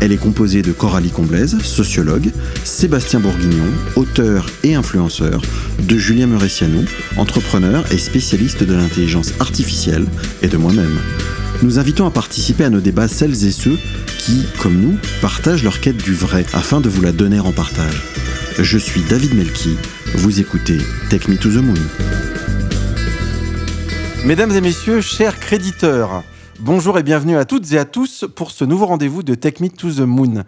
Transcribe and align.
Elle 0.00 0.12
est 0.12 0.18
composée 0.18 0.62
de 0.62 0.72
Coralie 0.72 1.10
Comblaise, 1.10 1.58
sociologue, 1.62 2.30
Sébastien 2.64 3.20
Bourguignon, 3.20 3.64
auteur 3.96 4.46
et 4.62 4.74
influenceur, 4.74 5.40
de 5.80 5.96
Julien 5.96 6.26
Muressianou, 6.26 6.84
entrepreneur 7.16 7.84
et 7.92 7.98
spécialiste 7.98 8.62
de 8.62 8.74
l'intelligence 8.74 9.32
artificielle, 9.40 10.06
et 10.42 10.48
de 10.48 10.56
moi-même. 10.56 10.98
Nous 11.62 11.78
invitons 11.78 12.06
à 12.06 12.10
participer 12.10 12.64
à 12.64 12.70
nos 12.70 12.80
débats 12.80 13.08
celles 13.08 13.46
et 13.46 13.50
ceux 13.50 13.78
qui, 14.18 14.44
comme 14.58 14.78
nous, 14.78 14.98
partagent 15.22 15.64
leur 15.64 15.80
quête 15.80 15.96
du 15.96 16.12
vrai 16.12 16.44
afin 16.52 16.80
de 16.80 16.88
vous 16.88 17.00
la 17.00 17.12
donner 17.12 17.40
en 17.40 17.52
partage. 17.52 18.02
Je 18.58 18.78
suis 18.78 19.02
David 19.02 19.34
Melki, 19.34 19.76
vous 20.14 20.40
écoutez 20.40 20.78
Take 21.08 21.30
Me 21.30 21.36
to 21.36 21.50
the 21.50 21.62
Moon. 21.62 21.74
Mesdames 24.24 24.52
et 24.52 24.60
messieurs, 24.60 25.00
chers 25.00 25.38
créditeurs, 25.38 26.24
bonjour 26.60 26.98
et 26.98 27.02
bienvenue 27.02 27.36
à 27.36 27.44
toutes 27.44 27.72
et 27.72 27.78
à 27.78 27.84
tous 27.84 28.24
pour 28.34 28.50
ce 28.50 28.64
nouveau 28.64 28.86
rendez-vous 28.86 29.22
de 29.22 29.34
Take 29.34 29.62
Me 29.62 29.68
to 29.68 29.90
the 29.90 30.00
Moon. 30.00 30.44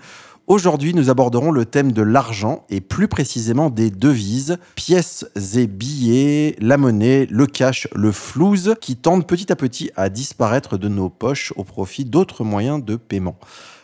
Aujourd'hui, 0.46 0.94
nous 0.94 1.10
aborderons 1.10 1.50
le 1.50 1.66
thème 1.66 1.92
de 1.92 2.02
l'argent 2.02 2.64
et 2.70 2.80
plus 2.80 3.08
précisément 3.08 3.68
des 3.68 3.90
devises, 3.90 4.58
pièces 4.74 5.26
et 5.54 5.66
billets, 5.66 6.56
la 6.60 6.78
monnaie, 6.78 7.26
le 7.30 7.46
cash, 7.46 7.88
le 7.94 8.12
flouze 8.12 8.74
qui 8.80 8.96
tendent 8.96 9.26
petit 9.26 9.52
à 9.52 9.56
petit 9.56 9.90
à 9.96 10.08
disparaître 10.08 10.78
de 10.78 10.88
nos 10.88 11.10
poches 11.10 11.52
au 11.56 11.64
profit 11.64 12.04
d'autres 12.04 12.44
moyens 12.44 12.82
de 12.82 12.96
paiement. 12.96 13.36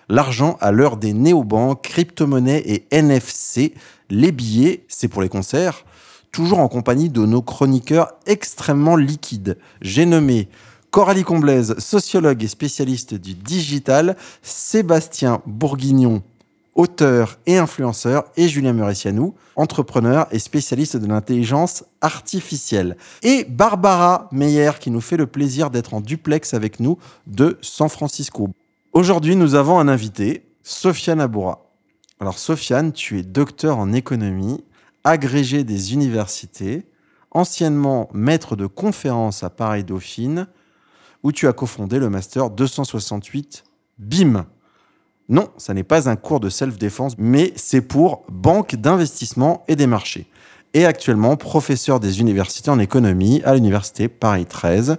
L'argent 0.09 0.57
à 0.61 0.71
l'heure 0.73 0.97
des 0.97 1.13
néobanques, 1.13 1.83
crypto-monnaies 1.83 2.63
et 2.67 2.87
NFC, 2.91 3.75
les 4.11 4.33
billets, 4.33 4.85
c'est 4.89 5.09
pour 5.09 5.23
les 5.23 5.29
concerts, 5.29 5.85
toujours 6.33 6.59
en 6.59 6.69
compagnie 6.69 7.11
de 7.11 7.25
nos 7.27 7.43
chroniqueurs 7.43 8.13
extrêmement 8.27 8.97
liquides. 8.97 9.59
J'ai 9.83 10.07
nommé 10.07 10.49
Coralie 10.95 11.25
Comblaise, 11.25 11.77
sociologue 11.81 12.45
et 12.45 12.47
spécialiste 12.47 13.15
du 13.15 13.35
digital, 13.35 14.17
Sébastien 14.43 15.43
Bourguignon, 15.45 16.23
auteur 16.77 17.41
et 17.47 17.59
influenceur, 17.59 18.27
et 18.37 18.47
Julien 18.47 18.75
Muressianou, 18.75 19.35
entrepreneur 19.57 20.29
et 20.31 20.39
spécialiste 20.39 20.97
de 20.97 21.09
l'intelligence 21.09 21.83
artificielle. 22.01 22.97
Et 23.25 23.43
Barbara 23.43 24.29
Meyer, 24.31 24.71
qui 24.79 24.93
nous 24.93 25.01
fait 25.01 25.17
le 25.17 25.27
plaisir 25.27 25.71
d'être 25.71 25.95
en 25.95 26.01
duplex 26.01 26.55
avec 26.55 26.79
nous 26.79 26.97
de 27.27 27.59
San 27.61 27.89
Francisco. 27.89 28.51
Aujourd'hui, 28.93 29.35
nous 29.35 29.57
avons 29.57 29.81
un 29.81 29.89
invité, 29.89 30.47
Sofiane 30.63 31.21
Aboura. 31.21 31.73
Alors, 32.21 32.39
Sofiane, 32.39 32.93
tu 32.93 33.19
es 33.19 33.25
docteur 33.25 33.79
en 33.79 33.93
économie, 33.93 34.63
agrégé 35.03 35.65
des 35.65 35.93
universités, 35.93 36.87
anciennement 37.33 38.09
maître 38.15 38.55
de 38.55 38.69
conférences 38.69 39.43
à 39.43 39.51
Paris-Dauphine, 39.51 40.47
où 41.25 41.33
tu 41.33 41.49
as 41.49 41.53
cofondé 41.53 41.99
le 41.99 42.11
master 42.11 42.51
268 42.51 43.65
BIM. 43.99 44.45
Non, 45.29 45.49
ça 45.57 45.73
n'est 45.73 45.83
pas 45.83 46.09
un 46.09 46.17
cours 46.17 46.39
de 46.39 46.51
self-défense, 46.51 47.15
mais 47.19 47.53
c'est 47.57 47.81
pour 47.81 48.25
Banque 48.29 48.77
d'investissement 48.77 49.65
et 49.67 49.75
des 49.75 49.87
marchés. 49.87 50.27
Et 50.75 50.85
actuellement 50.85 51.37
professeur 51.37 51.99
des 51.99 52.21
universités 52.21 52.71
en 52.71 52.79
économie 52.79 53.43
à 53.45 53.55
l'université 53.55 54.09
Paris 54.09 54.45
13, 54.45 54.99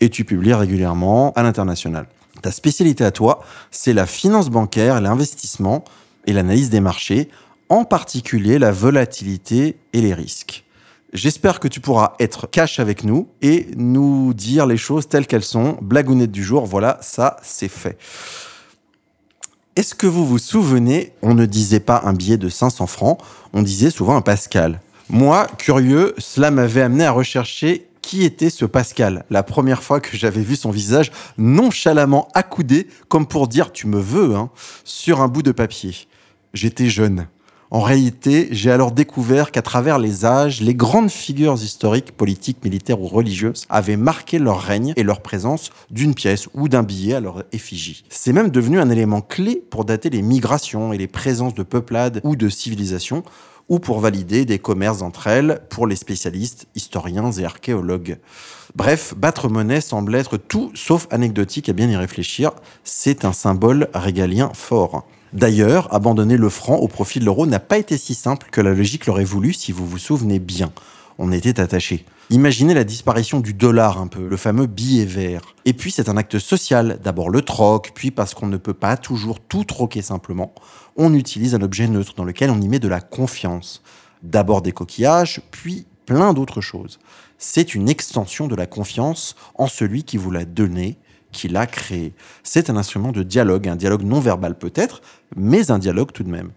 et 0.00 0.08
tu 0.08 0.24
publies 0.24 0.54
régulièrement 0.54 1.32
à 1.34 1.42
l'international. 1.42 2.08
Ta 2.42 2.50
spécialité 2.50 3.04
à 3.04 3.12
toi, 3.12 3.44
c'est 3.70 3.92
la 3.92 4.06
finance 4.06 4.50
bancaire, 4.50 5.00
l'investissement 5.00 5.84
et 6.26 6.32
l'analyse 6.32 6.70
des 6.70 6.80
marchés, 6.80 7.28
en 7.68 7.84
particulier 7.84 8.58
la 8.58 8.72
volatilité 8.72 9.76
et 9.92 10.00
les 10.00 10.14
risques. 10.14 10.64
J'espère 11.12 11.58
que 11.58 11.66
tu 11.66 11.80
pourras 11.80 12.14
être 12.20 12.48
cash 12.48 12.78
avec 12.78 13.02
nous 13.02 13.28
et 13.42 13.66
nous 13.76 14.32
dire 14.32 14.66
les 14.66 14.76
choses 14.76 15.08
telles 15.08 15.26
qu'elles 15.26 15.42
sont. 15.42 15.76
Blagounette 15.82 16.30
du 16.30 16.44
jour, 16.44 16.66
voilà, 16.66 16.98
ça 17.00 17.36
c'est 17.42 17.68
fait. 17.68 17.98
Est-ce 19.74 19.94
que 19.94 20.06
vous 20.06 20.24
vous 20.24 20.38
souvenez, 20.38 21.12
on 21.22 21.34
ne 21.34 21.46
disait 21.46 21.80
pas 21.80 22.02
un 22.04 22.12
billet 22.12 22.36
de 22.36 22.48
500 22.48 22.86
francs, 22.86 23.18
on 23.52 23.62
disait 23.62 23.90
souvent 23.90 24.16
un 24.16 24.20
Pascal. 24.20 24.80
Moi, 25.08 25.48
curieux, 25.58 26.14
cela 26.18 26.52
m'avait 26.52 26.82
amené 26.82 27.04
à 27.04 27.10
rechercher 27.10 27.88
qui 28.02 28.24
était 28.24 28.50
ce 28.50 28.64
Pascal. 28.64 29.24
La 29.30 29.42
première 29.42 29.82
fois 29.82 30.00
que 30.00 30.16
j'avais 30.16 30.42
vu 30.42 30.54
son 30.54 30.70
visage 30.70 31.10
nonchalamment 31.38 32.28
accoudé, 32.34 32.86
comme 33.08 33.26
pour 33.26 33.48
dire 33.48 33.72
tu 33.72 33.88
me 33.88 34.00
veux, 34.00 34.36
hein, 34.36 34.50
sur 34.84 35.20
un 35.20 35.28
bout 35.28 35.42
de 35.42 35.52
papier. 35.52 35.96
J'étais 36.54 36.88
jeune. 36.88 37.26
En 37.72 37.82
réalité, 37.82 38.48
j'ai 38.50 38.72
alors 38.72 38.90
découvert 38.90 39.52
qu'à 39.52 39.62
travers 39.62 40.00
les 40.00 40.24
âges, 40.24 40.60
les 40.60 40.74
grandes 40.74 41.10
figures 41.10 41.54
historiques, 41.54 42.10
politiques, 42.10 42.64
militaires 42.64 43.00
ou 43.00 43.06
religieuses 43.06 43.64
avaient 43.68 43.96
marqué 43.96 44.40
leur 44.40 44.60
règne 44.60 44.92
et 44.96 45.04
leur 45.04 45.20
présence 45.20 45.70
d'une 45.88 46.16
pièce 46.16 46.48
ou 46.54 46.68
d'un 46.68 46.82
billet 46.82 47.14
à 47.14 47.20
leur 47.20 47.44
effigie. 47.52 48.04
C'est 48.08 48.32
même 48.32 48.50
devenu 48.50 48.80
un 48.80 48.90
élément 48.90 49.20
clé 49.20 49.62
pour 49.70 49.84
dater 49.84 50.10
les 50.10 50.20
migrations 50.20 50.92
et 50.92 50.98
les 50.98 51.06
présences 51.06 51.54
de 51.54 51.62
peuplades 51.62 52.20
ou 52.24 52.34
de 52.34 52.48
civilisations, 52.48 53.22
ou 53.68 53.78
pour 53.78 54.00
valider 54.00 54.44
des 54.44 54.58
commerces 54.58 55.00
entre 55.00 55.28
elles 55.28 55.60
pour 55.70 55.86
les 55.86 55.94
spécialistes, 55.94 56.66
historiens 56.74 57.30
et 57.30 57.44
archéologues. 57.44 58.18
Bref, 58.74 59.14
battre 59.16 59.48
monnaie 59.48 59.80
semble 59.80 60.16
être 60.16 60.38
tout 60.38 60.72
sauf 60.74 61.06
anecdotique 61.12 61.68
à 61.68 61.72
bien 61.72 61.88
y 61.88 61.94
réfléchir. 61.94 62.50
C'est 62.82 63.24
un 63.24 63.32
symbole 63.32 63.88
régalien 63.94 64.50
fort. 64.54 65.04
D'ailleurs, 65.32 65.92
abandonner 65.94 66.36
le 66.36 66.48
franc 66.48 66.76
au 66.76 66.88
profit 66.88 67.20
de 67.20 67.24
l'euro 67.24 67.46
n'a 67.46 67.60
pas 67.60 67.78
été 67.78 67.96
si 67.96 68.14
simple 68.14 68.48
que 68.50 68.60
la 68.60 68.74
logique 68.74 69.06
l'aurait 69.06 69.24
voulu 69.24 69.52
si 69.52 69.70
vous 69.70 69.86
vous 69.86 69.98
souvenez 69.98 70.40
bien. 70.40 70.72
On 71.18 71.30
était 71.30 71.60
attaché. 71.60 72.04
Imaginez 72.30 72.74
la 72.74 72.84
disparition 72.84 73.40
du 73.40 73.54
dollar 73.54 74.00
un 74.00 74.06
peu, 74.06 74.26
le 74.26 74.36
fameux 74.36 74.66
billet 74.66 75.04
vert. 75.04 75.42
Et 75.64 75.72
puis 75.72 75.90
c'est 75.90 76.08
un 76.08 76.16
acte 76.16 76.38
social, 76.38 76.98
d'abord 77.02 77.30
le 77.30 77.42
troc, 77.42 77.92
puis 77.94 78.10
parce 78.10 78.34
qu'on 78.34 78.46
ne 78.46 78.56
peut 78.56 78.74
pas 78.74 78.96
toujours 78.96 79.40
tout 79.40 79.64
troquer 79.64 80.02
simplement, 80.02 80.52
on 80.96 81.14
utilise 81.14 81.54
un 81.54 81.62
objet 81.62 81.86
neutre 81.88 82.14
dans 82.16 82.24
lequel 82.24 82.50
on 82.50 82.60
y 82.60 82.68
met 82.68 82.78
de 82.78 82.88
la 82.88 83.00
confiance. 83.00 83.82
D'abord 84.22 84.62
des 84.62 84.72
coquillages, 84.72 85.42
puis 85.50 85.86
plein 86.06 86.32
d'autres 86.32 86.60
choses. 86.60 86.98
C'est 87.38 87.74
une 87.74 87.88
extension 87.88 88.48
de 88.48 88.56
la 88.56 88.66
confiance 88.66 89.36
en 89.54 89.66
celui 89.66 90.02
qui 90.02 90.16
vous 90.16 90.30
l'a 90.30 90.44
donné, 90.44 90.98
qui 91.32 91.48
l'a 91.48 91.66
créé. 91.66 92.12
C'est 92.42 92.70
un 92.70 92.76
instrument 92.76 93.12
de 93.12 93.22
dialogue, 93.22 93.68
un 93.68 93.76
dialogue 93.76 94.02
non 94.02 94.20
verbal 94.20 94.56
peut-être, 94.56 95.02
mais 95.36 95.70
un 95.70 95.78
dialogue 95.78 96.12
tout 96.12 96.24
de 96.24 96.30
même. 96.30 96.50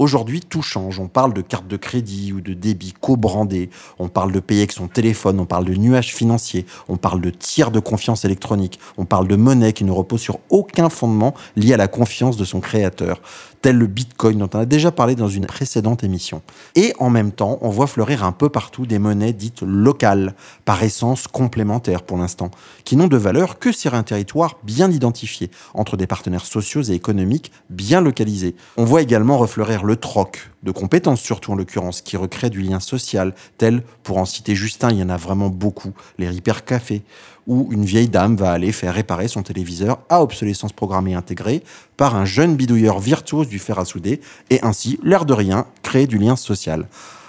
Aujourd'hui, 0.00 0.40
tout 0.40 0.62
change. 0.62 0.98
On 0.98 1.08
parle 1.08 1.34
de 1.34 1.42
carte 1.42 1.66
de 1.66 1.76
crédit 1.76 2.32
ou 2.32 2.40
de 2.40 2.54
débit 2.54 2.94
co-brandé. 2.98 3.68
On 3.98 4.08
parle 4.08 4.32
de 4.32 4.40
payer 4.40 4.62
avec 4.62 4.72
son 4.72 4.88
téléphone. 4.88 5.38
On 5.38 5.44
parle 5.44 5.66
de 5.66 5.74
nuages 5.74 6.14
financiers. 6.14 6.64
On 6.88 6.96
parle 6.96 7.20
de 7.20 7.28
tiers 7.28 7.70
de 7.70 7.80
confiance 7.80 8.24
électronique. 8.24 8.80
On 8.96 9.04
parle 9.04 9.28
de 9.28 9.36
monnaie 9.36 9.74
qui 9.74 9.84
ne 9.84 9.92
repose 9.92 10.22
sur 10.22 10.38
aucun 10.48 10.88
fondement 10.88 11.34
lié 11.54 11.74
à 11.74 11.76
la 11.76 11.86
confiance 11.86 12.38
de 12.38 12.46
son 12.46 12.60
créateur 12.60 13.20
tel 13.62 13.76
le 13.76 13.86
Bitcoin 13.86 14.38
dont 14.38 14.48
on 14.54 14.58
a 14.58 14.66
déjà 14.66 14.90
parlé 14.90 15.14
dans 15.14 15.28
une 15.28 15.46
précédente 15.46 16.04
émission. 16.04 16.42
Et 16.74 16.94
en 16.98 17.10
même 17.10 17.32
temps, 17.32 17.58
on 17.60 17.70
voit 17.70 17.86
fleurir 17.86 18.24
un 18.24 18.32
peu 18.32 18.48
partout 18.48 18.86
des 18.86 18.98
monnaies 18.98 19.32
dites 19.32 19.62
locales, 19.62 20.34
par 20.64 20.82
essence 20.82 21.26
complémentaires 21.26 22.02
pour 22.02 22.16
l'instant, 22.16 22.50
qui 22.84 22.96
n'ont 22.96 23.08
de 23.08 23.16
valeur 23.16 23.58
que 23.58 23.72
sur 23.72 23.94
un 23.94 24.02
territoire 24.02 24.56
bien 24.62 24.90
identifié, 24.90 25.50
entre 25.74 25.96
des 25.96 26.06
partenaires 26.06 26.46
sociaux 26.46 26.82
et 26.82 26.92
économiques 26.92 27.52
bien 27.68 28.00
localisés. 28.00 28.54
On 28.76 28.84
voit 28.84 29.02
également 29.02 29.38
refleurir 29.38 29.84
le 29.84 29.89
troc, 29.96 30.50
de 30.62 30.70
compétences 30.70 31.20
surtout 31.20 31.52
en 31.52 31.56
l'occurrence, 31.56 32.02
qui 32.02 32.16
recrée 32.16 32.50
du 32.50 32.60
lien 32.60 32.80
social, 32.80 33.34
tel, 33.58 33.82
pour 34.02 34.18
en 34.18 34.24
citer 34.24 34.54
Justin, 34.54 34.90
il 34.90 34.98
y 34.98 35.02
en 35.02 35.08
a 35.08 35.16
vraiment 35.16 35.48
beaucoup, 35.48 35.92
les 36.18 36.28
Ripper 36.28 36.64
Café, 36.64 37.02
où 37.46 37.68
une 37.70 37.84
vieille 37.84 38.08
dame 38.08 38.36
va 38.36 38.52
aller 38.52 38.72
faire 38.72 38.94
réparer 38.94 39.28
son 39.28 39.42
téléviseur 39.42 40.00
à 40.08 40.22
obsolescence 40.22 40.72
programmée 40.72 41.14
intégrée 41.14 41.62
par 41.96 42.14
un 42.14 42.24
jeune 42.24 42.56
bidouilleur 42.56 42.98
virtuose 42.98 43.48
du 43.48 43.58
fer 43.58 43.78
à 43.78 43.84
souder, 43.84 44.20
et 44.50 44.60
ainsi, 44.62 44.98
l'air 45.02 45.24
de 45.24 45.32
rien, 45.32 45.66
créer 45.82 46.06
du 46.06 46.18
lien 46.18 46.36
social. 46.36 46.86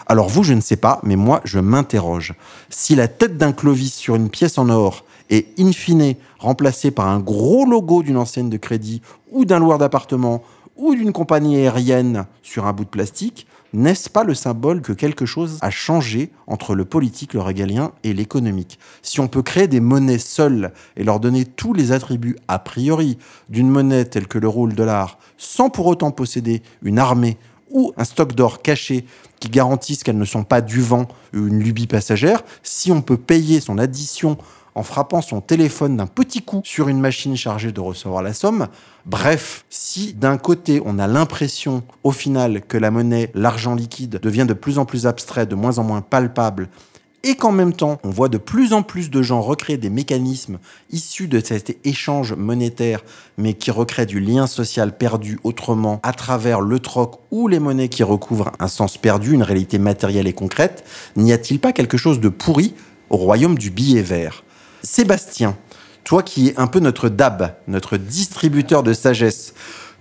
Alors 0.08 0.28
vous, 0.28 0.44
je 0.44 0.54
ne 0.54 0.62
sais 0.62 0.76
pas, 0.76 1.00
mais 1.04 1.16
moi, 1.16 1.42
je 1.46 1.60
m'interroge. 1.60 2.34
Si 2.70 2.96
la 2.96 3.08
tête 3.08 3.38
d'un 3.38 3.54
Clovis 3.54 3.94
sur 3.94 4.16
une 4.16 4.30
pièce 4.30 4.58
en 4.58 4.70
or 4.70 5.06
est 5.30 5.58
in 5.58 5.72
fine 5.72 6.16
remplacée 6.38 6.92
par 6.92 7.08
un 7.08 7.20
gros 7.20 7.66
logo 7.66 8.04
d'une 8.04 8.18
enseigne 8.18 8.50
de 8.50 8.58
crédit 8.58 9.02
ou 9.32 9.46
d'un 9.46 9.60
loueur 9.60 9.78
d'appartement 9.78 10.44
ou 10.76 10.96
d'une 10.96 11.14
compagnie 11.14 11.58
aérienne 11.58 12.26
sur 12.42 12.66
un 12.66 12.74
bout 12.74 12.86
de 12.86 12.90
plastique, 12.90 13.48
n'est-ce 13.74 14.10
pas 14.10 14.24
le 14.24 14.34
symbole 14.34 14.82
que 14.82 14.92
quelque 14.92 15.26
chose 15.26 15.58
a 15.62 15.70
changé 15.70 16.32
entre 16.48 16.76
le 16.76 16.86
politique, 16.86 17.34
le 17.34 17.42
régalien 17.42 17.92
et 18.04 18.14
l'économique? 18.14 18.80
Si 19.02 19.20
on 19.20 19.28
peut 19.28 19.44
créer 19.44 19.68
des 19.68 19.80
monnaies 19.80 20.18
seules 20.18 20.72
et 20.98 21.04
leur 21.04 21.20
donner 21.20 21.46
tous 21.46 21.74
les 21.74 21.92
attributs 21.92 22.38
a 22.48 22.60
priori 22.60 23.18
d'une 23.50 23.70
monnaie 23.70 24.06
telle 24.06 24.28
que 24.28 24.38
l'euro 24.38 24.64
ou 24.64 24.68
le 24.68 24.74
dollar, 24.74 25.20
sans 25.38 25.70
pour 25.70 25.88
autant 25.88 26.12
posséder 26.12 26.62
une 26.82 27.00
armée 27.00 27.38
ou 27.70 27.94
un 27.96 28.04
stock 28.04 28.34
d'or 28.34 28.62
caché 28.62 29.06
qui 29.40 29.50
garantissent 29.50 30.04
qu'elles 30.04 30.18
ne 30.18 30.26
sont 30.26 30.44
pas 30.44 30.62
du 30.62 30.82
vent 30.82 31.08
ou 31.34 31.48
une 31.48 31.60
lubie 31.60 31.88
passagère, 31.88 32.44
si 32.64 32.92
on 32.92 33.02
peut 33.02 33.18
payer 33.18 33.62
son 33.62 33.78
addition 33.78 34.38
en 34.76 34.84
frappant 34.84 35.22
son 35.22 35.42
téléphone 35.42 35.98
d'un 35.98 36.08
petit 36.08 36.42
coup 36.42 36.62
sur 36.64 36.88
une 36.88 37.00
machine 37.00 37.36
chargée 37.36 37.72
de 37.72 37.82
recevoir 37.82 38.24
la 38.24 38.34
somme. 38.34 38.68
Bref, 39.06 39.66
si 39.70 40.14
d'un 40.14 40.38
côté 40.38 40.82
on 40.86 41.00
a 41.00 41.08
l'impression 41.08 41.84
au 42.04 42.12
final 42.12 42.62
que 42.62 42.78
la 42.78 42.92
monnaie, 42.92 43.32
l'argent 43.34 43.76
liquide 43.76 44.20
devient 44.22 44.46
de 44.48 44.54
plus 44.54 44.78
en 44.78 44.86
plus 44.86 45.08
abstrait, 45.08 45.46
de 45.46 45.56
moins 45.56 45.78
en 45.78 45.84
moins 45.84 46.02
palpable, 46.02 46.70
et 47.24 47.36
qu'en 47.36 47.52
même 47.52 47.74
temps, 47.74 48.00
on 48.04 48.10
voit 48.10 48.30
de 48.30 48.38
plus 48.38 48.74
en 48.74 48.82
plus 48.82 49.12
de 49.12 49.22
gens 49.22 49.42
recréer 49.42 49.78
des 49.78 49.90
mécanismes 49.90 50.58
issus 50.92 51.28
de 51.28 51.40
cet 51.40 51.78
échange 51.86 52.34
monétaire, 52.34 53.04
mais 53.38 53.54
qui 53.54 53.70
recréent 53.70 54.08
du 54.08 54.20
lien 54.20 54.48
social 54.48 54.98
perdu 54.98 55.40
autrement 55.44 56.00
à 56.04 56.14
travers 56.14 56.62
le 56.62 56.80
troc 56.80 57.20
ou 57.30 57.48
les 57.48 57.60
monnaies 57.60 57.90
qui 57.90 58.04
recouvrent 58.04 58.52
un 58.60 58.68
sens 58.68 58.98
perdu, 58.98 59.34
une 59.34 59.44
réalité 59.44 59.78
matérielle 59.78 60.28
et 60.28 60.34
concrète, 60.34 60.84
n'y 61.16 61.32
a-t-il 61.32 61.60
pas 61.60 61.74
quelque 61.74 61.98
chose 61.98 62.20
de 62.20 62.30
pourri 62.30 62.74
au 63.10 63.18
royaume 63.18 63.58
du 63.58 63.70
billet 63.70 64.02
vert? 64.02 64.44
Sébastien, 64.84 65.58
toi 66.04 66.24
qui 66.24 66.50
es 66.50 66.60
un 66.60 66.68
peu 66.68 66.80
notre 66.80 67.10
DAB, 67.10 67.54
notre 67.68 67.98
distributeur 67.98 68.84
de 68.84 68.94
sagesse, 68.94 69.54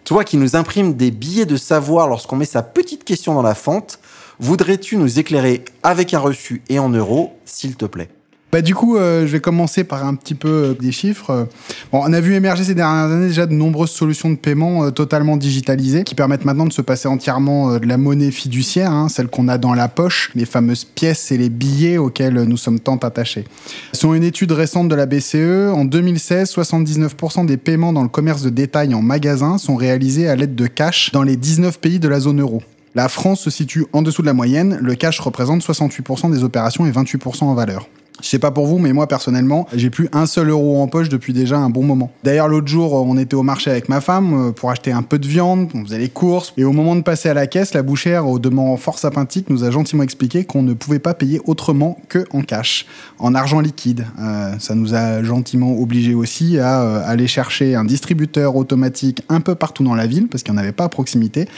toi 0.04 0.24
qui 0.24 0.36
nous 0.36 0.56
imprime 0.56 0.94
des 0.94 1.10
billets 1.10 1.46
de 1.46 1.56
savoir 1.56 2.08
lorsqu'on 2.08 2.36
met 2.36 2.44
sa 2.46 2.62
petite 2.62 3.04
question 3.04 3.34
dans 3.34 3.42
la 3.42 3.54
fente, 3.54 3.98
voudrais-tu 4.38 4.96
nous 4.96 5.18
éclairer 5.18 5.64
avec 5.82 6.14
un 6.14 6.18
reçu 6.18 6.62
et 6.68 6.78
en 6.78 6.88
euros, 6.88 7.38
s'il 7.44 7.76
te 7.76 7.84
plaît? 7.84 8.08
Bah, 8.52 8.62
du 8.62 8.74
coup, 8.74 8.96
euh, 8.96 9.26
je 9.26 9.32
vais 9.32 9.40
commencer 9.40 9.84
par 9.84 10.04
un 10.04 10.14
petit 10.14 10.34
peu 10.34 10.48
euh, 10.48 10.74
des 10.74 10.90
chiffres. 10.90 11.48
Bon, 11.92 12.02
on 12.04 12.12
a 12.12 12.20
vu 12.20 12.34
émerger 12.34 12.64
ces 12.64 12.74
dernières 12.74 13.12
années 13.12 13.28
déjà 13.28 13.46
de 13.46 13.54
nombreuses 13.54 13.90
solutions 13.90 14.28
de 14.30 14.36
paiement 14.36 14.84
euh, 14.84 14.90
totalement 14.90 15.36
digitalisées 15.36 16.02
qui 16.02 16.16
permettent 16.16 16.44
maintenant 16.44 16.66
de 16.66 16.72
se 16.72 16.82
passer 16.82 17.06
entièrement 17.06 17.78
de 17.78 17.86
la 17.86 17.96
monnaie 17.96 18.32
fiduciaire, 18.32 18.90
hein, 18.90 19.08
celle 19.08 19.28
qu'on 19.28 19.46
a 19.46 19.56
dans 19.56 19.74
la 19.74 19.88
poche, 19.88 20.32
les 20.34 20.46
fameuses 20.46 20.84
pièces 20.84 21.30
et 21.30 21.38
les 21.38 21.48
billets 21.48 21.98
auxquels 21.98 22.42
nous 22.42 22.56
sommes 22.56 22.80
tant 22.80 22.96
attachés. 22.96 23.44
Selon 23.92 24.14
une 24.14 24.24
étude 24.24 24.52
récente 24.52 24.88
de 24.88 24.94
la 24.94 25.06
BCE, 25.06 25.72
en 25.72 25.84
2016, 25.84 26.50
79% 26.52 27.46
des 27.46 27.56
paiements 27.56 27.92
dans 27.92 28.02
le 28.02 28.08
commerce 28.08 28.42
de 28.42 28.50
détail 28.50 28.94
en 28.94 29.02
magasin 29.02 29.58
sont 29.58 29.76
réalisés 29.76 30.28
à 30.28 30.34
l'aide 30.34 30.56
de 30.56 30.66
cash 30.66 31.12
dans 31.12 31.22
les 31.22 31.36
19 31.36 31.78
pays 31.78 32.00
de 32.00 32.08
la 32.08 32.20
zone 32.20 32.40
euro. 32.40 32.62
La 32.96 33.08
France 33.08 33.42
se 33.42 33.50
situe 33.50 33.86
en 33.92 34.02
dessous 34.02 34.22
de 34.22 34.26
la 34.26 34.32
moyenne, 34.32 34.78
le 34.82 34.94
cash 34.96 35.20
représente 35.20 35.62
68% 35.62 36.32
des 36.32 36.42
opérations 36.42 36.86
et 36.86 36.90
28% 36.90 37.44
en 37.44 37.54
valeur. 37.54 37.88
Je 38.22 38.28
sais 38.28 38.38
pas 38.38 38.50
pour 38.50 38.66
vous, 38.66 38.78
mais 38.78 38.92
moi 38.92 39.06
personnellement, 39.06 39.66
j'ai 39.74 39.90
plus 39.90 40.08
un 40.12 40.26
seul 40.26 40.50
euro 40.50 40.80
en 40.80 40.88
poche 40.88 41.08
depuis 41.08 41.32
déjà 41.32 41.58
un 41.58 41.70
bon 41.70 41.82
moment. 41.82 42.10
D'ailleurs, 42.24 42.48
l'autre 42.48 42.68
jour, 42.68 42.92
on 42.94 43.16
était 43.16 43.34
au 43.34 43.42
marché 43.42 43.70
avec 43.70 43.88
ma 43.88 44.00
femme 44.00 44.48
euh, 44.48 44.52
pour 44.52 44.70
acheter 44.70 44.92
un 44.92 45.02
peu 45.02 45.18
de 45.18 45.26
viande, 45.26 45.68
on 45.74 45.84
faisait 45.84 45.98
les 45.98 46.08
courses, 46.08 46.52
et 46.56 46.64
au 46.64 46.72
moment 46.72 46.96
de 46.96 47.02
passer 47.02 47.28
à 47.28 47.34
la 47.34 47.46
caisse, 47.46 47.74
la 47.74 47.82
bouchère, 47.82 48.26
au 48.26 48.38
demeurant 48.38 48.76
fort 48.76 48.98
sympathique, 48.98 49.50
nous 49.50 49.64
a 49.64 49.70
gentiment 49.70 50.02
expliqué 50.02 50.44
qu'on 50.44 50.62
ne 50.62 50.74
pouvait 50.74 50.98
pas 50.98 51.14
payer 51.14 51.40
autrement 51.46 51.98
que 52.08 52.24
en 52.32 52.42
cash, 52.42 52.86
en 53.18 53.34
argent 53.34 53.60
liquide. 53.60 54.06
Euh, 54.20 54.52
ça 54.58 54.74
nous 54.74 54.94
a 54.94 55.22
gentiment 55.22 55.78
obligé 55.78 56.14
aussi 56.14 56.58
à 56.58 56.82
euh, 56.82 57.02
aller 57.04 57.26
chercher 57.26 57.74
un 57.74 57.84
distributeur 57.84 58.56
automatique 58.56 59.22
un 59.28 59.40
peu 59.40 59.54
partout 59.54 59.84
dans 59.84 59.94
la 59.94 60.06
ville, 60.06 60.28
parce 60.28 60.42
qu'il 60.42 60.52
n'y 60.52 60.58
en 60.58 60.62
avait 60.62 60.72
pas 60.72 60.84
à 60.84 60.88
proximité, 60.88 61.48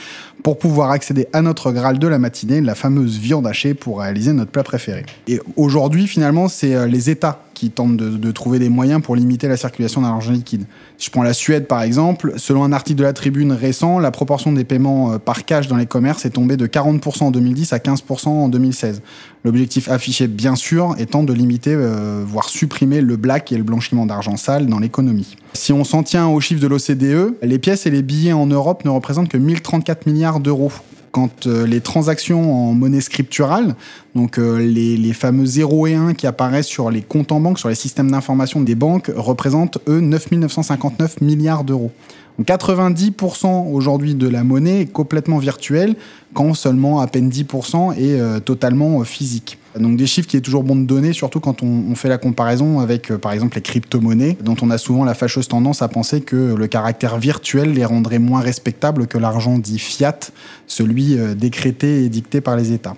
pour 0.43 0.57
pouvoir 0.57 0.91
accéder 0.91 1.27
à 1.33 1.41
notre 1.41 1.71
Graal 1.71 1.99
de 1.99 2.07
la 2.07 2.19
matinée, 2.19 2.61
la 2.61 2.75
fameuse 2.75 3.17
viande 3.17 3.47
hachée 3.47 3.73
pour 3.73 3.99
réaliser 3.99 4.33
notre 4.33 4.51
plat 4.51 4.63
préféré. 4.63 5.05
Et 5.27 5.39
aujourd'hui, 5.55 6.07
finalement, 6.07 6.47
c'est 6.53 6.75
euh, 6.75 6.87
les 6.87 7.09
États 7.09 7.41
qui 7.53 7.69
tentent 7.69 7.97
de, 7.97 8.31
trouver 8.31 8.59
des 8.59 8.69
moyens 8.69 9.01
pour 9.01 9.15
limiter 9.15 9.47
la 9.47 9.57
circulation 9.57 10.01
d'argent 10.01 10.31
liquide. 10.31 10.65
Si 10.97 11.07
je 11.07 11.11
prends 11.11 11.23
la 11.23 11.33
Suède 11.33 11.67
par 11.67 11.81
exemple, 11.81 12.33
selon 12.37 12.63
un 12.63 12.71
article 12.71 12.99
de 12.99 13.03
la 13.03 13.13
Tribune 13.13 13.51
récent, 13.51 13.99
la 13.99 14.11
proportion 14.11 14.51
des 14.51 14.63
paiements 14.63 15.13
euh, 15.13 15.17
par 15.17 15.45
cash 15.45 15.67
dans 15.67 15.77
les 15.77 15.85
commerces 15.85 16.25
est 16.25 16.31
tombée 16.31 16.57
de 16.57 16.67
40% 16.67 17.23
en 17.23 17.31
2010 17.31 17.73
à 17.73 17.77
15% 17.77 18.27
en 18.27 18.49
2016. 18.49 19.01
L'objectif 19.43 19.89
affiché 19.89 20.27
bien 20.27 20.55
sûr 20.55 20.95
étant 20.97 21.23
de 21.23 21.33
limiter, 21.33 21.73
euh, 21.73 22.23
voire 22.25 22.49
supprimer 22.49 23.01
le 23.01 23.17
black 23.17 23.51
et 23.51 23.57
le 23.57 23.63
blanchiment 23.63 24.05
d'argent 24.05 24.37
sale 24.37 24.67
dans 24.67 24.79
l'économie. 24.79 25.35
Si 25.53 25.73
on 25.73 25.83
s'en 25.83 26.03
tient 26.03 26.27
aux 26.27 26.39
chiffres 26.39 26.61
de 26.61 26.67
l'OCDE, 26.67 27.35
les 27.41 27.59
pièces 27.59 27.85
et 27.85 27.89
les 27.89 28.01
billets 28.01 28.33
en 28.33 28.47
Europe 28.47 28.85
ne 28.85 28.89
représentent 28.89 29.29
que 29.29 29.37
1034 29.37 30.05
milliards 30.07 30.39
d'euros 30.39 30.71
quand 31.13 31.45
euh, 31.45 31.67
les 31.67 31.79
transactions 31.79 32.69
en 32.69 32.73
monnaie 32.73 32.99
scripturale, 32.99 33.75
donc 34.15 34.39
euh, 34.39 34.57
les, 34.57 34.97
les, 34.97 35.13
fameux 35.13 35.45
0 35.45 35.87
et 35.87 35.93
1 35.93 36.15
qui 36.15 36.25
apparaissent 36.25 36.67
sur 36.67 36.89
les 36.89 37.03
comptes 37.03 37.31
en 37.31 37.39
banque, 37.39 37.59
sur 37.59 37.69
les 37.69 37.75
systèmes 37.75 38.09
d'information 38.09 38.61
des 38.61 38.73
banques, 38.73 39.11
représentent, 39.15 39.77
eux, 39.87 39.99
9 40.01 40.31
959 40.31 41.21
milliards 41.21 41.63
d'euros. 41.63 41.91
90% 42.41 43.71
aujourd'hui 43.71 44.15
de 44.15 44.27
la 44.27 44.43
monnaie 44.43 44.81
est 44.81 44.91
complètement 44.91 45.37
virtuelle, 45.37 45.95
quand 46.33 46.55
seulement 46.55 46.99
à 46.99 47.05
peine 47.05 47.29
10% 47.29 47.93
est 47.93 48.19
euh, 48.19 48.39
totalement 48.39 49.03
physique. 49.03 49.59
Donc 49.79 49.97
des 49.97 50.05
chiffres 50.05 50.27
qui 50.27 50.37
est 50.37 50.41
toujours 50.41 50.63
bon 50.63 50.75
de 50.75 50.85
donner, 50.85 51.13
surtout 51.13 51.39
quand 51.39 51.63
on, 51.63 51.95
fait 51.95 52.09
la 52.09 52.17
comparaison 52.17 52.79
avec, 52.79 53.11
euh, 53.11 53.17
par 53.17 53.31
exemple, 53.31 53.55
les 53.55 53.61
crypto-monnaies, 53.61 54.37
dont 54.41 54.55
on 54.61 54.69
a 54.69 54.77
souvent 54.77 55.03
la 55.03 55.13
fâcheuse 55.13 55.47
tendance 55.47 55.81
à 55.81 55.87
penser 55.87 56.21
que 56.21 56.53
le 56.55 56.67
caractère 56.67 57.17
virtuel 57.17 57.73
les 57.73 57.85
rendrait 57.85 58.19
moins 58.19 58.41
respectables 58.41 59.07
que 59.07 59.17
l'argent 59.17 59.57
dit 59.57 59.79
fiat, 59.79 60.19
celui 60.67 61.17
décrété 61.35 62.03
et 62.03 62.09
dicté 62.09 62.41
par 62.41 62.55
les 62.55 62.71
États. 62.71 62.95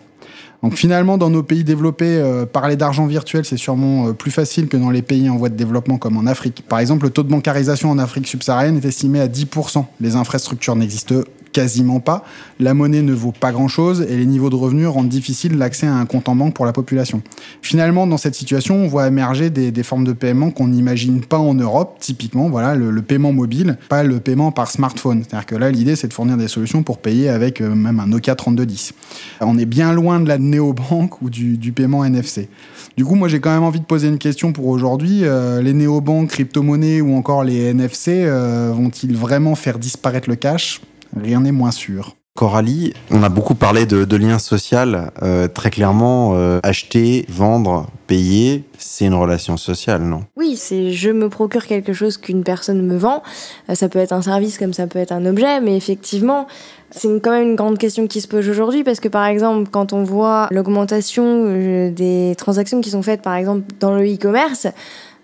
Donc 0.64 0.74
finalement, 0.74 1.18
dans 1.18 1.30
nos 1.30 1.44
pays 1.44 1.64
développés, 1.64 2.22
parler 2.52 2.76
d'argent 2.76 3.06
virtuel, 3.06 3.46
c'est 3.46 3.58
sûrement 3.58 4.14
plus 4.14 4.32
facile 4.32 4.68
que 4.68 4.78
dans 4.78 4.90
les 4.90 5.02
pays 5.02 5.30
en 5.30 5.38
voie 5.38 5.50
de 5.50 5.56
développement 5.56 5.98
comme 5.98 6.18
en 6.18 6.26
Afrique. 6.26 6.64
Par 6.68 6.80
exemple, 6.80 7.06
le 7.06 7.12
taux 7.12 7.24
de 7.24 7.30
bancarisation 7.30 7.92
en 7.92 8.00
Afrique 8.00 8.28
subsaharienne 8.28 8.78
est 8.78 8.86
estimé 8.86 9.20
à 9.20 9.28
10%. 9.28 9.86
Les 10.00 10.16
infrastructures 10.16 10.76
n'existent 10.76 11.22
quasiment 11.56 12.02
pas. 12.02 12.26
La 12.60 12.74
monnaie 12.74 13.02
ne 13.02 13.14
vaut 13.14 13.32
pas 13.32 13.54
grand-chose 13.54 14.06
et 14.10 14.18
les 14.18 14.26
niveaux 14.26 14.50
de 14.50 14.58
revenus 14.58 14.90
rendent 14.90 15.08
difficile 15.08 15.58
l'accès 15.58 15.88
à 15.88 15.96
un 15.96 16.06
compte 16.06 16.28
en 16.28 16.36
banque 16.36 16.54
pour 16.54 16.66
la 16.66 16.74
population. 16.74 17.22
Finalement, 17.62 18.08
dans 18.08 18.18
cette 18.18 18.36
situation, 18.36 18.76
on 18.76 18.88
voit 18.88 19.08
émerger 19.08 19.50
des, 19.50 19.84
formes 19.84 20.04
de 20.04 20.12
paiement 20.12 20.52
qu'on 20.52 20.68
n'imagine 20.68 21.22
pas 21.22 21.38
en 21.38 21.54
Europe. 21.54 21.96
Typiquement, 22.02 22.50
voilà, 22.50 22.76
le, 22.76 23.02
paiement 23.02 23.32
mobile, 23.32 23.78
pas 23.88 24.04
le 24.04 24.20
paiement 24.20 24.52
par 24.52 24.70
smartphone. 24.70 25.24
C'est-à-dire 25.24 25.46
que 25.46 25.56
là, 25.56 25.72
l'idée, 25.72 25.96
c'est 25.96 26.10
de 26.10 26.14
fournir 26.14 26.36
des 26.36 26.50
solutions 26.50 26.84
pour 26.84 26.98
payer 26.98 27.30
avec 27.30 27.62
euh, 27.62 27.74
même 27.74 28.02
un 28.02 28.08
Nokia 28.08 28.36
3210. 28.36 28.92
On 29.40 29.58
est 29.58 29.66
bien 29.66 29.94
loin 29.94 30.20
de 30.20 30.28
la 30.28 30.38
néobanque 30.38 31.22
ou 31.22 31.30
du, 31.30 31.72
paiement 31.72 32.04
NFC. 32.04 32.50
Du 32.98 33.06
coup, 33.06 33.16
moi, 33.16 33.30
j'ai 33.30 33.40
quand 33.40 33.54
même 33.54 33.64
envie 33.64 33.80
de 33.80 33.86
poser 33.86 34.10
une 34.10 34.18
question 34.18 34.52
pour 34.52 34.68
aujourd'hui. 34.68 35.22
Euh, 35.24 35.62
les 35.62 35.72
néobanques, 35.72 36.32
crypto-monnaies 36.32 37.00
ou 37.00 37.16
encore 37.16 37.46
les 37.46 37.68
NFC 37.68 38.26
euh, 38.26 38.74
vont-ils 38.76 39.16
vraiment 39.16 39.56
faire 39.56 39.80
disparaître 39.80 40.30
le 40.30 40.36
cash? 40.36 40.82
Rien 41.16 41.42
n'est 41.42 41.52
moins 41.52 41.72
sûr. 41.72 42.16
Coralie, 42.38 42.94
on 43.12 43.24
a 43.24 43.30
beaucoup 43.30 43.56
parlé 43.56 43.86
de, 43.86 44.04
de 44.04 44.16
lien 44.18 44.40
social. 44.40 45.12
Euh, 45.24 45.48
très 45.48 45.70
clairement, 45.70 46.34
euh, 46.34 46.60
acheter, 46.64 47.26
vendre, 47.30 47.88
payer, 48.08 48.66
c'est 48.78 49.06
une 49.06 49.14
relation 49.14 49.56
sociale, 49.56 50.02
non? 50.02 50.26
Oui, 50.36 50.58
c'est 50.58 50.92
je 50.92 51.12
me 51.12 51.30
procure 51.30 51.66
quelque 51.66 51.94
chose 51.94 52.18
qu'une 52.18 52.44
personne 52.44 52.86
me 52.86 52.98
vend. 52.98 53.24
Euh, 53.70 53.76
ça 53.76 53.88
peut 53.88 54.00
être 54.00 54.12
un 54.12 54.22
service 54.22 54.58
comme 54.58 54.74
ça 54.74 54.86
peut 54.86 55.00
être 55.00 55.14
un 55.14 55.26
objet, 55.26 55.62
mais 55.62 55.78
effectivement, 55.78 56.46
c'est 56.92 57.08
quand 57.22 57.32
même 57.32 57.52
une 57.52 57.56
grande 57.56 57.78
question 57.78 58.06
qui 58.06 58.20
se 58.20 58.28
pose 58.28 58.50
aujourd'hui 58.50 58.84
parce 58.84 59.00
que 59.00 59.08
par 59.08 59.26
exemple, 59.28 59.70
quand 59.72 59.94
on 59.94 60.04
voit 60.04 60.50
l'augmentation 60.52 61.46
des 61.90 62.36
transactions 62.38 62.82
qui 62.82 62.90
sont 62.90 63.02
faites 63.02 63.22
par 63.22 63.36
exemple 63.36 63.64
dans 63.80 63.96
le 63.96 64.04
e-commerce, 64.04 64.68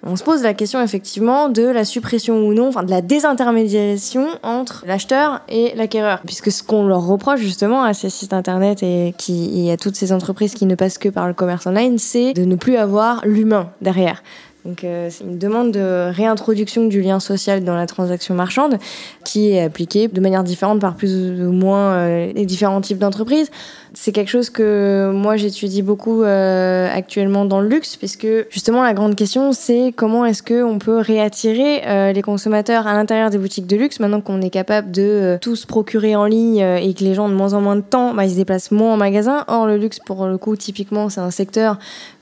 on 0.03 0.15
se 0.15 0.23
pose 0.23 0.41
la 0.41 0.53
question 0.53 0.81
effectivement 0.81 1.49
de 1.49 1.63
la 1.63 1.85
suppression 1.85 2.45
ou 2.47 2.53
non, 2.53 2.69
enfin 2.69 2.83
de 2.83 2.89
la 2.89 3.01
désintermédiation 3.01 4.27
entre 4.41 4.83
l'acheteur 4.87 5.41
et 5.47 5.73
l'acquéreur. 5.75 6.21
Puisque 6.25 6.51
ce 6.51 6.63
qu'on 6.63 6.87
leur 6.87 7.05
reproche 7.05 7.39
justement 7.39 7.83
à 7.83 7.93
ces 7.93 8.09
sites 8.09 8.33
internet 8.33 8.81
et, 8.81 9.13
qui, 9.17 9.69
à 9.69 9.77
toutes 9.77 9.95
ces 9.95 10.11
entreprises 10.11 10.55
qui 10.55 10.65
ne 10.65 10.75
passent 10.75 10.97
que 10.97 11.09
par 11.09 11.27
le 11.27 11.33
commerce 11.33 11.67
online, 11.67 11.99
c'est 11.99 12.33
de 12.33 12.45
ne 12.45 12.55
plus 12.55 12.77
avoir 12.77 13.21
l'humain 13.25 13.69
derrière. 13.81 14.23
Donc 14.65 14.83
euh, 14.83 15.09
c'est 15.09 15.23
une 15.23 15.39
demande 15.39 15.71
de 15.71 16.11
réintroduction 16.11 16.85
du 16.85 17.01
lien 17.01 17.19
social 17.19 17.63
dans 17.63 17.75
la 17.75 17.87
transaction 17.87 18.35
marchande 18.35 18.77
qui 19.23 19.51
est 19.51 19.61
appliquée 19.63 20.07
de 20.07 20.21
manière 20.21 20.43
différente 20.43 20.79
par 20.79 20.95
plus 20.95 21.41
ou 21.41 21.51
moins 21.51 21.93
euh, 21.93 22.31
les 22.33 22.45
différents 22.45 22.81
types 22.81 22.99
d'entreprises. 22.99 23.49
C'est 23.93 24.13
quelque 24.13 24.29
chose 24.29 24.49
que 24.49 25.11
moi 25.13 25.35
j'étudie 25.35 25.81
beaucoup 25.81 26.23
euh, 26.23 26.87
actuellement 26.89 27.43
dans 27.43 27.59
le 27.59 27.67
luxe, 27.67 27.97
puisque 27.97 28.27
justement 28.49 28.83
la 28.83 28.93
grande 28.93 29.15
question 29.15 29.51
c'est 29.51 29.93
comment 29.93 30.25
est-ce 30.25 30.41
qu'on 30.43 30.79
peut 30.79 30.99
réattirer 30.99 31.81
euh, 31.85 32.13
les 32.13 32.21
consommateurs 32.21 32.87
à 32.87 32.93
l'intérieur 32.93 33.31
des 33.31 33.37
boutiques 33.37 33.67
de 33.67 33.75
luxe 33.75 33.99
maintenant 33.99 34.21
qu'on 34.21 34.41
est 34.41 34.49
capable 34.49 34.91
de 34.91 35.01
euh, 35.01 35.37
tout 35.41 35.57
se 35.57 35.67
procurer 35.67 36.15
en 36.15 36.23
ligne 36.23 36.59
et 36.59 36.93
que 36.93 37.03
les 37.03 37.13
gens 37.13 37.27
de 37.27 37.33
moins 37.33 37.53
en 37.53 37.59
moins 37.59 37.75
de 37.75 37.81
temps, 37.81 38.13
bah, 38.13 38.23
ils 38.23 38.31
se 38.31 38.35
déplacent 38.37 38.71
moins 38.71 38.93
en 38.93 38.97
magasin. 38.97 39.43
Or 39.49 39.67
le 39.67 39.75
luxe 39.75 39.99
pour 39.99 40.25
le 40.25 40.37
coup 40.37 40.55
typiquement 40.55 41.09
c'est 41.09 41.19
un 41.19 41.31
secteur 41.31 41.77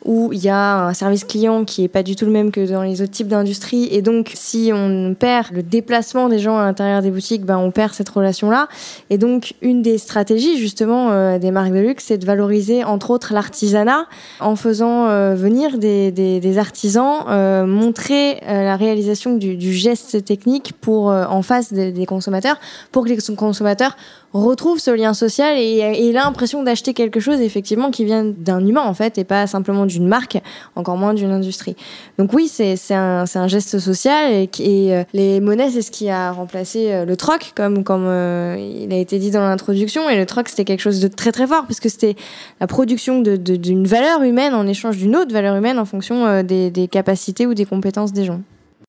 où 0.06 0.32
il 0.34 0.40
y 0.40 0.50
a 0.50 0.88
un 0.88 0.94
service 0.96 1.24
client 1.24 1.66
qui 1.66 1.84
est 1.84 1.90
pas 1.90 2.02
du 2.02 2.16
tout 2.16 2.26
le 2.26 2.32
même 2.32 2.52
que 2.52 2.68
dans 2.68 2.82
les 2.82 3.04
autres 3.04 3.12
types 3.12 3.28
d'industries 3.28 3.90
et 3.92 4.02
donc 4.02 4.32
si 4.34 4.72
on 4.74 5.14
perd 5.14 5.52
le 5.52 5.62
déplacement 5.62 6.30
des 6.30 6.40
gens 6.40 6.58
à 6.58 6.64
l'intérieur 6.64 7.04
des 7.04 7.12
boutiques, 7.12 7.46
bah, 7.46 7.60
on 7.60 7.70
perd 7.70 7.94
cette 7.94 8.10
relation 8.10 8.50
là 8.50 8.70
et 9.12 9.20
donc 9.20 9.54
une 9.62 9.84
des 9.84 10.00
stratégies 10.00 10.58
justement 10.58 11.38
des 11.38 11.52
de 11.68 11.80
luxe, 11.80 12.06
c'est 12.08 12.18
de 12.18 12.26
valoriser 12.26 12.84
entre 12.84 13.12
autres 13.12 13.34
l'artisanat 13.34 14.06
en 14.40 14.56
faisant 14.56 15.08
euh, 15.08 15.36
venir 15.36 15.78
des, 15.78 16.58
artisans 16.58 17.26
euh, 17.28 17.66
montrer 17.66 18.38
euh, 18.44 18.64
la 18.64 18.76
réalisation 18.76 19.36
du, 19.36 19.74
geste 19.74 20.24
technique 20.26 20.74
pour 20.82 21.08
en 21.08 21.42
face 21.42 21.74
des, 21.74 22.06
consommateurs, 22.06 22.60
pour 22.92 23.04
que 23.04 23.10
les 23.10 23.36
consommateurs 23.36 23.96
retrouve 24.34 24.80
ce 24.80 24.92
lien 24.92 25.14
social 25.14 25.58
et, 25.58 25.78
et 25.78 26.12
l'impression 26.12 26.64
d'acheter 26.64 26.94
quelque 26.94 27.20
chose 27.20 27.42
effectivement 27.42 27.92
qui 27.92 28.06
vient 28.06 28.24
d'un 28.26 28.66
humain 28.66 28.84
en 28.84 28.94
fait 28.94 29.18
et 29.18 29.24
pas 29.24 29.48
simplement 29.48 29.86
d'une 29.86 30.08
marque, 30.08 30.40
encore 30.76 30.98
moins 30.98 31.14
d'une 31.14 31.32
industrie. 31.32 31.76
Donc 32.18 32.34
oui, 32.34 32.48
c'est 32.48 32.76
un, 32.94 33.26
un 33.34 33.48
geste 33.48 33.80
social 33.80 34.32
et, 34.32 34.50
euh, 34.60 35.04
les 35.14 35.40
monnaies 35.40 35.70
c'est 35.72 35.82
ce 35.82 35.92
qui 35.92 36.10
a 36.10 36.32
remplacé 36.32 36.92
euh, 36.92 37.06
le 37.06 37.16
troc 37.16 37.54
comme 37.56 37.84
comme 37.84 38.06
euh, 38.06 38.58
il 38.60 38.94
a 38.94 38.98
été 38.98 39.20
dit 39.20 39.32
dans 39.32 39.42
l'introduction 39.42 40.10
et 40.10 40.18
le 40.18 40.26
troc 40.26 40.50
c'était 40.50 40.66
quelque 40.66 40.82
chose 40.82 41.00
de 41.00 41.08
très 41.08 41.32
très 41.32 41.48
fort 41.48 41.66
puisque 41.66 41.90
c'était 41.90 42.16
la 42.60 42.68
production 42.68 43.22
d'une 43.22 43.88
valeur 43.88 44.22
humaine 44.24 44.54
en 44.54 44.68
échange 44.68 44.98
d'une 44.98 45.16
autre 45.16 45.34
valeur 45.34 45.56
humaine 45.56 45.80
en 45.80 45.86
fonction 45.86 46.44
des 46.44 46.90
capacités 46.92 47.46
ou 47.46 47.54
des 47.54 47.66
compétences 47.66 48.14
des 48.14 48.26
gens. 48.26 48.42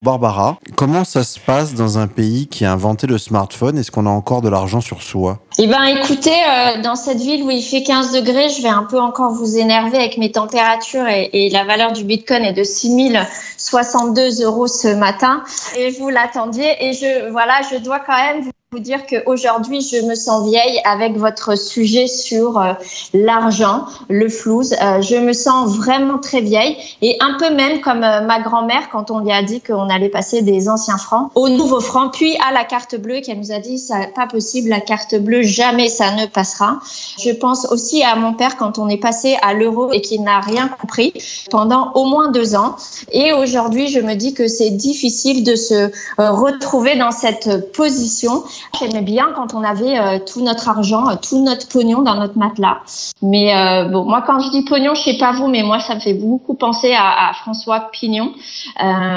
Barbara, 0.03 0.57
comment 0.77 1.05
ça 1.05 1.23
se 1.23 1.39
passe 1.39 1.75
dans 1.75 1.99
un 1.99 2.07
pays 2.07 2.47
qui 2.49 2.65
a 2.65 2.73
inventé 2.73 3.07
le 3.07 3.19
smartphone? 3.19 3.77
Est-ce 3.77 3.91
qu'on 3.91 4.07
a 4.07 4.09
encore 4.11 4.41
de 4.41 4.49
l'argent 4.49 4.81
sur 4.81 5.03
soi? 5.03 5.41
Eh 5.59 5.67
ben, 5.67 5.85
écoutez, 5.85 6.31
euh, 6.31 6.81
dans 6.81 6.97
cette 6.97 7.19
ville 7.19 7.43
où 7.43 7.51
il 7.51 7.61
fait 7.61 7.83
15 7.83 8.13
degrés, 8.13 8.49
je 8.49 8.63
vais 8.63 8.71
un 8.71 8.85
peu 8.85 8.99
encore 8.99 9.35
vous 9.35 9.59
énerver 9.59 9.99
avec 9.99 10.17
mes 10.17 10.33
températures 10.33 11.07
et, 11.07 11.29
et 11.35 11.51
la 11.51 11.65
valeur 11.67 11.93
du 11.93 12.05
Bitcoin 12.05 12.45
est 12.45 12.55
de 12.55 12.65
6062 12.65 14.43
euros 14.43 14.69
ce 14.69 14.89
matin. 14.89 15.45
Et 15.77 15.91
vous 15.91 16.09
l'attendiez. 16.09 16.83
Et 16.83 16.95
je, 16.95 17.31
voilà, 17.31 17.61
je 17.71 17.77
dois 17.77 18.01
quand 18.01 18.17
même 18.17 18.41
vous 18.41 18.53
vous 18.73 18.79
dire 18.79 19.05
qu'aujourd'hui, 19.05 19.81
je 19.81 20.01
me 20.07 20.15
sens 20.15 20.49
vieille 20.49 20.81
avec 20.85 21.17
votre 21.17 21.59
sujet 21.59 22.07
sur 22.07 22.57
euh, 22.57 22.75
l'argent, 23.13 23.85
le 24.09 24.29
flouze. 24.29 24.77
Euh, 24.81 25.03
je 25.03 25.17
me 25.17 25.33
sens 25.33 25.77
vraiment 25.77 26.19
très 26.19 26.41
vieille 26.41 26.77
et 27.03 27.17
un 27.19 27.37
peu 27.37 27.53
même 27.53 27.81
comme 27.81 28.05
euh, 28.05 28.21
ma 28.21 28.39
grand-mère 28.39 28.89
quand 28.93 29.11
on 29.11 29.19
lui 29.19 29.33
a 29.33 29.43
dit 29.43 29.61
qu'on 29.61 29.89
allait 29.89 30.09
passer 30.09 30.43
des 30.43 30.69
anciens 30.69 30.99
francs 30.99 31.33
aux 31.35 31.49
nouveaux 31.49 31.81
francs, 31.81 32.13
puis 32.13 32.37
à 32.49 32.53
la 32.53 32.63
carte 32.63 32.95
bleue 32.95 33.23
qu'elle 33.23 33.41
nous 33.41 33.51
a 33.51 33.59
dit 33.59 33.77
ça 33.77 34.07
pas 34.15 34.29
possible, 34.29 34.69
la 34.69 34.81
carte 34.81 35.17
bleue, 35.17 35.43
jamais 35.43 35.89
ça 35.89 36.13
ne 36.13 36.27
passera. 36.27 36.79
Je 37.19 37.33
pense 37.33 37.67
aussi 37.73 38.05
à 38.05 38.15
mon 38.15 38.35
père 38.35 38.57
quand 38.57 38.79
on 38.79 38.89
est 38.89 38.99
passé 38.99 39.37
à 39.43 39.53
l'euro 39.53 39.93
et 39.93 40.01
qu'il 40.01 40.23
n'a 40.23 40.39
rien 40.39 40.69
compris 40.69 41.13
pendant 41.51 41.91
au 41.95 42.05
moins 42.05 42.31
deux 42.31 42.55
ans. 42.55 42.77
Et 43.11 43.33
aujourd'hui, 43.33 43.89
je 43.89 43.99
me 43.99 44.15
dis 44.15 44.33
que 44.33 44.47
c'est 44.47 44.71
difficile 44.71 45.43
de 45.43 45.57
se 45.57 45.91
retrouver 46.19 46.95
dans 46.95 47.11
cette 47.11 47.73
position 47.73 48.45
J'aimais 48.79 49.03
bien 49.03 49.29
quand 49.35 49.55
on 49.55 49.63
avait 49.63 49.99
euh, 49.99 50.19
tout 50.19 50.43
notre 50.43 50.69
argent, 50.69 51.09
euh, 51.09 51.15
tout 51.17 51.43
notre 51.43 51.69
pognon 51.69 52.03
dans 52.03 52.15
notre 52.15 52.39
matelas. 52.39 52.79
Mais 53.23 53.55
euh, 53.55 53.85
bon, 53.85 54.05
moi 54.05 54.23
quand 54.27 54.41
je 54.41 54.51
dis 54.51 54.63
pognon, 54.63 54.95
je 54.95 55.03
sais 55.03 55.19
pas 55.19 55.33
vous, 55.33 55.49
mais 55.49 55.63
moi 55.63 55.81
ça 55.81 55.95
me 55.95 56.01
fait 56.01 56.15
beaucoup 56.15 56.55
penser 56.55 56.93
à, 56.93 57.29
à 57.29 57.33
François 57.35 57.91
Pignon. 57.93 58.33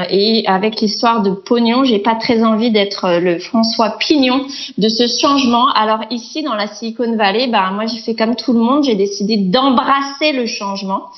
et 0.10 0.44
avec 0.48 0.82
l'histoire 0.82 1.22
de 1.22 1.32
pognon, 1.32 1.84
j'ai 1.84 2.00
pas 2.00 2.16
très 2.16 2.44
envie 2.44 2.72
d'être 2.72 3.20
le 3.20 3.40
François 3.40 3.98
Pignon 3.98 4.46
de 4.78 4.90
ce 4.90 5.08
changement. 5.08 5.68
Alors 5.70 6.02
ici 6.10 6.44
dans 6.44 6.56
la 6.56 6.68
Silicon 6.68 7.16
Valley, 7.16 7.48
bah 7.48 7.72
moi 7.72 7.86
j'ai 7.86 8.00
fait 8.00 8.16
comme 8.16 8.36
tout 8.36 8.54
le 8.54 8.60
monde, 8.60 8.84
j'ai 8.84 8.96
décidé 8.96 9.38
d'embrasser 9.38 10.32
le 10.34 10.46
changement. 10.46 11.10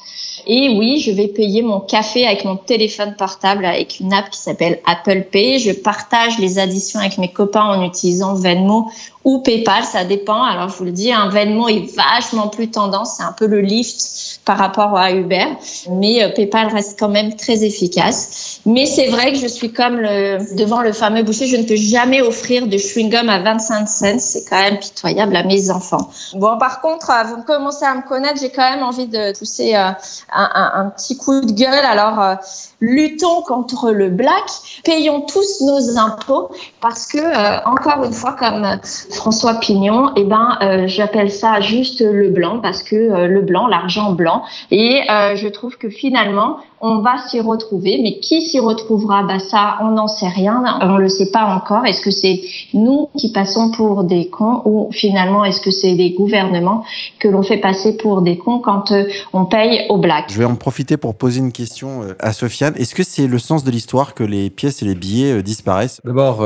Et 0.48 0.70
oui, 0.70 1.00
je 1.00 1.12
vais 1.12 1.28
payer 1.28 1.62
mon 1.64 1.80
café 1.80 2.28
avec 2.28 2.46
mon 2.46 2.56
téléphone 2.56 3.16
portable 3.18 3.66
avec 3.66 4.00
une 4.00 4.14
app 4.14 4.30
qui 4.30 4.40
s'appelle 4.40 4.80
Apple 4.86 5.24
Pay. 5.32 5.60
Je 5.60 5.72
partage 5.72 6.38
les 6.38 6.60
additions 6.60 7.00
avec 7.00 7.18
mes 7.18 7.32
copains 7.32 7.64
en 7.64 7.84
utilisant 7.84 8.36
Venmo 8.36 8.90
ou 9.26 9.40
PayPal, 9.40 9.84
ça 9.84 10.06
dépend. 10.06 10.44
Alors 10.44 10.70
je 10.70 10.78
vous 10.78 10.86
le 10.86 10.92
dis, 10.92 11.12
un 11.12 11.30
Venmo 11.30 11.68
est 11.68 11.92
vachement 11.96 12.48
plus 12.48 12.70
tendance, 12.70 13.16
c'est 13.18 13.24
un 13.24 13.32
peu 13.32 13.48
le 13.48 13.60
lift 13.60 14.40
par 14.46 14.60
rapport 14.60 14.96
à 14.96 15.12
Uber, 15.12 15.48
mais 15.90 16.24
euh, 16.24 16.30
PayPal 16.30 16.68
reste 16.68 17.00
quand 17.00 17.10
même 17.10 17.36
très 17.36 17.64
efficace. 17.64 18.60
Mais 18.68 18.86
c'est 18.86 19.08
vrai 19.08 19.34
que 19.34 19.40
je 19.40 19.48
suis 19.48 19.74
comme 19.74 19.98
le, 19.98 20.56
devant 20.56 20.82
le 20.82 20.94
fameux 20.94 21.24
boucher, 21.24 21.48
je 21.48 21.58
ne 21.58 21.64
peux 21.64 21.76
jamais 21.76 22.22
offrir 22.22 22.68
de 22.68 22.78
chewing-gum 22.78 23.28
à 23.28 23.40
25 23.40 23.88
cents, 23.88 24.20
c'est 24.20 24.46
quand 24.48 24.62
même 24.62 24.78
pitoyable 24.78 25.36
à 25.36 25.44
mes 25.44 25.72
enfants. 25.72 26.12
Bon, 26.36 26.60
par 26.60 26.82
contre, 26.82 27.10
euh, 27.10 27.24
vous 27.24 27.42
commencez 27.42 27.86
à 27.86 27.96
me 27.96 28.08
connaître, 28.08 28.40
j'ai 28.40 28.52
quand 28.52 28.70
même 28.70 28.84
envie 28.84 29.08
de 29.08 29.36
pousser 29.38 29.74
euh, 29.74 29.90
un, 30.32 30.50
un, 30.54 30.72
un, 30.82 30.90
petit 30.92 31.18
coup 31.18 31.42
de 31.42 31.52
gueule. 31.52 31.74
Alors, 31.74 32.38
luttons 32.80 33.42
contre 33.42 33.90
le 33.90 34.10
black, 34.10 34.44
payons 34.84 35.22
tous 35.22 35.62
nos 35.62 35.98
impôts, 35.98 36.52
parce 36.80 37.08
que, 37.08 37.66
encore 37.68 38.04
une 38.04 38.14
fois, 38.14 38.34
comme 38.34 38.80
François 39.16 39.56
Pignon, 39.56 40.12
eh 40.16 40.24
ben, 40.24 40.58
euh, 40.62 40.88
j'appelle 40.88 41.32
ça 41.32 41.60
juste 41.62 42.02
le 42.02 42.30
blanc 42.30 42.60
parce 42.60 42.84
que 42.84 42.96
euh, 42.96 43.28
le 43.28 43.42
blanc, 43.42 43.68
l'argent 43.68 44.12
blanc. 44.12 44.44
Et 44.72 45.02
euh, 45.10 45.36
je 45.36 45.48
trouve 45.48 45.78
que 45.78 45.90
finalement, 45.90 46.58
on 46.86 47.00
va 47.00 47.18
s'y 47.28 47.40
retrouver. 47.40 48.00
Mais 48.02 48.20
qui 48.20 48.42
s'y 48.42 48.60
retrouvera? 48.60 49.24
Bah 49.24 49.40
ça, 49.40 49.78
on 49.82 49.92
n'en 49.92 50.08
sait 50.08 50.28
rien. 50.28 50.64
On 50.82 50.98
le 50.98 51.10
sait 51.10 51.32
pas 51.32 51.46
encore. 51.46 51.86
Est-ce 51.86 52.02
que 52.02 52.12
c'est 52.12 52.42
nous 52.74 53.10
qui 53.18 53.32
passons 53.32 53.72
pour 53.72 54.04
des 54.04 54.30
cons 54.30 54.62
ou 54.66 54.90
finalement 54.92 55.44
est-ce 55.46 55.62
que 55.62 55.72
c'est 55.72 55.94
les 55.94 56.12
gouvernements 56.12 56.84
que 57.20 57.28
l'on 57.28 57.44
fait 57.44 57.58
passer 57.58 57.98
pour 57.98 58.22
des 58.22 58.38
cons 58.38 58.60
quand 58.60 58.94
on 59.34 59.46
paye 59.46 59.86
au 59.90 59.98
black? 59.98 60.26
Je 60.32 60.38
vais 60.38 60.46
en 60.46 60.56
profiter 60.56 60.98
pour 60.98 61.16
poser 61.16 61.40
une 61.40 61.52
question 61.52 62.02
à 62.20 62.34
Sofiane. 62.34 62.76
Est-ce 62.78 62.96
que 62.96 63.04
c'est 63.04 63.28
le 63.28 63.40
sens 63.40 63.64
de 63.64 63.72
l'histoire 63.72 64.14
que 64.14 64.24
les 64.24 64.50
pièces 64.50 64.82
et 64.82 64.86
les 64.86 64.96
billets 64.96 65.42
disparaissent? 65.42 66.00
D'abord, 66.06 66.46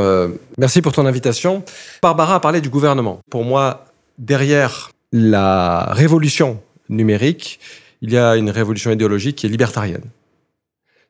merci 0.57 0.81
pour 0.81 0.93
ton 0.93 1.05
invitation. 1.05 1.63
Barbara 2.01 2.35
a 2.35 2.39
parlé 2.39 2.61
du 2.61 2.69
gouvernement. 2.69 3.19
Pour 3.29 3.43
moi, 3.43 3.85
derrière 4.17 4.91
la 5.11 5.89
révolution 5.91 6.59
numérique, 6.89 7.59
il 8.01 8.11
y 8.11 8.17
a 8.17 8.35
une 8.35 8.49
révolution 8.49 8.91
idéologique 8.91 9.35
qui 9.37 9.45
est 9.45 9.49
libertarienne. 9.49 10.03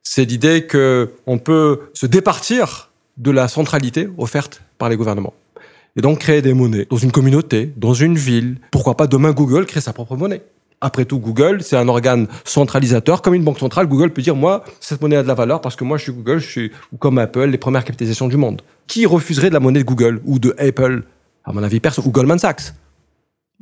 C'est 0.03 0.25
l'idée 0.25 0.68
qu'on 0.68 1.38
peut 1.38 1.79
se 1.94 2.06
départir 2.06 2.91
de 3.18 3.32
la 3.32 3.48
centralité 3.48 4.10
offerte 4.18 4.62
par 4.77 4.89
les 4.89 4.96
gouvernements. 4.96 5.34
Et 5.96 6.01
donc 6.01 6.20
créer 6.20 6.41
des 6.41 6.53
monnaies 6.53 6.88
dans 6.89 6.98
une 6.98 7.12
communauté, 7.12 7.74
dans 7.75 7.94
une 7.94 8.15
ville. 8.15 8.58
Pourquoi 8.72 8.96
pas 8.96 9.08
demain 9.08 9.32
Google 9.32 9.65
crée 9.65 9.82
sa 9.82 9.94
propre 9.94 10.15
monnaie 10.15 10.41
après 10.82 11.03
tout, 11.03 11.20
Google, 11.20 11.62
c'est 11.62 11.75
un 11.75 11.88
organe 11.89 12.27
centralisateur. 12.46 13.22
Comme 13.22 13.34
une 13.34 13.44
banque 13.44 13.60
centrale, 13.60 13.88
Google 13.88 14.12
peut 14.12 14.22
dire, 14.22 14.36
moi, 14.36 14.63
cette 14.79 15.01
monnaie 15.01 15.18
a 15.18 15.24
de 15.24 15.27
la 15.27 15.34
valeur 15.34 15.60
parce 15.60 15.75
que 15.75 15.84
moi, 15.84 15.98
je 15.98 16.03
suis 16.03 16.13
Google, 16.13 16.39
je 16.39 16.48
suis, 16.48 16.72
comme 17.00 17.18
Apple, 17.18 17.48
les 17.48 17.58
premières 17.58 17.84
capitalisations 17.84 18.29
du 18.29 18.38
monde. 18.38 18.62
Qui 18.88 19.06
refuserait 19.06 19.50
de 19.50 19.53
la 19.53 19.60
monnaie 19.60 19.79
de 19.79 19.86
Google 19.86 20.22
ou 20.24 20.39
de 20.39 20.56
Apple? 20.58 21.03
À 21.44 21.51
mon 21.51 21.63
avis, 21.63 21.82
personne. 21.82 22.06
Ou 22.08 22.12
Goldman 22.12 22.39
Sachs. 22.39 22.74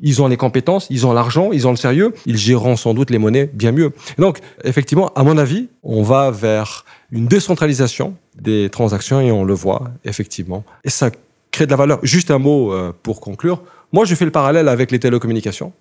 Ils 0.01 0.21
ont 0.21 0.27
les 0.27 0.37
compétences, 0.37 0.87
ils 0.89 1.07
ont 1.07 1.13
l'argent, 1.13 1.51
ils 1.51 1.67
ont 1.67 1.71
le 1.71 1.77
sérieux, 1.77 2.13
ils 2.25 2.37
géreront 2.37 2.75
sans 2.75 2.93
doute 2.93 3.09
les 3.09 3.17
monnaies 3.17 3.49
bien 3.51 3.71
mieux. 3.71 3.91
donc, 4.17 4.39
effectivement, 4.63 5.11
à 5.15 5.23
mon 5.23 5.37
avis, 5.37 5.69
on 5.83 6.03
va 6.03 6.29
vers 6.29 6.85
une 7.11 7.25
décentralisation 7.25 8.15
des 8.39 8.69
transactions 8.69 9.19
et 9.21 9.31
on 9.31 9.43
le 9.43 9.53
voit, 9.53 9.89
effectivement. 10.05 10.63
Et 10.83 10.89
ça 10.89 11.09
crée 11.51 11.65
de 11.65 11.71
la 11.71 11.77
valeur. 11.77 11.99
Juste 12.03 12.29
un 12.29 12.37
mot 12.37 12.71
euh, 12.71 12.93
pour 13.01 13.21
conclure. 13.21 13.63
Moi, 13.91 14.05
je 14.05 14.13
fais 14.13 14.25
le 14.25 14.31
parallèle 14.31 14.67
avec 14.67 14.91
les 14.91 14.99
télécommunications. 14.99 15.73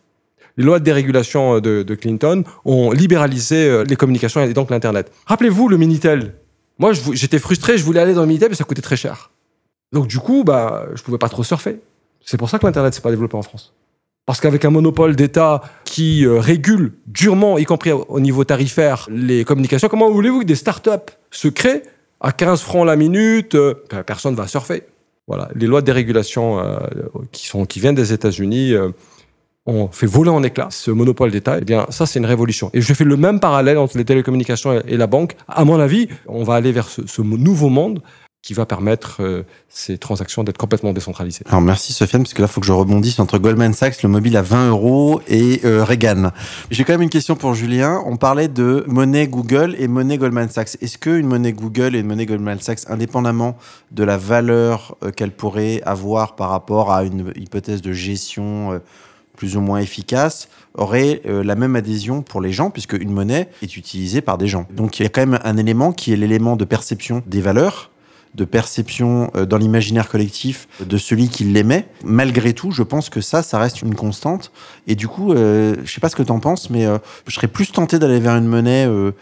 Les 0.56 0.64
lois 0.64 0.78
de 0.78 0.84
dérégulation 0.84 1.60
de, 1.60 1.82
de 1.82 1.94
Clinton 1.94 2.44
ont 2.64 2.92
libéralisé 2.92 3.68
euh, 3.68 3.84
les 3.84 3.96
communications 3.96 4.42
et 4.42 4.52
donc 4.54 4.70
l'Internet. 4.70 5.12
Rappelez-vous 5.26 5.68
le 5.68 5.76
Minitel. 5.76 6.34
Moi, 6.78 6.92
j'étais 7.12 7.38
frustré, 7.38 7.76
je 7.76 7.84
voulais 7.84 8.00
aller 8.00 8.14
dans 8.14 8.22
le 8.22 8.28
Minitel, 8.28 8.48
mais 8.50 8.54
ça 8.54 8.64
coûtait 8.64 8.82
très 8.82 8.96
cher. 8.96 9.30
Donc 9.92 10.06
du 10.06 10.18
coup, 10.18 10.44
bah, 10.44 10.86
je 10.94 11.02
pouvais 11.02 11.18
pas 11.18 11.28
trop 11.28 11.44
surfer. 11.44 11.80
C'est 12.24 12.36
pour 12.36 12.50
ça 12.50 12.58
que 12.58 12.66
l'Internet 12.66 12.94
s'est 12.94 13.00
pas 13.00 13.10
développé 13.10 13.36
en 13.36 13.42
France. 13.42 13.72
Parce 14.26 14.40
qu'avec 14.40 14.64
un 14.64 14.70
monopole 14.70 15.14
d'État 15.14 15.62
qui 15.84 16.26
euh, 16.26 16.40
régule 16.40 16.94
durement, 17.06 17.58
y 17.58 17.64
compris 17.64 17.92
au 17.92 18.18
niveau 18.18 18.42
tarifaire, 18.42 19.06
les 19.08 19.44
communications, 19.44 19.88
comment 19.88 20.10
voulez-vous 20.10 20.40
que 20.40 20.44
des 20.44 20.56
startups 20.56 21.12
se 21.30 21.46
créent 21.46 21.84
à 22.20 22.32
15 22.32 22.60
francs 22.60 22.84
la 22.84 22.96
minute 22.96 23.54
euh, 23.54 23.74
Personne 24.04 24.32
ne 24.32 24.36
va 24.36 24.48
surfer? 24.48 24.82
Voilà, 25.28 25.48
les 25.54 25.68
lois 25.68 25.80
de 25.80 25.86
dérégulation 25.86 26.58
euh, 26.58 26.76
qui, 27.30 27.46
sont, 27.46 27.66
qui 27.66 27.78
viennent 27.78 27.94
des 27.94 28.12
États-Unis 28.12 28.74
ont 29.66 29.88
fait 29.88 30.06
voler 30.06 30.30
en 30.30 30.42
éclats 30.42 30.68
ce 30.70 30.90
monopole 30.90 31.30
d'État. 31.30 31.58
Eh 31.60 31.64
bien, 31.64 31.86
ça, 31.90 32.06
c'est 32.06 32.18
une 32.18 32.26
révolution. 32.26 32.70
Et 32.74 32.80
je 32.80 32.94
fais 32.94 33.04
le 33.04 33.16
même 33.16 33.38
parallèle 33.38 33.78
entre 33.78 33.96
les 33.96 34.04
télécommunications 34.04 34.80
et, 34.86 34.96
la 34.96 35.06
banque. 35.06 35.36
À 35.48 35.64
mon 35.64 35.78
avis, 35.78 36.08
on 36.26 36.42
va 36.42 36.54
aller 36.54 36.72
vers 36.72 36.88
ce 36.88 37.22
nouveau 37.22 37.68
monde 37.68 38.02
qui 38.46 38.54
va 38.54 38.64
permettre 38.64 39.24
euh, 39.24 39.42
ces 39.68 39.98
transactions 39.98 40.44
d'être 40.44 40.56
complètement 40.56 40.92
décentralisées. 40.92 41.42
Alors 41.48 41.60
merci 41.60 41.92
Sofiane, 41.92 42.22
parce 42.22 42.32
que 42.32 42.40
là, 42.40 42.46
il 42.48 42.52
faut 42.52 42.60
que 42.60 42.66
je 42.68 42.72
rebondisse 42.72 43.18
entre 43.18 43.38
Goldman 43.38 43.74
Sachs, 43.74 44.04
le 44.04 44.08
mobile 44.08 44.36
à 44.36 44.42
20 44.42 44.68
euros, 44.68 45.20
et 45.26 45.62
euh, 45.64 45.82
Reagan. 45.82 46.30
J'ai 46.70 46.84
quand 46.84 46.92
même 46.92 47.02
une 47.02 47.10
question 47.10 47.34
pour 47.34 47.54
Julien. 47.54 48.00
On 48.06 48.16
parlait 48.16 48.46
de 48.46 48.84
monnaie 48.86 49.26
Google 49.26 49.74
et 49.80 49.88
monnaie 49.88 50.16
Goldman 50.16 50.48
Sachs. 50.48 50.76
Est-ce 50.80 50.96
qu'une 50.96 51.26
monnaie 51.26 51.52
Google 51.52 51.96
et 51.96 51.98
une 51.98 52.06
monnaie 52.06 52.24
Goldman 52.24 52.60
Sachs, 52.60 52.88
indépendamment 52.88 53.58
de 53.90 54.04
la 54.04 54.16
valeur 54.16 54.96
euh, 55.02 55.10
qu'elle 55.10 55.32
pourrait 55.32 55.82
avoir 55.84 56.36
par 56.36 56.50
rapport 56.50 56.92
à 56.92 57.02
une 57.02 57.32
hypothèse 57.34 57.82
de 57.82 57.92
gestion 57.92 58.80
plus 59.34 59.56
ou 59.56 59.60
moins 59.60 59.80
efficace, 59.80 60.48
aurait 60.74 61.20
la 61.24 61.56
même 61.56 61.76
adhésion 61.76 62.22
pour 62.22 62.40
les 62.40 62.52
gens, 62.52 62.70
puisque 62.70 62.94
une 62.94 63.10
monnaie 63.10 63.48
est 63.60 63.76
utilisée 63.76 64.20
par 64.20 64.38
des 64.38 64.46
gens? 64.46 64.66
Donc 64.70 64.98
il 64.98 65.02
y 65.02 65.06
a 65.06 65.08
quand 65.08 65.26
même 65.26 65.40
un 65.42 65.56
élément 65.56 65.92
qui 65.92 66.12
est 66.12 66.16
l'élément 66.16 66.56
de 66.56 66.64
perception 66.64 67.22
des 67.26 67.40
valeurs 67.40 67.90
de 68.36 68.44
perception 68.44 69.30
euh, 69.34 69.46
dans 69.46 69.56
l'imaginaire 69.56 70.08
collectif 70.08 70.68
de 70.84 70.98
celui 70.98 71.28
qui 71.28 71.44
l'aimait. 71.44 71.88
Malgré 72.04 72.52
tout, 72.52 72.70
je 72.70 72.82
pense 72.82 73.08
que 73.08 73.20
ça, 73.20 73.42
ça 73.42 73.58
reste 73.58 73.82
une 73.82 73.94
constante. 73.94 74.52
Et 74.86 74.94
du 74.94 75.08
coup, 75.08 75.32
euh, 75.32 75.76
je 75.84 75.92
sais 75.92 76.00
pas 76.00 76.08
ce 76.08 76.16
que 76.16 76.22
tu 76.22 76.32
en 76.32 76.38
penses, 76.38 76.70
mais 76.70 76.86
euh, 76.86 76.98
je 77.26 77.34
serais 77.34 77.48
plus 77.48 77.72
tenté 77.72 77.98
d'aller 77.98 78.20
vers 78.20 78.36
une 78.36 78.46
monnaie 78.46 78.86
euh, 78.86 79.12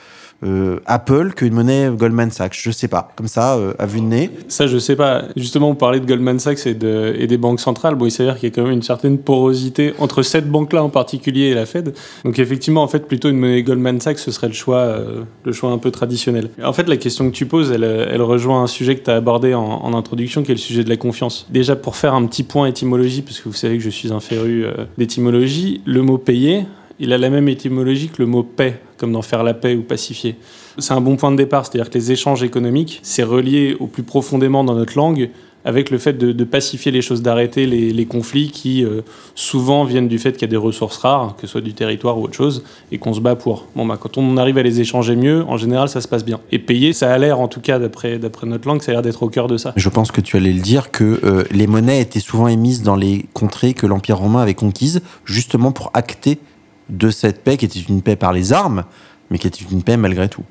Apple 0.86 1.32
qu'une 1.34 1.54
monnaie 1.54 1.90
Goldman 1.90 2.30
Sachs 2.30 2.58
Je 2.60 2.70
sais 2.70 2.88
pas, 2.88 3.10
comme 3.16 3.28
ça, 3.28 3.56
euh, 3.56 3.72
à 3.78 3.86
vue 3.86 4.00
de 4.00 4.06
nez. 4.06 4.30
Ça, 4.48 4.66
je 4.66 4.78
sais 4.78 4.96
pas. 4.96 5.24
Justement, 5.36 5.68
vous 5.70 5.74
parlez 5.74 6.00
de 6.00 6.06
Goldman 6.06 6.38
Sachs 6.38 6.66
et, 6.66 6.74
de, 6.74 7.14
et 7.18 7.26
des 7.26 7.36
banques 7.36 7.60
centrales. 7.60 7.94
Bon, 7.94 8.06
il 8.06 8.10
s'avère 8.10 8.38
qu'il 8.38 8.48
y 8.48 8.52
a 8.52 8.54
quand 8.54 8.62
même 8.62 8.72
une 8.72 8.82
certaine 8.82 9.18
porosité 9.18 9.94
entre 9.98 10.22
cette 10.22 10.48
banque-là 10.48 10.82
en 10.82 10.90
particulier 10.90 11.46
et 11.46 11.54
la 11.54 11.66
Fed. 11.66 11.94
Donc, 12.24 12.38
effectivement, 12.38 12.82
en 12.82 12.88
fait, 12.88 13.06
plutôt 13.06 13.28
une 13.30 13.38
monnaie 13.38 13.62
Goldman 13.62 14.00
Sachs, 14.00 14.18
ce 14.18 14.30
serait 14.30 14.48
le 14.48 14.54
choix, 14.54 14.78
euh, 14.78 15.22
le 15.44 15.52
choix 15.52 15.70
un 15.70 15.78
peu 15.78 15.90
traditionnel. 15.90 16.50
En 16.62 16.72
fait, 16.72 16.88
la 16.88 16.96
question 16.96 17.30
que 17.30 17.34
tu 17.34 17.46
poses, 17.46 17.70
elle, 17.72 17.84
elle 17.84 18.22
rejoint 18.22 18.62
un 18.62 18.66
sujet 18.66 18.96
que 18.96 19.04
tu 19.04 19.10
as 19.10 19.16
abordé 19.16 19.54
en, 19.54 19.64
en, 19.64 19.94
introduction, 19.94 20.42
qui 20.42 20.50
est 20.50 20.54
le 20.54 20.60
sujet 20.60 20.84
de 20.84 20.88
la 20.88 20.96
confiance. 20.96 21.46
Déjà, 21.50 21.76
pour 21.76 21.96
faire 21.96 22.14
un 22.14 22.26
petit 22.26 22.42
point 22.42 22.66
étymologie, 22.66 23.22
parce 23.22 23.40
que 23.40 23.48
vous 23.48 23.54
savez 23.54 23.78
que 23.78 23.84
je 23.84 23.90
suis 23.90 24.12
un 24.12 24.20
féru 24.20 24.66
d'étymologie, 24.98 25.82
le 25.86 26.02
mot 26.02 26.18
payer, 26.18 26.64
il 26.98 27.12
a 27.12 27.18
la 27.18 27.30
même 27.30 27.48
étymologie 27.48 28.08
que 28.08 28.22
le 28.22 28.26
mot 28.26 28.42
paix, 28.42 28.80
comme 28.98 29.12
dans 29.12 29.22
faire 29.22 29.42
la 29.42 29.54
paix 29.54 29.74
ou 29.74 29.82
pacifier. 29.82 30.36
C'est 30.78 30.94
un 30.94 31.00
bon 31.00 31.16
point 31.16 31.30
de 31.30 31.36
départ, 31.36 31.66
c'est-à-dire 31.66 31.90
que 31.90 31.98
les 31.98 32.12
échanges 32.12 32.42
économiques, 32.42 33.00
c'est 33.02 33.22
relié 33.22 33.76
au 33.80 33.86
plus 33.86 34.02
profondément 34.02 34.64
dans 34.64 34.74
notre 34.74 34.96
langue 34.96 35.30
avec 35.64 35.90
le 35.90 35.98
fait 35.98 36.12
de, 36.12 36.44
pacifier 36.44 36.92
les 36.92 37.00
choses, 37.00 37.22
d'arrêter 37.22 37.66
les, 37.66 38.06
conflits 38.06 38.50
qui 38.50 38.84
euh, 38.84 39.00
souvent 39.34 39.84
viennent 39.84 40.08
du 40.08 40.18
fait 40.18 40.32
qu'il 40.32 40.42
y 40.42 40.44
a 40.44 40.48
des 40.48 40.56
ressources 40.56 40.98
rares, 40.98 41.36
que 41.36 41.46
ce 41.46 41.52
soit 41.52 41.62
du 41.62 41.72
territoire 41.72 42.18
ou 42.18 42.24
autre 42.24 42.34
chose, 42.34 42.64
et 42.92 42.98
qu'on 42.98 43.14
se 43.14 43.20
bat 43.20 43.34
pour. 43.34 43.66
Bon, 43.74 43.86
bah, 43.86 43.98
quand 43.98 44.18
on 44.18 44.36
arrive 44.36 44.58
à 44.58 44.62
les 44.62 44.80
échanger 44.80 45.16
mieux, 45.16 45.42
en 45.48 45.56
général, 45.56 45.88
ça 45.88 46.02
se 46.02 46.08
passe 46.08 46.24
bien. 46.24 46.38
Et 46.52 46.58
payer, 46.58 46.92
ça 46.92 47.12
a 47.12 47.16
l'air, 47.16 47.40
en 47.40 47.48
tout 47.48 47.60
cas, 47.60 47.78
d'après 47.78 48.18
notre 48.18 48.68
langue, 48.68 48.82
ça 48.82 48.92
a 48.92 48.94
l'air 48.94 49.02
d'être 49.02 49.22
au 49.22 49.30
cœur 49.30 49.48
de 49.48 49.56
ça. 49.56 49.72
Je 49.76 49.88
pense 49.88 50.12
que 50.12 50.20
tu 50.20 50.36
allais 50.36 50.52
le 50.52 50.60
dire, 50.60 50.90
que 50.90 51.20
euh, 51.24 51.44
les 51.50 51.66
monnaies 51.66 52.00
étaient 52.00 52.20
souvent 52.20 52.48
émises 52.48 52.82
dans 52.82 52.96
les 52.96 53.24
contrées 53.32 53.72
que 53.72 53.86
l'Empire 53.86 54.18
romain 54.18 54.42
avait 54.42 54.54
conquises, 54.54 55.00
justement 55.24 55.72
pour 55.72 55.90
acter 55.94 56.38
de 56.88 57.10
cette 57.10 57.42
paix 57.42 57.56
qui 57.56 57.64
était 57.64 57.80
une 57.80 58.02
paix 58.02 58.16
par 58.16 58.32
les 58.32 58.52
armes, 58.52 58.84
mais 59.30 59.38
qui 59.38 59.46
était 59.46 59.64
une 59.70 59.82
paix 59.82 59.96
malgré 59.96 60.28
tout. 60.28 60.44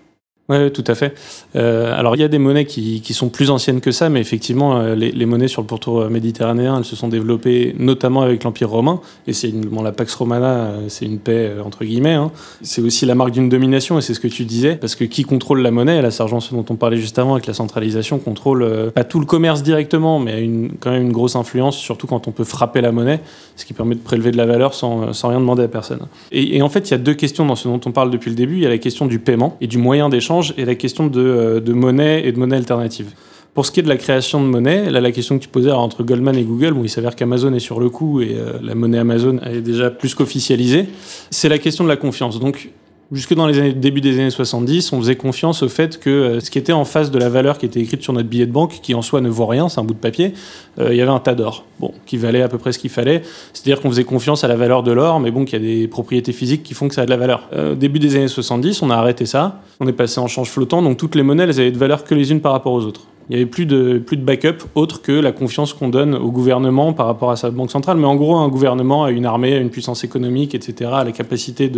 Oui, 0.49 0.71
tout 0.73 0.83
à 0.87 0.95
fait. 0.95 1.15
Euh, 1.55 1.97
alors, 1.97 2.17
il 2.17 2.19
y 2.19 2.23
a 2.23 2.27
des 2.27 2.37
monnaies 2.37 2.65
qui, 2.65 2.99
qui, 2.99 3.13
sont 3.13 3.29
plus 3.29 3.49
anciennes 3.49 3.79
que 3.79 3.91
ça, 3.91 4.09
mais 4.09 4.19
effectivement, 4.19 4.75
euh, 4.75 4.93
les, 4.93 5.09
les, 5.09 5.25
monnaies 5.25 5.47
sur 5.47 5.61
le 5.61 5.67
pourtour 5.67 6.09
méditerranéen, 6.09 6.79
elles 6.79 6.83
se 6.83 6.97
sont 6.97 7.07
développées 7.07 7.73
notamment 7.79 8.23
avec 8.23 8.43
l'Empire 8.43 8.69
romain. 8.69 8.99
Et 9.25 9.31
c'est 9.31 9.53
bon, 9.53 9.81
la 9.81 9.93
Pax 9.93 10.13
Romana, 10.15 10.47
euh, 10.47 10.85
c'est 10.89 11.05
une 11.05 11.19
paix 11.19 11.53
entre 11.65 11.85
guillemets. 11.85 12.15
Hein. 12.15 12.29
C'est 12.61 12.81
aussi 12.81 13.05
la 13.05 13.15
marque 13.15 13.31
d'une 13.31 13.47
domination, 13.47 13.97
et 13.97 14.01
c'est 14.01 14.13
ce 14.13 14.19
que 14.19 14.27
tu 14.27 14.43
disais, 14.43 14.75
parce 14.75 14.95
que 14.95 15.05
qui 15.05 15.23
contrôle 15.23 15.61
la 15.61 15.71
monnaie, 15.71 16.01
la 16.01 16.11
Sargent, 16.11 16.39
dont 16.51 16.65
on 16.69 16.75
parlait 16.75 16.97
juste 16.97 17.17
avant, 17.19 17.35
avec 17.35 17.47
la 17.47 17.53
centralisation, 17.53 18.19
contrôle 18.19 18.91
pas 18.93 19.05
tout 19.05 19.21
le 19.21 19.25
commerce 19.25 19.63
directement, 19.63 20.19
mais 20.19 20.33
a 20.33 20.39
une, 20.39 20.73
quand 20.77 20.91
même 20.91 21.03
une 21.03 21.13
grosse 21.13 21.37
influence, 21.37 21.77
surtout 21.77 22.05
quand 22.05 22.27
on 22.27 22.31
peut 22.31 22.43
frapper 22.43 22.81
la 22.81 22.91
monnaie, 22.91 23.21
ce 23.55 23.63
qui 23.63 23.71
permet 23.71 23.95
de 23.95 24.01
prélever 24.01 24.31
de 24.31 24.37
la 24.37 24.45
valeur 24.45 24.73
sans, 24.73 25.13
sans 25.13 25.29
rien 25.29 25.39
demander 25.39 25.63
à 25.63 25.67
personne. 25.69 26.01
Et, 26.33 26.57
et 26.57 26.61
en 26.61 26.67
fait, 26.67 26.89
il 26.89 26.91
y 26.91 26.95
a 26.95 26.97
deux 26.97 27.13
questions 27.13 27.45
dans 27.45 27.55
ce 27.55 27.69
dont 27.69 27.79
on 27.85 27.93
parle 27.93 28.11
depuis 28.11 28.29
le 28.29 28.35
début. 28.35 28.55
Il 28.55 28.63
y 28.63 28.65
a 28.65 28.69
la 28.69 28.77
question 28.77 29.05
du 29.05 29.19
paiement 29.19 29.55
et 29.61 29.67
du 29.67 29.77
moyen 29.77 30.09
d'échange 30.09 30.32
et 30.57 30.65
la 30.65 30.75
question 30.75 31.09
euh, 31.15 31.59
de, 31.59 31.73
monnaie 31.73 32.25
et 32.25 32.31
de 32.31 32.39
monnaie 32.39 32.57
alternative. 32.57 33.11
Pour 33.53 33.65
ce 33.65 33.71
qui 33.71 33.79
est 33.79 33.83
de 33.83 33.89
la 33.89 33.97
création 33.97 34.41
de 34.41 34.47
monnaie, 34.47 34.89
là, 34.89 34.99
la 34.99 35.11
question 35.11 35.37
que 35.37 35.43
tu 35.43 35.49
posais 35.49 35.71
entre 35.71 36.03
Goldman 36.03 36.35
et 36.35 36.43
Google, 36.43 36.73
bon, 36.73 36.83
il 36.83 36.89
s'avère 36.89 37.15
qu'Amazon 37.15 37.53
est 37.53 37.59
sur 37.59 37.79
le 37.79 37.89
coup 37.89 38.21
et 38.21 38.35
euh, 38.35 38.53
la 38.63 38.73
monnaie 38.73 38.97
Amazon 38.97 39.39
est 39.45 39.61
déjà 39.61 39.91
plus 39.91 40.15
qu'officialisée, 40.15 40.87
c'est 41.29 41.49
la 41.49 41.59
question 41.59 41.83
de 41.83 41.89
la 41.89 41.97
confiance. 41.97 42.39
Donc, 42.39 42.69
Jusque 43.11 43.35
dans 43.35 43.45
les 43.45 43.59
années, 43.59 43.73
début 43.73 44.01
des 44.01 44.19
années 44.19 44.29
70, 44.29 44.93
on 44.93 44.99
faisait 44.99 45.15
confiance 45.15 45.61
au 45.61 45.69
fait 45.69 45.99
que 45.99 46.09
euh, 46.09 46.39
ce 46.39 46.49
qui 46.49 46.57
était 46.57 46.73
en 46.73 46.85
face 46.85 47.11
de 47.11 47.19
la 47.19 47.29
valeur 47.29 47.57
qui 47.57 47.65
était 47.65 47.79
écrite 47.79 48.01
sur 48.01 48.13
notre 48.13 48.27
billet 48.27 48.45
de 48.45 48.51
banque, 48.51 48.79
qui 48.81 48.95
en 48.95 49.01
soi 49.01 49.21
ne 49.21 49.29
vaut 49.29 49.45
rien, 49.45 49.69
c'est 49.69 49.79
un 49.79 49.83
bout 49.83 49.93
de 49.93 49.99
papier, 49.99 50.33
euh, 50.79 50.87
il 50.91 50.97
y 50.97 51.01
avait 51.01 51.11
un 51.11 51.19
tas 51.19 51.35
d'or, 51.35 51.65
bon, 51.79 51.93
qui 52.05 52.17
valait 52.17 52.41
à 52.41 52.47
peu 52.47 52.57
près 52.57 52.71
ce 52.71 52.79
qu'il 52.79 52.89
fallait. 52.89 53.21
C'est-à-dire 53.53 53.81
qu'on 53.81 53.89
faisait 53.89 54.03
confiance 54.03 54.43
à 54.43 54.47
la 54.47 54.55
valeur 54.55 54.81
de 54.81 54.91
l'or, 54.91 55.19
mais 55.19 55.31
bon, 55.31 55.45
qu'il 55.45 55.61
y 55.61 55.63
a 55.63 55.81
des 55.81 55.87
propriétés 55.87 56.31
physiques 56.31 56.63
qui 56.63 56.73
font 56.73 56.87
que 56.87 56.95
ça 56.95 57.01
a 57.01 57.05
de 57.05 57.11
la 57.11 57.17
valeur. 57.17 57.49
Euh, 57.53 57.75
début 57.75 57.99
des 57.99 58.15
années 58.15 58.27
70, 58.27 58.81
on 58.81 58.89
a 58.89 58.95
arrêté 58.95 59.25
ça, 59.25 59.61
on 59.79 59.87
est 59.87 59.93
passé 59.93 60.19
en 60.19 60.27
change 60.27 60.49
flottant, 60.49 60.81
donc 60.81 60.97
toutes 60.97 61.15
les 61.15 61.23
monnaies, 61.23 61.43
elles 61.43 61.59
avaient 61.59 61.71
de 61.71 61.77
valeur 61.77 62.05
que 62.05 62.15
les 62.15 62.31
unes 62.31 62.41
par 62.41 62.53
rapport 62.53 62.73
aux 62.73 62.85
autres. 62.85 63.01
Il 63.29 63.35
n'y 63.35 63.41
avait 63.41 63.49
plus 63.49 63.65
de, 63.65 63.99
plus 63.99 64.17
de 64.17 64.23
backup 64.23 64.65
autre 64.75 65.01
que 65.01 65.11
la 65.11 65.31
confiance 65.31 65.73
qu'on 65.73 65.89
donne 65.89 66.13
au 66.13 66.29
gouvernement 66.29 66.93
par 66.93 67.05
rapport 67.05 67.31
à 67.31 67.35
sa 67.35 67.51
banque 67.51 67.71
centrale. 67.71 67.97
Mais 67.97 68.05
en 68.05 68.15
gros, 68.15 68.35
un 68.35 68.49
gouvernement 68.49 69.05
a 69.05 69.11
une 69.11 69.25
armée, 69.25 69.53
a 69.53 69.59
une 69.59 69.69
puissance 69.69 70.03
économique, 70.03 70.55
etc., 70.55 70.91
a 70.93 71.03
la 71.03 71.11
capacité 71.11 71.71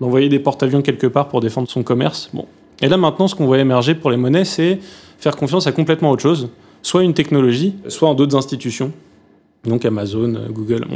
d'envoyer 0.00 0.28
des 0.28 0.40
porte-avions 0.40 0.82
quelque 0.82 1.06
part 1.06 1.28
pour 1.28 1.40
défendre 1.40 1.68
son 1.68 1.82
commerce. 1.82 2.30
Bon. 2.34 2.46
Et 2.82 2.88
là, 2.88 2.96
maintenant, 2.96 3.28
ce 3.28 3.34
qu'on 3.34 3.46
voit 3.46 3.58
émerger 3.58 3.94
pour 3.94 4.10
les 4.10 4.16
monnaies, 4.16 4.44
c'est 4.44 4.78
faire 5.18 5.36
confiance 5.36 5.66
à 5.66 5.72
complètement 5.72 6.10
autre 6.10 6.22
chose, 6.22 6.48
soit 6.82 7.04
une 7.04 7.14
technologie, 7.14 7.74
soit 7.88 8.08
en 8.08 8.14
d'autres 8.14 8.36
institutions 8.36 8.92
donc 9.64 9.84
Amazon, 9.84 10.34
euh, 10.34 10.48
Google. 10.48 10.86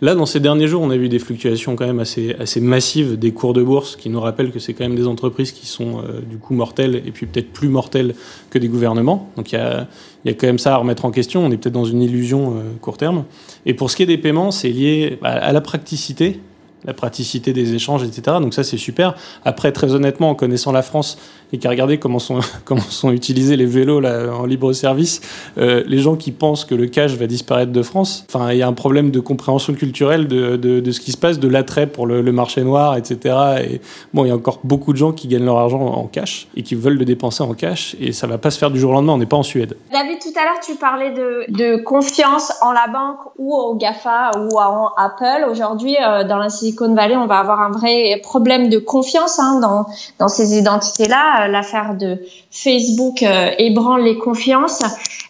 Là, 0.00 0.14
dans 0.14 0.24
ces 0.24 0.40
derniers 0.40 0.68
jours, 0.68 0.82
on 0.82 0.90
a 0.90 0.96
vu 0.96 1.08
des 1.08 1.18
fluctuations 1.18 1.76
quand 1.76 1.86
même 1.86 1.98
assez, 1.98 2.34
assez 2.38 2.60
massives 2.60 3.18
des 3.18 3.32
cours 3.32 3.52
de 3.52 3.62
bourse 3.62 3.96
qui 3.96 4.08
nous 4.08 4.20
rappellent 4.20 4.52
que 4.52 4.58
c'est 4.58 4.72
quand 4.72 4.84
même 4.84 4.96
des 4.96 5.06
entreprises 5.06 5.52
qui 5.52 5.66
sont 5.66 5.98
euh, 5.98 6.20
du 6.20 6.38
coup 6.38 6.54
mortelles 6.54 7.02
et 7.06 7.10
puis 7.10 7.26
peut-être 7.26 7.52
plus 7.52 7.68
mortelles 7.68 8.14
que 8.48 8.58
des 8.58 8.68
gouvernements. 8.68 9.30
Donc 9.36 9.52
il 9.52 9.56
y 9.56 9.58
a, 9.58 9.86
y 10.24 10.30
a, 10.30 10.32
quand 10.32 10.46
même 10.46 10.58
ça 10.58 10.74
à 10.74 10.76
remettre 10.78 11.04
en 11.04 11.10
question. 11.10 11.44
On 11.44 11.50
est 11.50 11.58
peut-être 11.58 11.74
dans 11.74 11.84
une 11.84 12.00
illusion 12.00 12.56
euh, 12.56 12.62
court 12.80 12.96
terme. 12.96 13.24
Et 13.66 13.74
pour 13.74 13.90
ce 13.90 13.96
qui 13.96 14.02
est 14.02 14.06
des 14.06 14.18
paiements, 14.18 14.50
c'est 14.50 14.70
lié 14.70 15.18
à 15.22 15.52
la 15.52 15.60
praticité 15.60 16.40
la 16.86 16.94
praticité 16.94 17.52
des 17.52 17.74
échanges, 17.74 18.04
etc. 18.04 18.36
Donc 18.40 18.54
ça, 18.54 18.62
c'est 18.62 18.76
super. 18.78 19.16
Après, 19.44 19.72
très 19.72 19.94
honnêtement, 19.94 20.30
en 20.30 20.34
connaissant 20.34 20.72
la 20.72 20.82
France 20.82 21.18
et 21.52 21.58
qui 21.58 21.66
a 21.66 21.70
regardé 21.70 21.98
comment 21.98 22.18
sont, 22.18 22.40
comment 22.64 22.80
sont 22.80 23.10
utilisés 23.10 23.56
les 23.56 23.66
vélos 23.66 24.04
en 24.04 24.44
libre 24.46 24.72
service, 24.72 25.20
euh, 25.58 25.82
les 25.86 25.98
gens 25.98 26.16
qui 26.16 26.32
pensent 26.32 26.64
que 26.64 26.74
le 26.74 26.86
cash 26.86 27.12
va 27.14 27.26
disparaître 27.26 27.72
de 27.72 27.82
France, 27.82 28.24
enfin, 28.28 28.52
il 28.52 28.58
y 28.58 28.62
a 28.62 28.68
un 28.68 28.72
problème 28.72 29.10
de 29.10 29.20
compréhension 29.20 29.74
culturelle 29.74 30.28
de, 30.28 30.56
de, 30.56 30.90
ce 30.90 31.00
qui 31.00 31.12
se 31.12 31.16
passe, 31.16 31.38
de 31.38 31.48
l'attrait 31.48 31.86
pour 31.86 32.06
le, 32.06 32.26
marché 32.36 32.62
noir, 32.62 32.96
etc. 32.96 33.34
Et 33.64 33.80
bon, 34.12 34.24
il 34.24 34.28
y 34.28 34.30
a 34.30 34.34
encore 34.34 34.60
beaucoup 34.64 34.92
de 34.92 34.98
gens 34.98 35.12
qui 35.12 35.28
gagnent 35.28 35.44
leur 35.44 35.58
argent 35.58 35.80
en 35.80 36.04
cash 36.04 36.48
et 36.56 36.62
qui 36.62 36.74
veulent 36.74 36.98
le 36.98 37.04
dépenser 37.04 37.42
en 37.42 37.54
cash 37.54 37.96
et 38.00 38.12
ça 38.12 38.26
va 38.26 38.36
pas 38.36 38.50
se 38.50 38.58
faire 38.58 38.70
du 38.70 38.78
jour 38.78 38.90
au 38.90 38.94
lendemain. 38.94 39.14
On 39.14 39.18
n'est 39.18 39.26
pas 39.26 39.36
en 39.36 39.42
Suède. 39.42 39.76
David, 39.92 40.18
tout 40.20 40.38
à 40.38 40.44
l'heure, 40.44 40.60
tu 40.64 40.74
parlais 40.74 41.12
de, 41.12 41.76
confiance 41.84 42.52
en 42.62 42.72
la 42.72 42.86
banque 42.88 43.18
ou 43.38 43.54
au 43.54 43.74
GAFA 43.74 44.32
ou 44.38 44.58
en 44.58 44.90
Apple. 44.96 45.46
Aujourd'hui, 45.50 45.96
euh, 45.96 46.24
dans 46.24 46.38
la 46.38 46.48
Silicon 46.48 46.94
Valley, 46.94 47.16
on 47.16 47.26
va 47.26 47.38
avoir 47.38 47.60
un 47.60 47.70
vrai 47.70 48.20
problème 48.22 48.68
de 48.68 48.78
confiance 48.78 49.38
hein, 49.38 49.60
dans, 49.60 49.86
dans 50.18 50.28
ces 50.28 50.58
identités-là 50.58 51.35
euh, 51.36 51.48
l'affaire 51.48 51.94
de 51.94 52.18
Facebook 52.50 53.22
euh, 53.22 53.50
ébranle 53.58 54.04
les 54.04 54.18
confiances. 54.18 54.82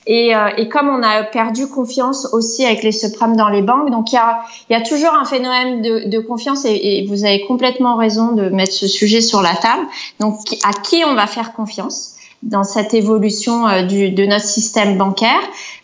Et, 0.06 0.36
euh, 0.36 0.48
et, 0.56 0.68
comme 0.68 0.88
on 0.88 1.02
a 1.02 1.24
perdu 1.24 1.66
confiance 1.66 2.28
aussi 2.32 2.64
avec 2.64 2.84
les 2.84 2.92
subprimes 2.92 3.36
dans 3.36 3.48
les 3.48 3.62
banques, 3.62 3.90
donc 3.90 4.12
il 4.12 4.14
y 4.14 4.18
a, 4.18 4.38
y 4.70 4.74
a, 4.74 4.80
toujours 4.80 5.12
un 5.14 5.24
phénomène 5.24 5.82
de, 5.82 6.08
de 6.08 6.18
confiance 6.20 6.64
et, 6.64 6.74
et, 6.74 7.06
vous 7.06 7.24
avez 7.24 7.44
complètement 7.46 7.96
raison 7.96 8.32
de 8.32 8.48
mettre 8.48 8.72
ce 8.72 8.86
sujet 8.86 9.20
sur 9.20 9.42
la 9.42 9.54
table. 9.56 9.84
Donc 10.20 10.36
à 10.64 10.72
qui 10.72 11.02
on 11.04 11.14
va 11.14 11.26
faire 11.26 11.52
confiance 11.52 12.12
dans 12.42 12.62
cette 12.62 12.94
évolution 12.94 13.82
du, 13.86 14.10
de 14.10 14.26
notre 14.26 14.44
système 14.44 14.96
bancaire? 14.96 15.40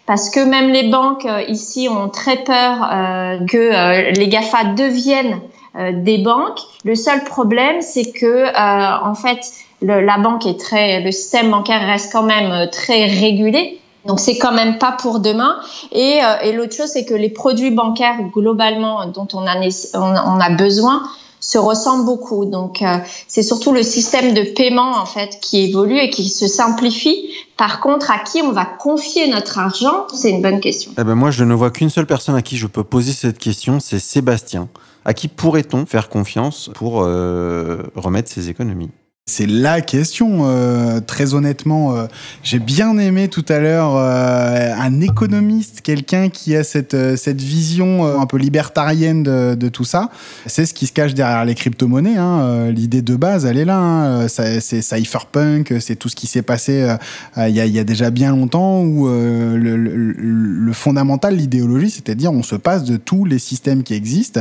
Parce 0.07 0.31
que 0.31 0.41
même 0.41 0.71
les 0.71 0.89
banques 0.89 1.27
ici 1.49 1.89
ont 1.89 2.09
très 2.09 2.45
peur 2.45 2.89
euh, 2.93 3.39
que 3.47 4.13
les 4.17 4.29
GAFA 4.29 4.65
deviennent 4.75 5.41
des 5.75 6.19
banques. 6.19 6.61
Le 6.85 6.95
seul 6.95 7.25
problème, 7.25 7.81
c'est 7.81 8.13
que 8.13 8.47
en 8.57 9.15
fait, 9.15 9.41
le, 9.83 10.01
la 10.01 10.19
banque 10.19 10.47
est 10.47 10.59
très, 10.59 11.01
le 11.01 11.11
système 11.13 11.51
bancaire 11.51 11.81
reste 11.87 12.13
quand 12.13 12.23
même 12.23 12.51
euh, 12.51 12.67
très 12.71 13.07
régulé. 13.07 13.79
Donc 14.07 14.19
c'est 14.19 14.37
quand 14.37 14.53
même 14.53 14.79
pas 14.79 14.93
pour 14.93 15.21
demain. 15.21 15.57
Et, 15.93 16.21
euh, 16.23 16.41
et 16.45 16.53
l'autre 16.53 16.75
chose, 16.75 16.89
c'est 16.89 17.05
que 17.05 17.15
les 17.15 17.29
produits 17.29 17.71
bancaires 17.71 18.19
globalement 18.33 19.07
dont 19.07 19.29
on 19.33 19.47
a, 19.47 20.51
besoin 20.51 21.05
se 21.39 21.59
ressemblent 21.59 22.05
beaucoup. 22.05 22.45
Donc 22.45 22.83
euh, 22.83 22.97
c'est 23.29 23.45
surtout 23.45 23.73
le 23.73 23.85
système 23.85 24.35
de 24.35 24.43
paiement 24.43 24.97
en 24.97 25.07
fait 25.07 25.39
qui 25.41 25.65
évolue 25.65 25.99
et 25.99 26.11
qui 26.11 26.29
se 26.29 26.49
simplifie. 26.49 27.31
Par 27.57 27.81
contre, 27.81 28.11
à 28.11 28.19
qui 28.19 28.43
on 28.43 28.51
va 28.51 28.65
confier 28.65 29.29
notre 29.29 29.59
argent, 29.61 30.09
c'est 30.13 30.31
une 30.31 30.43
bonne 30.43 30.61
question. 30.61 30.91
Eh 30.99 31.05
ben 31.05 31.15
moi, 31.15 31.31
je 31.31 31.45
ne 31.45 31.55
vois 31.55 31.71
qu'une 31.71 31.91
seule 31.91 32.07
personne 32.07 32.35
à 32.35 32.43
qui 32.43 32.57
je 32.57 32.67
peux 32.67 32.85
poser 32.85 33.13
cette 33.13 33.39
question, 33.39 33.79
c'est 33.79 34.01
Sébastien. 34.01 34.69
À 35.05 35.15
qui 35.15 35.27
pourrait-on 35.27 35.85
faire 35.87 36.09
confiance 36.09 36.71
pour 36.75 36.95
remettre 37.03 38.31
ses 38.31 38.51
économies? 38.51 38.91
C'est 39.27 39.47
la 39.47 39.81
question, 39.83 40.41
euh, 40.47 40.99
très 40.99 41.35
honnêtement. 41.35 41.95
Euh, 41.95 42.07
j'ai 42.43 42.59
bien 42.59 42.99
aimé 42.99 43.29
tout 43.29 43.45
à 43.49 43.61
l'heure 43.61 43.95
euh, 43.97 44.75
un 44.77 45.01
économiste, 45.01 45.81
quelqu'un 45.81 46.29
qui 46.29 46.57
a 46.57 46.65
cette, 46.65 46.95
euh, 46.95 47.17
cette 47.17 47.41
vision 47.41 48.05
euh, 48.05 48.19
un 48.19 48.27
peu 48.27 48.37
libertarienne 48.37 49.23
de, 49.23 49.55
de 49.55 49.69
tout 49.69 49.85
ça. 49.85 50.11
C'est 50.47 50.67
ce 50.67 50.75
qui 50.75 50.89
se 50.89 50.93
cache 50.93 51.15
derrière 51.15 51.45
les 51.45 51.55
crypto-monnaies. 51.55 52.17
Hein. 52.17 52.71
L'idée 52.73 53.01
de 53.01 53.15
base, 53.15 53.47
elle 53.47 53.59
est 53.59 53.65
là. 53.65 53.79
Hein. 53.79 54.27
C'est 54.27 54.61
cypherpunk, 54.61 55.73
c'est 55.79 55.95
tout 55.95 56.09
ce 56.09 56.17
qui 56.17 56.27
s'est 56.27 56.43
passé 56.43 56.93
il 57.37 57.55
y, 57.55 57.61
a, 57.61 57.67
y, 57.67 57.79
a, 57.79 57.85
déjà 57.85 58.11
bien 58.11 58.33
longtemps 58.33 58.81
où 58.81 59.07
le, 59.07 59.57
le, 59.57 59.77
le 59.77 60.73
fondamental, 60.73 61.37
l'idéologie, 61.37 61.91
c'est 61.91 62.09
à 62.09 62.15
dire 62.15 62.33
on 62.33 62.43
se 62.43 62.57
passe 62.57 62.83
de 62.83 62.97
tous 62.97 63.25
les 63.25 63.39
systèmes 63.39 63.85
qui 63.85 63.95
existent 63.95 64.41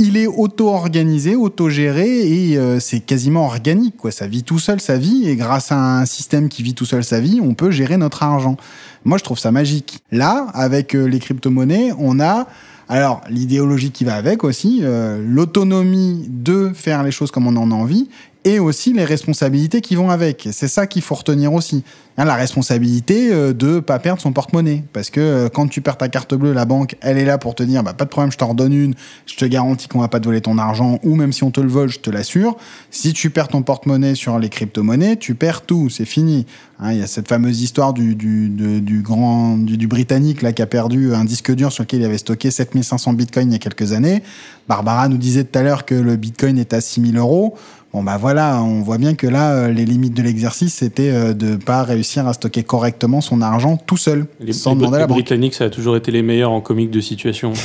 il 0.00 0.16
est 0.16 0.26
auto-organisé, 0.26 1.36
auto-géré 1.36 2.08
et 2.26 2.56
euh, 2.56 2.80
c'est 2.80 3.00
quasiment 3.00 3.44
organique. 3.44 3.98
Quoi. 3.98 4.10
Ça 4.10 4.26
vit 4.26 4.42
tout 4.42 4.58
seul 4.58 4.80
sa 4.80 4.96
vie 4.96 5.28
et 5.28 5.36
grâce 5.36 5.70
à 5.72 5.98
un 6.00 6.06
système 6.06 6.48
qui 6.48 6.62
vit 6.62 6.74
tout 6.74 6.86
seul 6.86 7.04
sa 7.04 7.20
vie, 7.20 7.38
on 7.42 7.52
peut 7.52 7.70
gérer 7.70 7.98
notre 7.98 8.22
argent. 8.22 8.56
Moi, 9.04 9.18
je 9.18 9.24
trouve 9.24 9.38
ça 9.38 9.52
magique. 9.52 10.02
Là, 10.10 10.46
avec 10.54 10.96
euh, 10.96 11.04
les 11.04 11.18
crypto-monnaies, 11.18 11.92
on 11.98 12.18
a 12.18 12.46
alors 12.88 13.20
l'idéologie 13.28 13.92
qui 13.92 14.04
va 14.04 14.16
avec 14.16 14.42
aussi, 14.42 14.80
euh, 14.82 15.22
l'autonomie 15.24 16.26
de 16.28 16.72
faire 16.74 17.04
les 17.04 17.12
choses 17.12 17.30
comme 17.30 17.46
on 17.46 17.54
en 17.56 17.70
a 17.70 17.74
envie 17.74 18.08
et 18.44 18.58
aussi 18.58 18.92
les 18.92 19.04
responsabilités 19.04 19.80
qui 19.80 19.96
vont 19.96 20.10
avec. 20.10 20.48
C'est 20.52 20.68
ça 20.68 20.86
qu'il 20.86 21.02
faut 21.02 21.14
retenir 21.14 21.52
aussi. 21.52 21.84
Hein, 22.16 22.24
la 22.26 22.34
responsabilité 22.34 23.32
euh, 23.32 23.54
de 23.54 23.80
pas 23.80 23.98
perdre 23.98 24.20
son 24.20 24.32
porte-monnaie. 24.32 24.84
Parce 24.92 25.08
que 25.08 25.20
euh, 25.20 25.48
quand 25.48 25.68
tu 25.68 25.80
perds 25.80 25.96
ta 25.96 26.08
carte 26.08 26.34
bleue, 26.34 26.52
la 26.52 26.66
banque, 26.66 26.96
elle 27.00 27.16
est 27.16 27.24
là 27.24 27.38
pour 27.38 27.54
te 27.54 27.62
dire, 27.62 27.82
bah, 27.82 27.94
pas 27.94 28.04
de 28.04 28.10
problème, 28.10 28.30
je 28.30 28.36
t'en 28.36 28.48
redonne 28.48 28.74
une, 28.74 28.94
je 29.24 29.36
te 29.36 29.44
garantis 29.46 29.88
qu'on 29.88 30.00
va 30.00 30.08
pas 30.08 30.20
te 30.20 30.26
voler 30.26 30.42
ton 30.42 30.58
argent, 30.58 30.98
ou 31.02 31.14
même 31.14 31.32
si 31.32 31.44
on 31.44 31.50
te 31.50 31.60
le 31.62 31.68
vole, 31.68 31.88
je 31.88 32.00
te 32.00 32.10
l'assure. 32.10 32.58
Si 32.90 33.14
tu 33.14 33.30
perds 33.30 33.48
ton 33.48 33.62
porte-monnaie 33.62 34.14
sur 34.14 34.38
les 34.38 34.48
crypto-monnaies, 34.50 35.16
tu 35.16 35.34
perds 35.34 35.62
tout, 35.62 35.88
c'est 35.88 36.04
fini. 36.04 36.44
Hein, 36.78 36.92
il 36.92 36.98
y 36.98 37.02
a 37.02 37.06
cette 37.06 37.28
fameuse 37.28 37.62
histoire 37.62 37.94
du, 37.94 38.14
du, 38.14 38.50
du 38.50 39.00
grand, 39.00 39.56
du, 39.56 39.78
du, 39.78 39.86
Britannique 39.86 40.42
là, 40.42 40.52
qui 40.52 40.62
a 40.62 40.66
perdu 40.66 41.14
un 41.14 41.24
disque 41.24 41.54
dur 41.54 41.72
sur 41.72 41.84
lequel 41.84 42.00
il 42.00 42.04
avait 42.04 42.18
stocké 42.18 42.50
7500 42.50 43.14
bitcoins 43.14 43.48
il 43.48 43.52
y 43.52 43.56
a 43.56 43.58
quelques 43.58 43.92
années. 43.92 44.22
Barbara 44.68 45.08
nous 45.08 45.18
disait 45.18 45.44
tout 45.44 45.58
à 45.58 45.62
l'heure 45.62 45.84
que 45.84 45.94
le 45.94 46.16
bitcoin 46.16 46.58
est 46.58 46.74
à 46.74 46.80
6000 46.80 47.16
euros. 47.16 47.56
Bon 47.92 48.04
bah 48.04 48.18
voilà, 48.18 48.62
on 48.62 48.82
voit 48.82 48.98
bien 48.98 49.14
que 49.14 49.26
là, 49.26 49.52
euh, 49.52 49.68
les 49.68 49.84
limites 49.84 50.14
de 50.14 50.22
l'exercice, 50.22 50.74
c'était 50.74 51.10
euh, 51.10 51.32
de 51.32 51.56
pas 51.56 51.82
réussir 51.82 52.28
à 52.28 52.32
stocker 52.32 52.62
correctement 52.62 53.20
son 53.20 53.42
argent 53.42 53.76
tout 53.76 53.96
seul, 53.96 54.26
les, 54.38 54.52
sans 54.52 54.74
les, 54.74 54.76
demander 54.76 54.96
à 54.96 55.00
la 55.00 55.06
les. 55.06 55.12
Britanniques, 55.12 55.54
ça 55.54 55.64
a 55.64 55.70
toujours 55.70 55.96
été 55.96 56.12
les 56.12 56.22
meilleurs 56.22 56.52
en 56.52 56.60
comique 56.60 56.92
de 56.92 57.00
situation. 57.00 57.52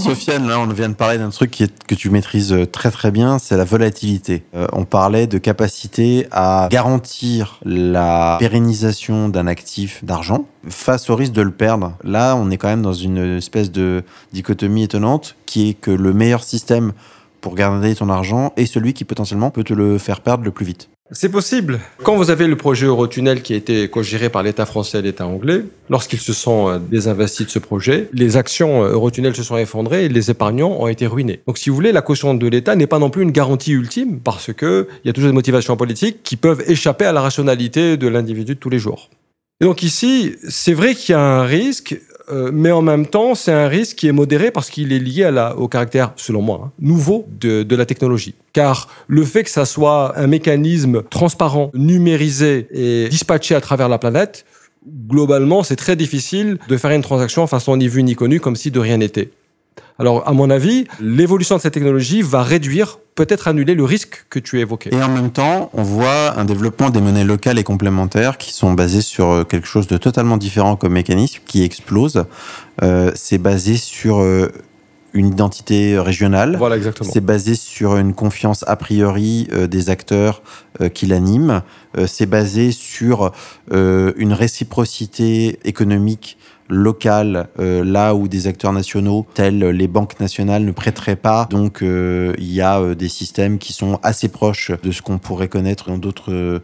Sofiane, 0.00 0.46
là, 0.46 0.60
on 0.60 0.66
vient 0.66 0.88
de 0.88 0.94
parler 0.94 1.18
d'un 1.18 1.30
truc 1.30 1.50
qui 1.50 1.64
est, 1.64 1.84
que 1.84 1.94
tu 1.94 2.10
maîtrises 2.10 2.52
euh, 2.52 2.66
très 2.66 2.90
très 2.90 3.10
bien, 3.10 3.38
c'est 3.38 3.56
la 3.56 3.64
volatilité. 3.64 4.44
Euh, 4.54 4.66
on 4.72 4.84
parlait 4.84 5.26
de 5.26 5.38
capacité 5.38 6.26
à 6.30 6.68
garantir 6.70 7.58
la 7.64 8.36
pérennisation 8.38 9.28
d'un 9.28 9.46
actif 9.46 10.04
d'argent 10.04 10.46
face 10.68 11.10
au 11.10 11.16
risque 11.16 11.32
de 11.32 11.42
le 11.42 11.50
perdre. 11.50 11.94
Là, 12.04 12.36
on 12.36 12.50
est 12.50 12.56
quand 12.56 12.68
même 12.68 12.82
dans 12.82 12.92
une 12.92 13.38
espèce 13.38 13.70
de 13.70 14.04
dichotomie 14.32 14.84
étonnante 14.84 15.36
qui 15.46 15.70
est 15.70 15.74
que 15.74 15.90
le 15.90 16.12
meilleur 16.12 16.44
système 16.44 16.92
pour 17.40 17.54
garder 17.54 17.94
ton 17.94 18.08
argent 18.08 18.52
est 18.56 18.66
celui 18.66 18.92
qui 18.92 19.04
potentiellement 19.04 19.50
peut 19.50 19.64
te 19.64 19.74
le 19.74 19.98
faire 19.98 20.20
perdre 20.20 20.44
le 20.44 20.50
plus 20.50 20.66
vite. 20.66 20.88
C'est 21.12 21.28
possible. 21.28 21.78
Quand 22.02 22.16
vous 22.16 22.30
avez 22.30 22.48
le 22.48 22.56
projet 22.56 22.86
Eurotunnel 22.86 23.40
qui 23.40 23.52
a 23.52 23.56
été 23.56 23.88
co-géré 23.88 24.28
par 24.28 24.42
l'État 24.42 24.66
français 24.66 24.98
et 24.98 25.02
l'État 25.02 25.24
anglais, 25.24 25.62
lorsqu'ils 25.88 26.18
se 26.18 26.32
sont 26.32 26.68
euh, 26.68 26.78
désinvestis 26.80 27.46
de 27.46 27.50
ce 27.50 27.60
projet, 27.60 28.08
les 28.12 28.36
actions 28.36 28.82
euh, 28.82 28.90
Eurotunnel 28.90 29.36
se 29.36 29.44
sont 29.44 29.56
effondrées 29.56 30.06
et 30.06 30.08
les 30.08 30.32
épargnants 30.32 30.76
ont 30.80 30.88
été 30.88 31.06
ruinés. 31.06 31.42
Donc 31.46 31.58
si 31.58 31.70
vous 31.70 31.76
voulez, 31.76 31.92
la 31.92 32.02
caution 32.02 32.34
de 32.34 32.46
l'État 32.48 32.74
n'est 32.74 32.88
pas 32.88 32.98
non 32.98 33.10
plus 33.10 33.22
une 33.22 33.30
garantie 33.30 33.70
ultime 33.70 34.18
parce 34.18 34.52
que 34.52 34.88
il 35.04 35.06
y 35.06 35.10
a 35.10 35.12
toujours 35.12 35.30
des 35.30 35.34
motivations 35.34 35.76
politiques 35.76 36.24
qui 36.24 36.36
peuvent 36.36 36.64
échapper 36.66 37.04
à 37.04 37.12
la 37.12 37.20
rationalité 37.20 37.96
de 37.96 38.08
l'individu 38.08 38.56
de 38.56 38.60
tous 38.60 38.70
les 38.70 38.80
jours. 38.80 39.08
Et 39.60 39.64
donc 39.64 39.84
ici, 39.84 40.34
c'est 40.48 40.74
vrai 40.74 40.96
qu'il 40.96 41.12
y 41.12 41.16
a 41.16 41.20
un 41.20 41.44
risque, 41.44 42.00
euh, 42.28 42.50
mais 42.52 42.72
en 42.72 42.82
même 42.82 43.06
temps, 43.06 43.34
c'est 43.34 43.52
un 43.52 43.68
risque 43.68 43.96
qui 43.96 44.08
est 44.08 44.12
modéré 44.12 44.50
parce 44.50 44.70
qu'il 44.70 44.92
est 44.92 44.98
lié 44.98 45.30
au 45.56 45.68
caractère, 45.68 46.12
selon 46.16 46.42
moi, 46.42 46.60
hein, 46.64 46.72
nouveau 46.80 47.26
de, 47.40 47.62
de, 47.62 47.76
la 47.76 47.86
technologie. 47.86 48.34
Car 48.52 48.88
le 49.06 49.24
fait 49.24 49.44
que 49.44 49.50
ça 49.50 49.64
soit 49.64 50.18
un 50.18 50.26
mécanisme 50.26 51.02
transparent, 51.04 51.70
numérisé 51.74 52.66
et 52.72 53.08
dispatché 53.08 53.54
à 53.54 53.60
travers 53.60 53.88
la 53.88 53.98
planète, 53.98 54.44
globalement, 55.08 55.62
c'est 55.62 55.76
très 55.76 55.96
difficile 55.96 56.58
de 56.68 56.76
faire 56.76 56.90
une 56.90 57.02
transaction 57.02 57.46
façon 57.46 57.76
ni 57.76 57.88
vu 57.88 58.02
ni 58.02 58.14
connu, 58.14 58.40
comme 58.40 58.56
si 58.56 58.70
de 58.70 58.80
rien 58.80 58.98
n'était. 58.98 59.30
Alors, 59.98 60.28
à 60.28 60.32
mon 60.32 60.50
avis, 60.50 60.86
l'évolution 61.00 61.56
de 61.56 61.60
cette 61.60 61.74
technologie 61.74 62.22
va 62.22 62.42
réduire, 62.42 62.98
peut-être 63.14 63.48
annuler 63.48 63.74
le 63.74 63.84
risque 63.84 64.26
que 64.28 64.38
tu 64.38 64.60
évoquais. 64.60 64.90
Et 64.92 65.02
en 65.02 65.08
même 65.08 65.30
temps, 65.30 65.70
on 65.72 65.82
voit 65.82 66.38
un 66.38 66.44
développement 66.44 66.90
des 66.90 67.00
monnaies 67.00 67.24
locales 67.24 67.58
et 67.58 67.64
complémentaires 67.64 68.36
qui 68.36 68.52
sont 68.52 68.74
basées 68.74 69.00
sur 69.00 69.46
quelque 69.48 69.66
chose 69.66 69.86
de 69.86 69.96
totalement 69.96 70.36
différent 70.36 70.76
comme 70.76 70.92
mécanisme, 70.92 71.40
qui 71.46 71.62
explose. 71.62 72.24
Euh, 72.82 73.10
c'est 73.14 73.38
basé 73.38 73.78
sur 73.78 74.18
euh, 74.20 74.52
une 75.16 75.28
identité 75.28 75.98
régionale. 75.98 76.56
Voilà, 76.56 76.76
exactement. 76.76 77.10
C'est 77.10 77.20
basé 77.20 77.54
sur 77.54 77.96
une 77.96 78.14
confiance 78.14 78.64
a 78.66 78.76
priori 78.76 79.48
euh, 79.52 79.66
des 79.66 79.90
acteurs 79.90 80.42
euh, 80.80 80.88
qui 80.88 81.06
l'animent. 81.06 81.62
Euh, 81.96 82.06
c'est 82.06 82.26
basé 82.26 82.70
sur 82.70 83.32
une 83.70 84.32
réciprocité 84.32 85.58
économique 85.64 86.36
locale, 86.68 87.48
euh, 87.58 87.84
là 87.84 88.14
où 88.14 88.28
des 88.28 88.46
acteurs 88.46 88.72
nationaux 88.72 89.26
tels 89.34 89.58
les 89.58 89.88
banques 89.88 90.18
nationales 90.20 90.64
ne 90.64 90.72
prêteraient 90.72 91.16
pas. 91.16 91.46
Donc 91.50 91.82
euh, 91.82 92.34
il 92.38 92.52
y 92.52 92.60
a 92.60 92.80
euh, 92.80 92.94
des 92.94 93.08
systèmes 93.08 93.58
qui 93.58 93.72
sont 93.72 93.98
assez 94.02 94.28
proches 94.28 94.72
de 94.82 94.90
ce 94.90 95.02
qu'on 95.02 95.18
pourrait 95.18 95.48
connaître 95.48 95.88
dans 95.88 95.98
d'autres 95.98 96.60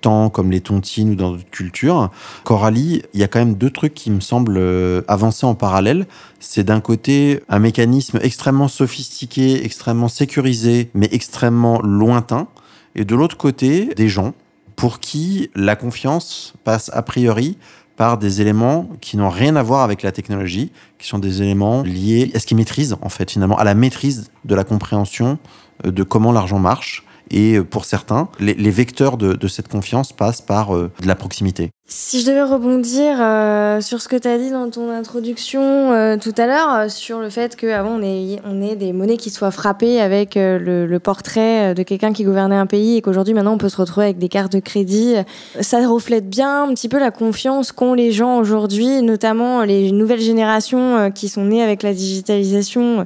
temps, 0.00 0.30
comme 0.30 0.50
les 0.50 0.60
tontines 0.60 1.10
ou 1.10 1.14
dans 1.14 1.32
d'autres 1.32 1.50
cultures. 1.50 2.10
Coralie, 2.44 3.02
il 3.14 3.20
y 3.20 3.22
a 3.22 3.28
quand 3.28 3.38
même 3.38 3.54
deux 3.54 3.70
trucs 3.70 3.94
qui 3.94 4.10
me 4.10 4.20
semblent 4.20 4.60
avancer 5.08 5.46
en 5.46 5.54
parallèle. 5.54 6.06
C'est 6.40 6.64
d'un 6.64 6.80
côté 6.80 7.40
un 7.48 7.58
mécanisme 7.58 8.18
extrêmement 8.22 8.68
sophistiqué, 8.68 9.64
extrêmement 9.64 10.08
sécurisé, 10.08 10.90
mais 10.94 11.08
extrêmement 11.12 11.80
lointain. 11.82 12.48
Et 12.94 13.04
de 13.04 13.14
l'autre 13.14 13.36
côté, 13.36 13.94
des 13.94 14.08
gens 14.08 14.34
pour 14.76 15.00
qui 15.00 15.50
la 15.54 15.76
confiance 15.76 16.54
passe 16.64 16.90
a 16.92 17.02
priori 17.02 17.56
par 17.96 18.18
des 18.18 18.40
éléments 18.40 18.88
qui 19.00 19.16
n'ont 19.16 19.28
rien 19.28 19.56
à 19.56 19.62
voir 19.62 19.82
avec 19.82 20.02
la 20.02 20.12
technologie, 20.12 20.72
qui 20.98 21.06
sont 21.06 21.18
des 21.18 21.42
éléments 21.42 21.82
liés 21.82 22.30
à 22.34 22.38
ce 22.38 22.46
qu'ils 22.46 22.56
maîtrisent, 22.56 22.96
en 23.00 23.08
fait, 23.08 23.30
finalement, 23.30 23.58
à 23.58 23.64
la 23.64 23.74
maîtrise 23.74 24.30
de 24.44 24.54
la 24.54 24.64
compréhension 24.64 25.38
de 25.84 26.02
comment 26.02 26.32
l'argent 26.32 26.58
marche. 26.58 27.04
Et 27.30 27.60
pour 27.60 27.86
certains, 27.86 28.28
les, 28.40 28.70
vecteurs 28.70 29.16
de, 29.16 29.32
de, 29.32 29.48
cette 29.48 29.68
confiance 29.68 30.12
passent 30.12 30.42
par 30.42 30.76
euh, 30.76 30.90
de 31.00 31.06
la 31.06 31.14
proximité. 31.14 31.70
Si 31.94 32.20
je 32.20 32.26
devais 32.26 32.42
rebondir 32.42 33.18
euh, 33.20 33.82
sur 33.82 34.00
ce 34.00 34.08
que 34.08 34.16
tu 34.16 34.26
as 34.26 34.38
dit 34.38 34.50
dans 34.50 34.70
ton 34.70 34.88
introduction 34.88 35.92
euh, 35.92 36.16
tout 36.16 36.32
à 36.38 36.46
l'heure, 36.46 36.72
euh, 36.72 36.88
sur 36.88 37.18
le 37.18 37.28
fait 37.28 37.54
qu'avant 37.54 37.98
on 37.98 38.02
ait, 38.02 38.40
on 38.46 38.62
ait 38.62 38.76
des 38.76 38.94
monnaies 38.94 39.18
qui 39.18 39.28
soient 39.28 39.50
frappées 39.50 40.00
avec 40.00 40.36
le, 40.36 40.98
portrait 41.00 41.74
de 41.74 41.82
quelqu'un 41.82 42.14
qui 42.14 42.24
gouvernait 42.24 42.56
un 42.56 42.64
pays 42.64 42.96
et 42.96 43.02
qu'aujourd'hui 43.02 43.34
maintenant 43.34 43.52
on 43.52 43.58
peut 43.58 43.68
se 43.68 43.76
retrouver 43.76 44.06
avec 44.06 44.18
des 44.18 44.30
cartes 44.30 44.52
de 44.52 44.60
crédit, 44.60 45.16
ça 45.60 45.86
reflète 45.86 46.30
bien 46.30 46.64
un 46.64 46.68
petit 46.72 46.88
peu 46.88 46.98
la 46.98 47.10
confiance 47.10 47.72
qu'ont 47.72 47.92
les 47.92 48.10
gens 48.10 48.38
aujourd'hui, 48.38 49.02
notamment 49.02 49.62
les 49.62 49.92
nouvelles 49.92 50.20
générations 50.20 51.10
qui 51.10 51.28
sont 51.28 51.44
nées 51.44 51.62
avec 51.62 51.82
la 51.82 51.92
digitalisation 51.92 53.04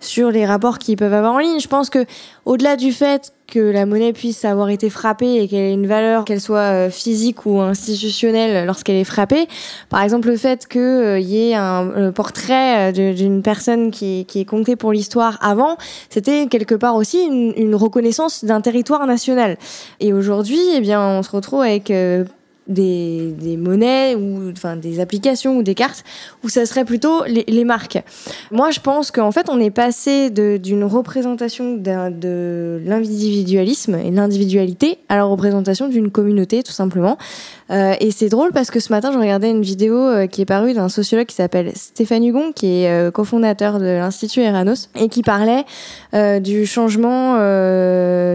sur 0.00 0.30
les 0.30 0.44
rapports 0.44 0.78
qu'ils 0.78 0.96
peuvent 0.96 1.14
avoir 1.14 1.32
en 1.32 1.38
ligne. 1.38 1.60
Je 1.60 1.68
pense 1.68 1.88
que 1.88 2.04
au-delà 2.44 2.76
du 2.76 2.92
fait 2.92 3.32
que 3.46 3.60
la 3.60 3.86
monnaie 3.86 4.12
puisse 4.12 4.44
avoir 4.44 4.70
été 4.70 4.90
frappée 4.90 5.36
et 5.36 5.46
qu'elle 5.46 5.60
ait 5.60 5.72
une 5.72 5.86
valeur, 5.86 6.24
qu'elle 6.24 6.40
soit 6.40 6.90
physique 6.90 7.46
ou 7.46 7.60
institutionnelle 7.60 8.25
lorsqu'elle 8.64 8.96
est 8.96 9.04
frappée. 9.04 9.48
Par 9.88 10.02
exemple, 10.02 10.28
le 10.28 10.36
fait 10.36 10.66
qu'il 10.66 10.80
euh, 10.80 11.18
y 11.18 11.50
ait 11.50 11.54
un 11.54 11.90
euh, 11.90 12.12
portrait 12.12 12.92
d'une 12.92 13.42
personne 13.42 13.90
qui, 13.90 14.26
est 14.34 14.44
comptée 14.44 14.76
pour 14.76 14.92
l'histoire 14.92 15.38
avant, 15.40 15.76
c'était 16.10 16.46
quelque 16.46 16.74
part 16.74 16.96
aussi 16.96 17.22
une, 17.24 17.74
reconnaissance 17.74 18.44
d'un 18.44 18.60
territoire 18.60 19.06
national. 19.06 19.58
Et 20.00 20.12
aujourd'hui, 20.12 20.60
eh 20.74 20.80
bien, 20.80 21.00
on 21.00 21.22
se 21.22 21.30
retrouve 21.30 21.60
avec 21.60 21.90
euh, 21.90 22.24
des, 22.68 23.32
des, 23.38 23.56
monnaies 23.56 24.14
ou 24.14 24.50
enfin 24.50 24.76
des 24.76 25.00
applications 25.00 25.58
ou 25.58 25.62
des 25.62 25.74
cartes 25.74 26.04
où 26.42 26.48
ça 26.48 26.66
serait 26.66 26.84
plutôt 26.84 27.24
les, 27.24 27.44
les 27.46 27.64
marques. 27.64 28.02
Moi, 28.50 28.70
je 28.70 28.80
pense 28.80 29.10
qu'en 29.10 29.32
fait, 29.32 29.48
on 29.48 29.60
est 29.60 29.70
passé 29.70 30.30
d'une 30.30 30.84
représentation 30.84 31.76
de 31.76 32.80
l'individualisme 32.84 33.96
et 33.96 34.10
de 34.10 34.16
l'individualité 34.16 34.98
à 35.08 35.16
la 35.16 35.24
représentation 35.24 35.88
d'une 35.88 36.10
communauté, 36.10 36.62
tout 36.62 36.72
simplement. 36.72 37.18
Euh, 37.70 37.94
et 37.98 38.10
c'est 38.12 38.28
drôle 38.28 38.52
parce 38.52 38.70
que 38.70 38.78
ce 38.78 38.92
matin, 38.92 39.10
je 39.12 39.18
regardais 39.18 39.50
une 39.50 39.62
vidéo 39.62 39.96
euh, 39.96 40.26
qui 40.26 40.42
est 40.42 40.46
parue 40.46 40.72
d'un 40.72 40.88
sociologue 40.88 41.26
qui 41.26 41.34
s'appelle 41.34 41.72
Stéphane 41.74 42.24
Hugon, 42.24 42.52
qui 42.52 42.82
est 42.82 42.90
euh, 42.90 43.10
cofondateur 43.10 43.80
de 43.80 43.86
l'Institut 43.86 44.40
Eranos, 44.40 44.88
et 44.94 45.08
qui 45.08 45.22
parlait 45.22 45.64
du 46.40 46.64
changement 46.64 47.34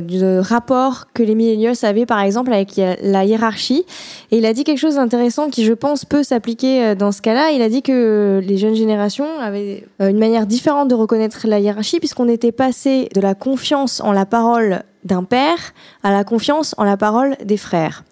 du 0.02 0.40
rapport 0.40 1.08
que 1.14 1.24
les 1.24 1.34
millennials 1.34 1.76
avaient, 1.82 2.06
par 2.06 2.22
exemple, 2.22 2.54
avec 2.54 2.76
la 2.76 3.26
hiérarchie. 3.26 3.86
Et 4.30 4.38
il 4.38 4.46
a 4.46 4.54
dit 4.54 4.64
quelque 4.64 4.78
chose 4.78 4.96
d'intéressant 4.96 5.50
qui, 5.50 5.66
je 5.66 5.74
pense, 5.74 6.06
peut 6.06 6.22
s'appliquer 6.22 6.94
dans 6.96 7.12
ce 7.12 7.22
cas-là. 7.22 7.52
Il 7.52 7.62
a 7.62 7.70
dit 7.70 7.82
que 7.82 8.40
les 8.46 8.58
jeunes 8.58 8.76
générations 8.76 9.28
avaient 9.40 9.84
une 10.00 10.20
manière 10.20 10.46
différente 10.46 10.90
de 10.90 10.96
reconnaître 10.96 11.48
la 11.48 11.60
hiérarchie, 11.60 12.00
puisqu'on 12.00 12.28
était 12.28 12.52
passé 12.52 13.10
de 13.16 13.22
la 13.22 13.34
confiance 13.34 14.00
en 14.02 14.12
la 14.12 14.28
parole 14.28 14.84
d'un 15.04 15.24
père 15.24 15.74
à 16.04 16.12
la 16.12 16.24
confiance 16.24 16.76
en 16.78 16.84
la 16.84 16.98
parole 16.98 17.36
des 17.44 17.58
frères 17.58 18.04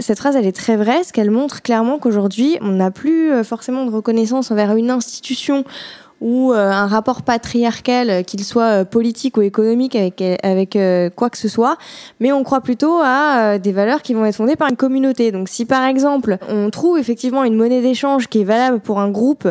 cette 0.00 0.18
phrase, 0.18 0.36
elle 0.36 0.46
est 0.46 0.56
très 0.56 0.76
vraie, 0.76 0.96
parce 0.96 1.12
qu'elle 1.12 1.30
montre 1.30 1.62
clairement 1.62 1.98
qu'aujourd'hui, 1.98 2.58
on 2.60 2.72
n'a 2.72 2.90
plus 2.90 3.32
euh, 3.32 3.44
forcément 3.44 3.84
de 3.84 3.90
reconnaissance 3.90 4.50
envers 4.50 4.74
une 4.74 4.90
institution 4.90 5.64
ou 6.20 6.52
euh, 6.52 6.70
un 6.70 6.86
rapport 6.86 7.22
patriarcal, 7.22 8.10
euh, 8.10 8.22
qu'il 8.22 8.44
soit 8.44 8.84
politique 8.84 9.36
ou 9.38 9.42
économique, 9.42 9.96
avec, 9.96 10.78
quoi 11.16 11.30
que 11.30 11.38
ce 11.38 11.48
soit, 11.48 11.76
mais 12.18 12.32
on 12.32 12.42
croit 12.42 12.60
plutôt 12.60 12.98
à 13.02 13.58
des 13.58 13.72
valeurs 13.72 14.02
qui 14.02 14.14
vont 14.14 14.24
être 14.24 14.36
fondées 14.36 14.56
par 14.56 14.68
une 14.68 14.76
communauté. 14.76 15.32
Donc 15.32 15.48
si 15.48 15.64
par 15.64 15.84
exemple, 15.84 16.38
on 16.48 16.70
trouve 16.70 16.98
effectivement 16.98 17.44
une 17.44 17.54
monnaie 17.54 17.80
d'échange 17.80 18.28
qui 18.28 18.42
est 18.42 18.44
valable 18.44 18.80
pour 18.80 19.00
un 19.00 19.10
groupe 19.10 19.48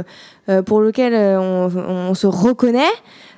pour 0.66 0.82
lequel 0.82 1.14
on, 1.38 2.14
se 2.16 2.26
reconnaît, 2.26 2.82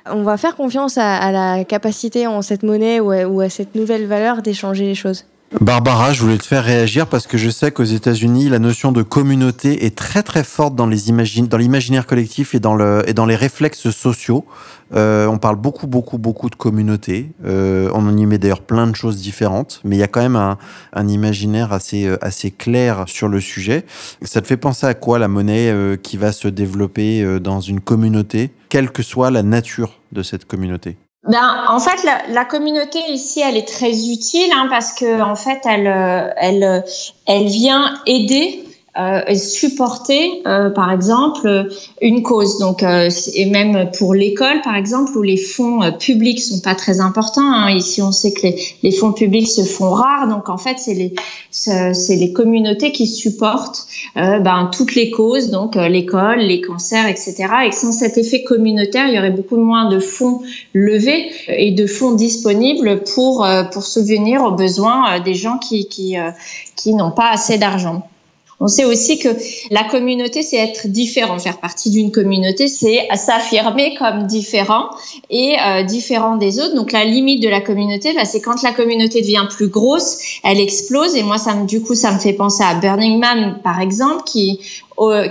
on 0.06 0.22
va 0.22 0.38
faire 0.38 0.56
confiance 0.56 0.96
à, 0.96 1.30
la 1.30 1.64
capacité 1.64 2.26
en 2.26 2.42
cette 2.42 2.62
monnaie 2.62 3.00
ou 3.00 3.40
à 3.40 3.48
cette 3.48 3.74
nouvelle 3.74 4.06
valeur 4.06 4.42
d'échanger 4.42 4.84
les 4.84 4.94
choses. 4.94 5.24
Barbara, 5.60 6.12
je 6.12 6.22
voulais 6.22 6.38
te 6.38 6.46
faire 6.46 6.64
réagir 6.64 7.06
parce 7.06 7.26
que 7.26 7.36
je 7.36 7.50
sais 7.50 7.70
qu'aux 7.70 7.84
États-Unis, 7.84 8.48
la 8.48 8.58
notion 8.58 8.90
de 8.90 9.02
communauté 9.02 9.84
est 9.84 9.94
très 9.94 10.22
très 10.22 10.44
forte 10.44 10.74
dans 10.74 10.86
les 10.86 11.12
dans 11.42 11.58
l'imaginaire 11.58 12.06
collectif 12.06 12.54
et 12.54 12.60
dans 12.60 12.74
le 12.74 13.02
et 13.06 13.12
dans 13.12 13.26
les 13.26 13.36
réflexes 13.36 13.90
sociaux. 13.90 14.46
Euh, 14.94 15.26
on 15.26 15.38
parle 15.38 15.56
beaucoup 15.56 15.86
beaucoup 15.86 16.16
beaucoup 16.18 16.48
de 16.48 16.54
communauté. 16.54 17.30
Euh, 17.44 17.90
on 17.92 18.16
y 18.16 18.26
met 18.26 18.38
d'ailleurs 18.38 18.62
plein 18.62 18.86
de 18.86 18.96
choses 18.96 19.18
différentes, 19.18 19.80
mais 19.84 19.96
il 19.96 19.98
y 19.98 20.02
a 20.02 20.08
quand 20.08 20.22
même 20.22 20.36
un, 20.36 20.58
un 20.94 21.06
imaginaire 21.06 21.72
assez 21.72 22.06
euh, 22.06 22.16
assez 22.22 22.50
clair 22.50 23.04
sur 23.06 23.28
le 23.28 23.40
sujet. 23.40 23.84
Ça 24.22 24.40
te 24.40 24.46
fait 24.46 24.56
penser 24.56 24.86
à 24.86 24.94
quoi 24.94 25.18
la 25.18 25.28
monnaie 25.28 25.70
euh, 25.70 25.96
qui 25.96 26.16
va 26.16 26.32
se 26.32 26.48
développer 26.48 27.22
euh, 27.22 27.38
dans 27.40 27.60
une 27.60 27.80
communauté, 27.80 28.52
quelle 28.70 28.90
que 28.90 29.02
soit 29.02 29.30
la 29.30 29.42
nature 29.42 30.00
de 30.12 30.22
cette 30.22 30.46
communauté? 30.46 30.96
Ben, 31.24 31.66
en 31.68 31.78
fait, 31.78 32.02
la, 32.02 32.26
la, 32.28 32.44
communauté 32.44 32.98
ici, 33.08 33.40
elle 33.40 33.56
est 33.56 33.68
très 33.68 34.08
utile 34.10 34.50
hein, 34.52 34.66
parce 34.68 34.92
que 34.92 35.20
en 35.20 35.36
fait, 35.36 35.60
elle, 35.64 35.86
euh, 35.86 36.30
elle, 36.36 36.64
euh, 36.64 36.80
elle 37.26 37.46
vient 37.46 37.94
aider 38.06 38.64
euh, 38.98 39.34
supporter, 39.34 40.42
euh, 40.46 40.68
par 40.68 40.92
exemple, 40.92 41.68
une 42.02 42.22
cause. 42.22 42.58
Donc, 42.58 42.82
euh, 42.82 43.08
et 43.34 43.46
même 43.46 43.90
pour 43.96 44.12
l'école, 44.12 44.60
par 44.62 44.76
exemple, 44.76 45.16
où 45.16 45.22
les 45.22 45.38
fonds 45.38 45.82
euh, 45.82 45.92
publics 45.92 46.42
sont 46.42 46.60
pas 46.60 46.74
très 46.74 47.00
importants. 47.00 47.50
Hein. 47.50 47.70
Ici, 47.70 48.02
on 48.02 48.12
sait 48.12 48.34
que 48.34 48.42
les, 48.42 48.62
les, 48.82 48.90
fonds 48.92 49.12
publics 49.12 49.48
se 49.48 49.62
font 49.62 49.92
rares. 49.92 50.28
Donc, 50.28 50.50
en 50.50 50.58
fait, 50.58 50.78
c'est 50.78 50.92
les, 50.92 51.14
c'est 51.50 52.16
les 52.16 52.34
communautés 52.34 52.92
qui 52.92 53.06
supportent 53.06 53.86
euh, 54.18 54.40
ben, 54.40 54.70
toutes 54.70 54.94
les 54.94 55.10
causes, 55.10 55.48
donc 55.48 55.78
euh, 55.78 55.88
l'école, 55.88 56.40
les 56.40 56.60
cancers, 56.60 57.06
etc. 57.06 57.46
Et 57.66 57.72
sans 57.72 57.92
cet 57.92 58.18
effet 58.18 58.42
communautaire, 58.42 59.08
il 59.08 59.14
y 59.14 59.18
aurait 59.18 59.30
beaucoup 59.30 59.56
moins 59.56 59.88
de 59.88 60.00
fonds 60.00 60.42
levés 60.74 61.30
et 61.48 61.70
de 61.70 61.86
fonds 61.86 62.12
disponibles 62.12 63.04
pour 63.14 63.46
pour 63.72 63.84
subvenir 63.84 64.42
aux 64.42 64.52
besoins 64.52 65.20
des 65.20 65.34
gens 65.34 65.56
qui 65.58 65.88
qui, 65.88 66.16
qui 66.76 66.94
n'ont 66.94 67.10
pas 67.10 67.30
assez 67.30 67.56
d'argent. 67.56 68.02
On 68.62 68.68
sait 68.68 68.84
aussi 68.84 69.18
que 69.18 69.28
la 69.72 69.82
communauté, 69.82 70.42
c'est 70.42 70.56
être 70.56 70.86
différent. 70.86 71.36
Faire 71.40 71.58
partie 71.58 71.90
d'une 71.90 72.12
communauté, 72.12 72.68
c'est 72.68 73.08
s'affirmer 73.16 73.96
comme 73.98 74.28
différent 74.28 74.90
et 75.30 75.56
euh, 75.58 75.82
différent 75.82 76.36
des 76.36 76.60
autres. 76.60 76.76
Donc 76.76 76.92
la 76.92 77.04
limite 77.04 77.42
de 77.42 77.48
la 77.48 77.60
communauté, 77.60 78.14
c'est 78.24 78.40
quand 78.40 78.62
la 78.62 78.70
communauté 78.70 79.20
devient 79.20 79.48
plus 79.50 79.66
grosse, 79.66 80.16
elle 80.44 80.60
explose. 80.60 81.16
Et 81.16 81.24
moi, 81.24 81.38
ça 81.38 81.54
me, 81.56 81.66
du 81.66 81.82
coup, 81.82 81.96
ça 81.96 82.12
me 82.12 82.20
fait 82.20 82.34
penser 82.34 82.62
à 82.62 82.74
Burning 82.74 83.18
Man, 83.18 83.58
par 83.64 83.80
exemple, 83.80 84.22
qui 84.26 84.60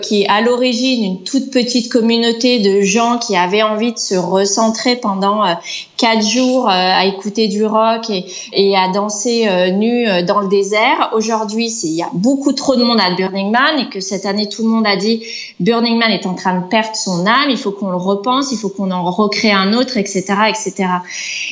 qui 0.02 0.24
est 0.24 0.28
à 0.28 0.42
l'origine 0.42 1.04
une 1.04 1.24
toute 1.24 1.52
petite 1.52 1.92
communauté 1.92 2.60
de 2.60 2.82
gens 2.82 3.18
qui 3.18 3.36
avaient 3.36 3.64
envie 3.64 3.94
de 3.94 3.98
se 3.98 4.16
recentrer 4.16 4.96
pendant 4.96 5.46
euh, 5.46 5.54
quatre 5.98 6.26
jours 6.26 6.68
euh, 6.68 6.72
à 6.72 7.06
écouter 7.06 7.48
du 7.48 7.66
rock 7.66 8.10
et, 8.10 8.76
à 8.76 8.92
danser 8.92 9.48
euh, 9.48 9.70
nu 9.72 10.06
dans 10.24 10.40
le 10.42 10.48
désert. 10.48 11.12
Aujourd'hui, 11.14 11.72
il 11.84 11.94
y 11.94 12.02
a 12.02 12.10
beaucoup 12.14 12.54
trop 12.54 12.76
de 12.76 12.84
monde 12.84 13.00
à 13.00 13.14
Burning 13.16 13.52
Man 13.52 13.80
et 13.80 13.90
que 13.90 14.00
cette 14.00 14.26
année, 14.26 14.50
tout 14.50 14.64
le 14.64 14.70
monde 14.70 14.88
a 14.88 14.96
dit 14.96 15.24
Burning 15.60 15.98
Man 15.98 16.12
est 16.12 16.26
en 16.26 16.34
train 16.34 16.60
de 16.60 16.68
perdre 16.68 16.96
son 16.96 17.26
âme, 17.26 17.50
il 17.50 17.58
faut 17.58 17.72
qu'on 17.72 17.90
le 17.90 17.98
repense, 17.98 18.52
il 18.52 18.58
faut 18.58 18.70
qu'on 18.70 18.92
en 18.92 19.04
recrée 19.10 19.52
un 19.52 19.74
autre, 19.74 19.98
etc., 19.98 20.24
etc. 20.50 20.74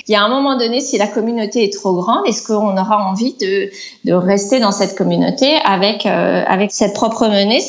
Il 0.07 0.13
y 0.13 0.15
a 0.15 0.23
un 0.23 0.29
moment 0.29 0.57
donné, 0.57 0.79
si 0.79 0.97
la 0.97 1.07
communauté 1.07 1.63
est 1.63 1.73
trop 1.73 1.93
grande, 1.93 2.25
est-ce 2.27 2.45
qu'on 2.45 2.77
aura 2.77 3.09
envie 3.09 3.35
de, 3.39 3.69
rester 4.11 4.59
dans 4.59 4.71
cette 4.71 4.97
communauté 4.97 5.57
avec, 5.63 6.05
avec 6.05 6.71
cette 6.71 6.93
propre 6.93 7.27
menée 7.27 7.59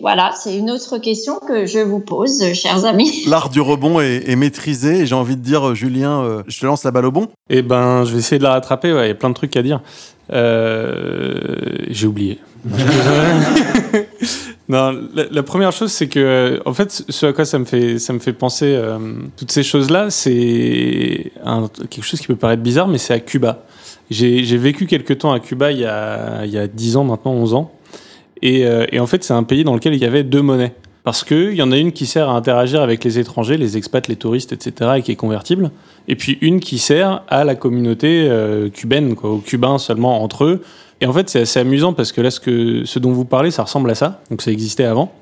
voilà, 0.00 0.32
c'est 0.36 0.56
une 0.56 0.70
autre 0.70 0.98
question 0.98 1.38
que 1.38 1.66
je 1.66 1.78
vous 1.78 2.00
pose, 2.00 2.52
chers 2.52 2.84
amis. 2.84 3.24
L'art 3.26 3.48
du 3.48 3.60
rebond 3.60 4.00
est, 4.00 4.28
est 4.28 4.36
maîtrisé. 4.36 5.00
Et 5.00 5.06
j'ai 5.06 5.14
envie 5.14 5.36
de 5.36 5.42
dire, 5.42 5.74
Julien, 5.74 6.22
euh, 6.22 6.42
je 6.48 6.60
te 6.60 6.66
lance 6.66 6.84
la 6.84 6.90
balle 6.90 7.06
au 7.06 7.12
bon. 7.12 7.28
Eh 7.50 7.62
ben, 7.62 8.04
je 8.04 8.12
vais 8.12 8.18
essayer 8.18 8.38
de 8.38 8.42
la 8.44 8.52
rattraper. 8.52 8.92
Ouais, 8.92 9.06
il 9.06 9.08
y 9.08 9.12
a 9.12 9.14
plein 9.14 9.30
de 9.30 9.34
trucs 9.34 9.56
à 9.56 9.62
dire. 9.62 9.80
Euh, 10.32 11.36
j'ai 11.88 12.06
oublié. 12.06 12.38
non, 14.68 14.92
la, 15.14 15.24
la, 15.30 15.42
première 15.42 15.72
chose, 15.72 15.90
c'est 15.92 16.08
que, 16.08 16.60
en 16.64 16.72
fait, 16.72 17.04
ce 17.08 17.26
à 17.26 17.32
quoi 17.32 17.44
ça 17.44 17.58
me 17.58 17.64
fait, 17.64 17.98
ça 17.98 18.12
me 18.12 18.18
fait 18.20 18.32
penser, 18.32 18.66
euh, 18.66 18.98
toutes 19.36 19.50
ces 19.50 19.62
choses-là, 19.64 20.10
c'est 20.10 21.32
quelque 21.90 22.04
chose 22.04 22.20
qui 22.20 22.28
peut 22.28 22.36
paraître 22.36 22.62
bizarre, 22.62 22.88
mais 22.88 22.98
c'est 22.98 23.14
à 23.14 23.20
Cuba. 23.20 23.64
J'ai 24.10 24.56
vécu 24.58 24.86
quelques 24.86 25.18
temps 25.18 25.32
à 25.32 25.40
Cuba 25.40 25.72
il 25.72 25.78
y 25.78 25.86
a, 25.86 26.44
il 26.44 26.50
y 26.50 26.58
a 26.58 26.66
10 26.66 26.96
ans 26.98 27.04
maintenant, 27.04 27.32
11 27.32 27.54
ans. 27.54 27.72
Et, 28.42 28.66
euh, 28.66 28.86
et, 28.90 29.00
en 29.00 29.06
fait, 29.06 29.24
c'est 29.24 29.34
un 29.34 29.44
pays 29.44 29.64
dans 29.64 29.74
lequel 29.74 29.94
il 29.94 30.00
y 30.00 30.04
avait 30.04 30.24
deux 30.24 30.42
monnaies. 30.42 30.74
Parce 31.04 31.24
qu'il 31.24 31.54
y 31.54 31.62
en 31.62 31.72
a 31.72 31.76
une 31.76 31.90
qui 31.90 32.06
sert 32.06 32.28
à 32.28 32.34
interagir 32.34 32.80
avec 32.80 33.02
les 33.02 33.18
étrangers, 33.18 33.56
les 33.56 33.76
expats, 33.76 34.06
les 34.06 34.16
touristes, 34.16 34.52
etc., 34.52 34.92
et 34.98 35.02
qui 35.02 35.10
est 35.10 35.16
convertible. 35.16 35.72
Et 36.06 36.14
puis 36.14 36.38
une 36.40 36.60
qui 36.60 36.78
sert 36.78 37.24
à 37.28 37.42
la 37.44 37.56
communauté 37.56 38.28
euh, 38.28 38.68
cubaine, 38.68 39.16
aux 39.22 39.38
Cubains 39.38 39.78
seulement 39.78 40.22
entre 40.22 40.44
eux. 40.44 40.62
Et 41.00 41.06
en 41.06 41.12
fait, 41.12 41.28
c'est 41.28 41.40
assez 41.40 41.58
amusant 41.58 41.92
parce 41.92 42.12
que 42.12 42.20
là, 42.20 42.30
ce, 42.30 42.38
que, 42.38 42.84
ce 42.84 43.00
dont 43.00 43.10
vous 43.10 43.24
parlez, 43.24 43.50
ça 43.50 43.64
ressemble 43.64 43.90
à 43.90 43.96
ça. 43.96 44.22
Donc 44.30 44.42
ça 44.42 44.52
existait 44.52 44.84
avant. 44.84 45.12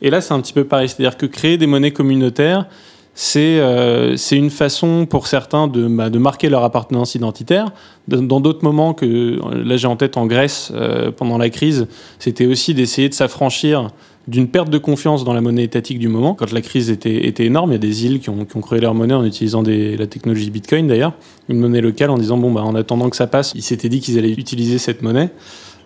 Et 0.00 0.08
là, 0.08 0.22
c'est 0.22 0.32
un 0.32 0.40
petit 0.40 0.54
peu 0.54 0.64
pareil. 0.64 0.88
C'est-à-dire 0.88 1.18
que 1.18 1.26
créer 1.26 1.58
des 1.58 1.66
monnaies 1.66 1.90
communautaires, 1.90 2.66
c'est 3.14 3.58
euh, 3.58 4.16
une 4.16 4.50
façon 4.50 5.06
pour 5.06 5.26
certains 5.26 5.66
de, 5.66 5.86
bah, 5.88 6.10
marquer 6.10 6.48
leur 6.48 6.64
appartenance 6.64 7.14
identitaire. 7.14 7.72
Dans 8.08 8.40
d'autres 8.40 8.64
moments 8.64 8.94
que, 8.94 9.38
là 9.54 9.76
j'ai 9.76 9.86
en 9.86 9.96
tête 9.96 10.16
en 10.16 10.26
Grèce, 10.26 10.72
euh, 10.74 11.10
pendant 11.10 11.38
la 11.38 11.50
crise, 11.50 11.86
c'était 12.18 12.46
aussi 12.46 12.74
d'essayer 12.74 13.08
de 13.08 13.14
s'affranchir 13.14 13.88
d'une 14.28 14.48
perte 14.48 14.70
de 14.70 14.78
confiance 14.78 15.24
dans 15.24 15.32
la 15.32 15.40
monnaie 15.40 15.64
étatique 15.64 15.98
du 15.98 16.08
moment. 16.08 16.34
Quand 16.34 16.52
la 16.52 16.60
crise 16.60 16.90
était, 16.90 17.44
énorme, 17.44 17.70
il 17.70 17.74
y 17.74 17.76
a 17.76 17.78
des 17.78 18.04
îles 18.06 18.20
qui 18.20 18.30
ont, 18.30 18.44
créé 18.44 18.80
leur 18.80 18.94
monnaie 18.94 19.14
en 19.14 19.24
utilisant 19.24 19.62
la 19.62 20.06
technologie 20.06 20.50
Bitcoin 20.50 20.86
d'ailleurs, 20.86 21.14
une 21.48 21.58
monnaie 21.58 21.80
locale 21.80 22.10
en 22.10 22.18
disant, 22.18 22.36
bon, 22.36 22.52
bah, 22.52 22.62
en 22.62 22.74
attendant 22.74 23.10
que 23.10 23.16
ça 23.16 23.26
passe, 23.26 23.52
ils 23.54 23.62
s'étaient 23.62 23.88
dit 23.88 24.00
qu'ils 24.00 24.18
allaient 24.18 24.32
utiliser 24.32 24.78
cette 24.78 25.02
monnaie. 25.02 25.30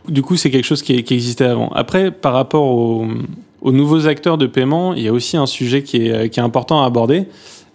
Du 0.08 0.22
coup, 0.22 0.36
c'est 0.36 0.50
quelque 0.50 0.64
chose 0.64 0.82
qui, 0.82 0.92
existait 0.92 1.44
avant. 1.44 1.68
Après, 1.70 2.10
par 2.10 2.34
rapport 2.34 2.64
au, 2.64 3.06
aux 3.62 3.72
nouveaux 3.72 4.06
acteurs 4.06 4.38
de 4.38 4.46
paiement, 4.46 4.94
il 4.94 5.02
y 5.02 5.08
a 5.08 5.12
aussi 5.12 5.36
un 5.36 5.46
sujet 5.46 5.82
qui 5.82 6.06
est, 6.06 6.38
important 6.38 6.82
à 6.82 6.86
aborder. 6.86 7.26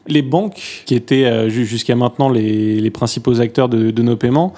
Les 0.08 0.22
banques, 0.22 0.84
qui 0.86 0.96
étaient 0.96 1.50
jusqu'à 1.50 1.96
maintenant 1.96 2.30
les, 2.30 2.90
principaux 2.92 3.42
acteurs 3.42 3.70
de, 3.70 3.92
de, 3.92 4.02
nos 4.04 4.16
paiements, 4.16 4.54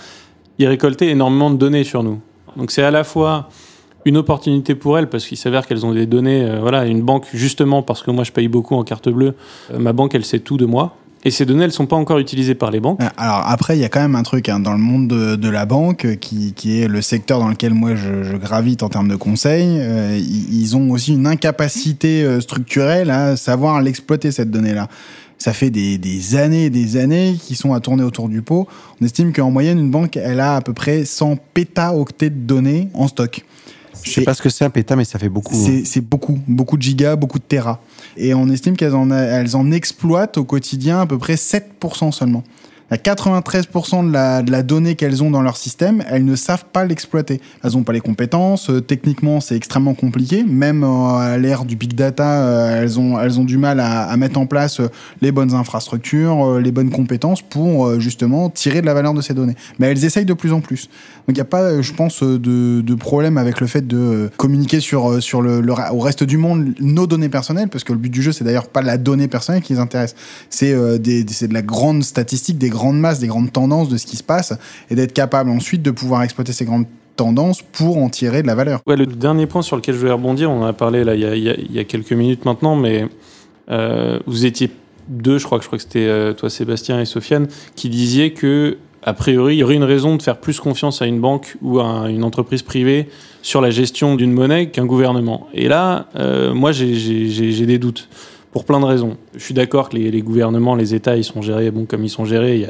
ils 0.59 0.67
récoltaient 0.67 1.09
énormément 1.09 1.49
de 1.49 1.57
données 1.57 1.83
sur 1.83 2.03
nous. 2.03 2.19
Donc 2.57 2.71
c'est 2.71 2.83
à 2.83 2.91
la 2.91 3.03
fois 3.03 3.49
une 4.05 4.17
opportunité 4.17 4.75
pour 4.75 4.97
elles, 4.97 5.09
parce 5.09 5.25
qu'il 5.25 5.37
s'avère 5.37 5.67
qu'elles 5.67 5.85
ont 5.85 5.93
des 5.93 6.05
données, 6.05 6.43
euh, 6.43 6.59
voilà, 6.59 6.85
une 6.85 7.01
banque, 7.01 7.27
justement, 7.33 7.83
parce 7.83 8.01
que 8.01 8.11
moi 8.11 8.23
je 8.23 8.31
paye 8.31 8.47
beaucoup 8.47 8.75
en 8.75 8.83
carte 8.83 9.09
bleue, 9.09 9.35
euh, 9.71 9.79
ma 9.79 9.93
banque, 9.93 10.15
elle 10.15 10.25
sait 10.25 10.39
tout 10.39 10.57
de 10.57 10.65
moi. 10.65 10.95
Et 11.23 11.29
ces 11.31 11.45
données, 11.45 11.63
elles 11.63 11.69
ne 11.69 11.73
sont 11.73 11.85
pas 11.85 11.95
encore 11.95 12.17
utilisées 12.17 12.55
par 12.55 12.71
les 12.71 12.79
banques. 12.79 12.99
Alors 13.17 13.43
après, 13.45 13.77
il 13.77 13.81
y 13.81 13.83
a 13.83 13.89
quand 13.89 14.01
même 14.01 14.15
un 14.15 14.23
truc 14.23 14.49
hein, 14.49 14.59
dans 14.59 14.71
le 14.71 14.79
monde 14.79 15.07
de, 15.07 15.49
la 15.49 15.65
banque, 15.65 16.17
qui, 16.19 16.53
qui, 16.53 16.81
est 16.81 16.87
le 16.87 17.01
secteur 17.01 17.39
dans 17.39 17.49
lequel 17.49 17.73
moi 17.73 17.95
je, 17.95 18.35
gravite 18.37 18.81
en 18.81 18.89
termes 18.89 19.07
de 19.07 19.15
conseils. 19.15 19.77
Euh, 19.79 20.17
ils 20.17 20.75
ont 20.75 20.89
aussi 20.91 21.13
une 21.13 21.27
incapacité 21.27 22.23
euh, 22.23 22.41
structurelle 22.41 23.11
à 23.11 23.35
savoir 23.35 23.81
l'exploiter 23.81 24.31
cette 24.31 24.49
donnée-là. 24.49 24.87
Ça 25.41 25.53
fait 25.53 25.71
des, 25.71 26.35
années 26.35 26.65
et 26.65 26.69
des 26.69 26.97
années 26.97 27.35
qui 27.41 27.55
sont 27.55 27.73
à 27.73 27.79
tourner 27.79 28.03
autour 28.03 28.29
du 28.29 28.43
pot. 28.43 28.67
On 29.01 29.05
estime 29.05 29.33
qu'en 29.33 29.49
moyenne, 29.49 29.79
une 29.79 29.89
banque, 29.89 30.15
elle 30.15 30.39
a 30.39 30.55
à 30.55 30.61
peu 30.61 30.71
près 30.73 31.03
100 31.03 31.37
pétaoctets 31.55 32.29
de 32.29 32.35
données 32.35 32.89
en 32.93 33.07
stock. 33.07 33.43
Je 34.03 34.11
sais 34.11 34.23
pas 34.23 34.33
ce 34.33 34.41
que 34.41 34.49
c'est 34.49 34.65
un 34.65 34.69
péta, 34.69 34.95
mais 34.95 35.05
ça 35.05 35.19
fait 35.19 35.29
beaucoup. 35.29 35.55
hein. 35.55 35.81
C'est 35.85 36.01
beaucoup, 36.01 36.39
beaucoup 36.47 36.77
de 36.77 36.81
gigas, 36.81 37.15
beaucoup 37.15 37.39
de 37.39 37.43
terras. 37.43 37.79
Et 38.17 38.33
on 38.33 38.49
estime 38.49 38.75
qu'elles 38.75 38.95
en, 38.95 39.11
elles 39.11 39.55
en 39.55 39.71
exploitent 39.71 40.37
au 40.37 40.43
quotidien 40.43 41.01
à 41.01 41.05
peu 41.05 41.17
près 41.17 41.35
7% 41.35 42.11
seulement. 42.11 42.43
À 42.91 42.97
93% 42.97 44.07
de 44.07 44.51
la, 44.51 44.63
donnée 44.63 44.95
qu'elles 44.95 45.23
ont 45.23 45.31
dans 45.31 45.41
leur 45.41 45.57
système, 45.57 46.03
elles 46.09 46.25
ne 46.25 46.35
savent 46.35 46.65
pas 46.71 46.85
l'exploiter. 46.85 47.41
Elles 47.63 47.71
n'ont 47.71 47.83
pas 47.83 47.93
les 47.93 48.01
compétences. 48.01 48.69
Euh, 48.69 48.81
techniquement, 48.81 49.39
c'est 49.39 49.55
extrêmement 49.55 49.93
compliqué. 49.93 50.43
Même 50.43 50.83
euh, 50.83 51.15
à 51.15 51.37
l'ère 51.37 51.65
du 51.65 51.75
big 51.75 51.93
data, 51.93 52.43
euh, 52.43 52.81
elles, 52.81 52.99
ont, 52.99 53.19
elles 53.19 53.39
ont 53.39 53.45
du 53.45 53.57
mal 53.57 53.79
à, 53.79 54.15
mettre 54.17 54.39
en 54.39 54.45
place 54.45 54.81
les 55.21 55.31
bonnes 55.31 55.53
infrastructures, 55.53 56.59
les 56.59 56.71
bonnes 56.71 56.91
compétences 56.91 57.41
pour 57.41 57.99
justement 57.99 58.49
tirer 58.49 58.81
de 58.81 58.85
la 58.85 58.93
valeur 58.93 59.13
de 59.13 59.21
ces 59.21 59.33
données. 59.33 59.55
Mais 59.79 59.87
elles 59.87 60.05
essayent 60.05 60.25
de 60.25 60.33
plus 60.33 60.53
en 60.53 60.61
plus. 60.61 60.89
Donc 61.27 61.29
il 61.29 61.33
n'y 61.35 61.41
a 61.41 61.45
pas, 61.45 61.81
je 61.81 61.93
pense, 61.93 62.21
de, 62.23 62.81
de, 62.81 62.95
problème 62.95 63.37
avec 63.37 63.61
le 63.61 63.67
fait 63.67 63.87
de 63.87 64.29
communiquer 64.37 64.79
sur, 64.79 65.23
sur 65.23 65.41
le, 65.41 65.63
au 65.91 65.99
reste 65.99 66.23
du 66.23 66.37
monde 66.37 66.73
nos 66.79 67.07
données 67.07 67.29
personnelles, 67.29 67.69
parce 67.69 67.83
que 67.83 67.93
le 67.93 67.99
but 67.99 68.09
du 68.09 68.21
jeu, 68.21 68.31
c'est 68.31 68.43
d'ailleurs 68.43 68.67
pas 68.67 68.81
la 68.81 68.97
donnée 68.97 69.27
personnelle 69.27 69.61
qui 69.61 69.73
les 69.73 69.79
intéresse. 69.79 70.15
C'est 70.49 70.73
euh, 70.73 70.97
de 70.97 71.53
la 71.53 71.61
grande 71.61 72.03
statistique, 72.03 72.57
des 72.57 72.69
grandes 72.69 72.80
masses, 72.89 73.19
des 73.19 73.27
grandes 73.27 73.51
tendances 73.51 73.89
de 73.89 73.97
ce 73.97 74.05
qui 74.05 74.17
se 74.17 74.23
passe, 74.23 74.53
et 74.89 74.95
d'être 74.95 75.13
capable 75.13 75.49
ensuite 75.49 75.81
de 75.81 75.91
pouvoir 75.91 76.23
exploiter 76.23 76.53
ces 76.53 76.65
grandes 76.65 76.85
tendances 77.15 77.61
pour 77.61 77.97
en 77.97 78.09
tirer 78.09 78.41
de 78.41 78.47
la 78.47 78.55
valeur. 78.55 78.81
Ouais, 78.87 78.95
le 78.95 79.05
dernier 79.05 79.45
point 79.45 79.61
sur 79.61 79.75
lequel 79.75 79.95
je 79.95 79.99
voulais 79.99 80.11
rebondir, 80.11 80.49
on 80.49 80.61
en 80.61 80.65
a 80.65 80.73
parlé 80.73 81.03
là 81.03 81.15
il 81.15 81.21
y 81.21 81.25
a, 81.25 81.35
il 81.35 81.71
y 81.71 81.79
a 81.79 81.83
quelques 81.83 82.13
minutes 82.13 82.45
maintenant, 82.45 82.75
mais 82.75 83.05
euh, 83.69 84.19
vous 84.25 84.45
étiez 84.45 84.71
deux, 85.07 85.37
je 85.37 85.45
crois 85.45 85.57
que 85.57 85.63
je 85.63 85.67
crois 85.67 85.77
que 85.77 85.83
c'était 85.83 86.07
euh, 86.07 86.33
toi 86.33 86.49
Sébastien 86.49 86.99
et 86.99 87.05
Sofiane, 87.05 87.47
qui 87.75 87.89
disiez 87.89 88.33
que 88.33 88.77
a 89.03 89.13
priori, 89.13 89.55
il 89.55 89.59
y 89.59 89.63
aurait 89.63 89.75
une 89.75 89.83
raison 89.83 90.15
de 90.15 90.21
faire 90.21 90.37
plus 90.37 90.59
confiance 90.59 91.01
à 91.01 91.07
une 91.07 91.19
banque 91.19 91.57
ou 91.61 91.79
à 91.79 92.09
une 92.09 92.23
entreprise 92.23 92.61
privée 92.61 93.09
sur 93.41 93.59
la 93.59 93.71
gestion 93.71 94.15
d'une 94.15 94.31
monnaie 94.31 94.69
qu'un 94.69 94.85
gouvernement. 94.85 95.47
Et 95.55 95.67
là, 95.67 96.07
euh, 96.15 96.53
moi, 96.53 96.71
j'ai 96.71 97.65
des 97.65 97.79
doutes. 97.79 98.07
Pour 98.51 98.65
plein 98.65 98.79
de 98.81 98.85
raisons. 98.85 99.15
Je 99.35 99.43
suis 99.43 99.53
d'accord 99.53 99.89
que 99.89 99.95
les, 99.95 100.21
gouvernements, 100.21 100.75
les 100.75 100.93
États, 100.93 101.15
ils 101.15 101.23
sont 101.23 101.41
gérés 101.41 101.71
bon, 101.71 101.85
comme 101.85 102.03
ils 102.03 102.09
sont 102.09 102.25
gérés. 102.25 102.67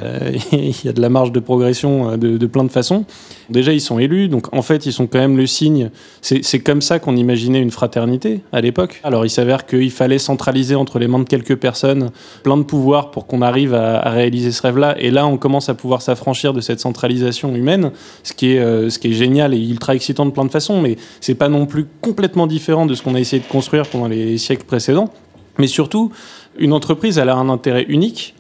Il 0.52 0.86
y 0.86 0.90
a, 0.90 0.94
de 0.94 1.02
la 1.02 1.10
marge 1.10 1.32
de 1.32 1.40
progression 1.40 2.18
de, 2.18 2.38
de, 2.38 2.46
plein 2.46 2.64
de 2.64 2.70
façons. 2.70 3.06
Déjà, 3.50 3.74
ils 3.74 3.82
sont 3.82 3.98
élus, 3.98 4.28
donc 4.28 4.54
en 4.54 4.62
fait, 4.62 4.86
ils 4.86 4.94
sont 4.94 5.08
quand 5.08 5.18
même 5.18 5.38
le 5.38 5.48
signe. 5.48 5.90
C'est 6.22 6.60
comme 6.60 6.82
ça 6.82 7.00
qu'on 7.00 7.16
imaginait 7.16 7.62
une 7.62 7.72
fraternité 7.72 8.42
à 8.52 8.62
l'époque. 8.62 9.02
Alors, 9.04 9.26
il 9.26 9.30
s'avère 9.30 9.66
qu'il 9.66 9.92
fallait 9.92 10.20
centraliser 10.20 10.76
entre 10.76 11.00
les 11.00 11.08
mains 11.08 11.20
de 11.20 11.24
quelques 11.28 11.56
personnes 11.56 12.12
plein 12.44 12.58
de 12.58 12.64
pouvoirs 12.64 13.10
pour 13.10 13.26
qu'on 13.26 13.42
arrive 13.42 13.74
à, 13.74 13.98
à, 14.00 14.10
réaliser 14.12 14.52
ce 14.52 14.62
rêve-là. 14.62 14.96
Et 15.00 15.10
là, 15.10 15.26
on 15.26 15.38
commence 15.38 15.70
à 15.70 15.74
pouvoir 15.74 16.04
s'affranchir 16.04 16.54
de 16.54 16.62
cette 16.62 16.80
centralisation 16.80 17.56
humaine, 17.56 17.92
ce 18.24 18.34
qui 18.34 18.54
est, 18.54 18.60
euh, 18.60 18.90
ce 18.92 19.00
qui 19.00 19.10
est 19.10 19.14
génial 19.14 19.56
et 19.56 19.58
ultra 19.60 19.96
excitant 19.96 20.28
de 20.28 20.32
plein 20.32 20.46
de 20.46 20.52
façons. 20.52 20.80
Mais 20.80 20.98
c'est 21.22 21.36
pas 21.36 21.50
non 21.50 21.66
plus 21.66 21.88
complètement 22.02 22.46
différent 22.46 22.86
de 22.86 22.94
ce 22.94 23.02
qu'on 23.02 23.16
a 23.16 23.20
essayé 23.20 23.42
de 23.42 23.48
construire 23.48 23.88
pendant 23.88 24.08
les 24.08 24.38
siècles 24.38 24.66
précédents. 24.66 25.10
Mais 25.58 25.68
surtout, 25.68 26.12
une 26.58 26.74
entreprise, 26.74 27.18
elle 27.18 27.30
a 27.30 27.36
un 27.36 27.50
intérêt 27.50 27.86
unique, 27.88 28.36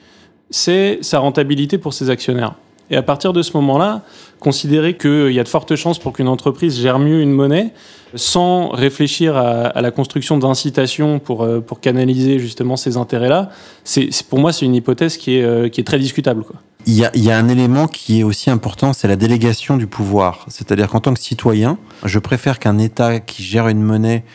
c'est 0.49 0.99
sa 1.01 1.19
rentabilité 1.19 1.77
pour 1.77 1.93
ses 1.93 2.09
actionnaires. 2.09 2.55
Et 2.91 2.97
à 2.97 3.01
partir 3.01 3.31
de 3.31 3.41
ce 3.41 3.55
moment-là, 3.55 4.01
considérer 4.41 4.97
qu'il 4.97 5.31
y 5.31 5.39
a 5.39 5.43
de 5.43 5.47
fortes 5.47 5.75
chances 5.75 5.97
pour 5.97 6.11
qu'une 6.11 6.27
entreprise 6.27 6.77
gère 6.77 6.99
mieux 6.99 7.21
une 7.21 7.31
monnaie 7.31 7.73
sans 8.15 8.67
réfléchir 8.67 9.37
à, 9.37 9.81
la 9.81 9.91
construction 9.91 10.37
d'incitations 10.37 11.19
pour, 11.19 11.43
euh, 11.43 11.61
pour 11.61 11.79
canaliser 11.79 12.37
justement 12.37 12.75
ces 12.75 12.97
intérêts-là, 12.97 13.49
c'est, 13.85 14.09
pour 14.29 14.39
moi, 14.39 14.51
c'est 14.51 14.65
une 14.65 14.75
hypothèse 14.75 15.15
qui 15.15 15.37
est, 15.37 15.43
euh, 15.43 15.69
très 15.85 15.99
discutable. 15.99 16.43
Il 16.85 16.95
y, 16.95 17.31
a, 17.31 17.37
un 17.37 17.47
élément 17.47 17.87
qui 17.87 18.19
est 18.19 18.23
aussi 18.23 18.49
important, 18.49 18.91
c'est 18.91 19.07
la 19.07 19.15
délégation 19.15 19.77
du 19.77 19.87
pouvoir. 19.87 20.45
C'est-à-dire 20.49 20.89
qu'en 20.89 20.99
tant 20.99 21.13
que 21.13 21.19
citoyen, 21.21 21.77
je 22.03 22.19
préfère 22.19 22.59
qu'un 22.59 22.77
État 22.77 23.19
qui 23.19 23.43
gère 23.43 23.69
une 23.69 23.81
monnaie 23.81 24.25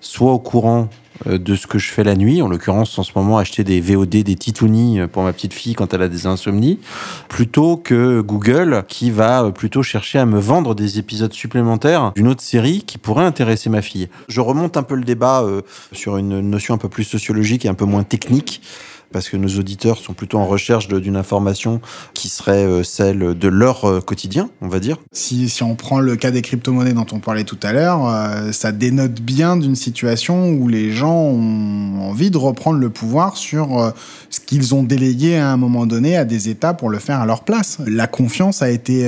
soit 0.00 0.32
au 0.32 0.38
courant 0.38 0.88
de 1.26 1.54
ce 1.54 1.66
que 1.66 1.78
je 1.78 1.90
fais 1.90 2.04
la 2.04 2.16
nuit, 2.16 2.42
en 2.42 2.48
l'occurrence 2.48 2.98
en 2.98 3.02
ce 3.02 3.12
moment 3.14 3.38
acheter 3.38 3.64
des 3.64 3.80
VOD, 3.80 4.08
des 4.08 4.34
titounis 4.34 5.00
pour 5.12 5.22
ma 5.22 5.32
petite 5.32 5.54
fille 5.54 5.74
quand 5.74 5.94
elle 5.94 6.02
a 6.02 6.08
des 6.08 6.26
insomnies, 6.26 6.78
plutôt 7.28 7.76
que 7.76 8.20
Google 8.20 8.84
qui 8.88 9.10
va 9.10 9.50
plutôt 9.52 9.82
chercher 9.82 10.18
à 10.18 10.26
me 10.26 10.38
vendre 10.38 10.74
des 10.74 10.98
épisodes 10.98 11.32
supplémentaires 11.32 12.12
d'une 12.14 12.28
autre 12.28 12.42
série 12.42 12.82
qui 12.82 12.98
pourrait 12.98 13.24
intéresser 13.24 13.70
ma 13.70 13.82
fille. 13.82 14.08
Je 14.28 14.40
remonte 14.40 14.76
un 14.76 14.82
peu 14.82 14.94
le 14.94 15.04
débat 15.04 15.42
euh, 15.42 15.62
sur 15.92 16.16
une 16.16 16.40
notion 16.40 16.74
un 16.74 16.78
peu 16.78 16.88
plus 16.88 17.04
sociologique 17.04 17.64
et 17.64 17.68
un 17.68 17.74
peu 17.74 17.84
moins 17.84 18.02
technique 18.02 18.62
parce 19.14 19.28
que 19.28 19.36
nos 19.36 19.60
auditeurs 19.60 19.98
sont 19.98 20.12
plutôt 20.12 20.38
en 20.38 20.44
recherche 20.44 20.88
d'une 20.88 21.14
information 21.14 21.80
qui 22.14 22.28
serait 22.28 22.66
euh, 22.66 22.82
celle 22.82 23.38
de 23.38 23.48
leur 23.48 23.84
euh, 23.84 24.00
quotidien, 24.00 24.50
on 24.60 24.66
va 24.66 24.80
dire. 24.80 24.96
Si, 25.12 25.48
on 25.62 25.76
prend 25.76 26.00
le 26.00 26.16
cas 26.16 26.32
des 26.32 26.42
crypto-monnaies 26.42 26.94
dont 26.94 27.06
on 27.12 27.20
parlait 27.20 27.44
tout 27.44 27.58
à 27.62 27.72
l'heure, 27.72 28.08
euh, 28.08 28.50
ça 28.50 28.72
dénote 28.72 29.20
bien 29.20 29.56
d'une 29.56 29.76
situation 29.76 30.48
où 30.50 30.66
les 30.66 30.90
gens 30.90 31.14
ont 31.14 32.10
envie 32.10 32.32
de 32.32 32.38
reprendre 32.38 32.80
le 32.80 32.90
pouvoir 32.90 33.36
sur 33.36 33.94
ce 34.30 34.40
qu'ils 34.40 34.74
ont 34.74 34.82
délégué 34.82 35.36
à 35.36 35.52
un 35.52 35.56
moment 35.56 35.86
donné 35.86 36.16
à 36.16 36.24
des 36.24 36.48
États 36.48 36.74
pour 36.74 36.90
le 36.90 36.98
faire 36.98 37.20
à 37.20 37.26
leur 37.26 37.44
place. 37.44 37.78
La 37.86 38.08
confiance 38.08 38.62
a 38.62 38.70
été 38.70 39.06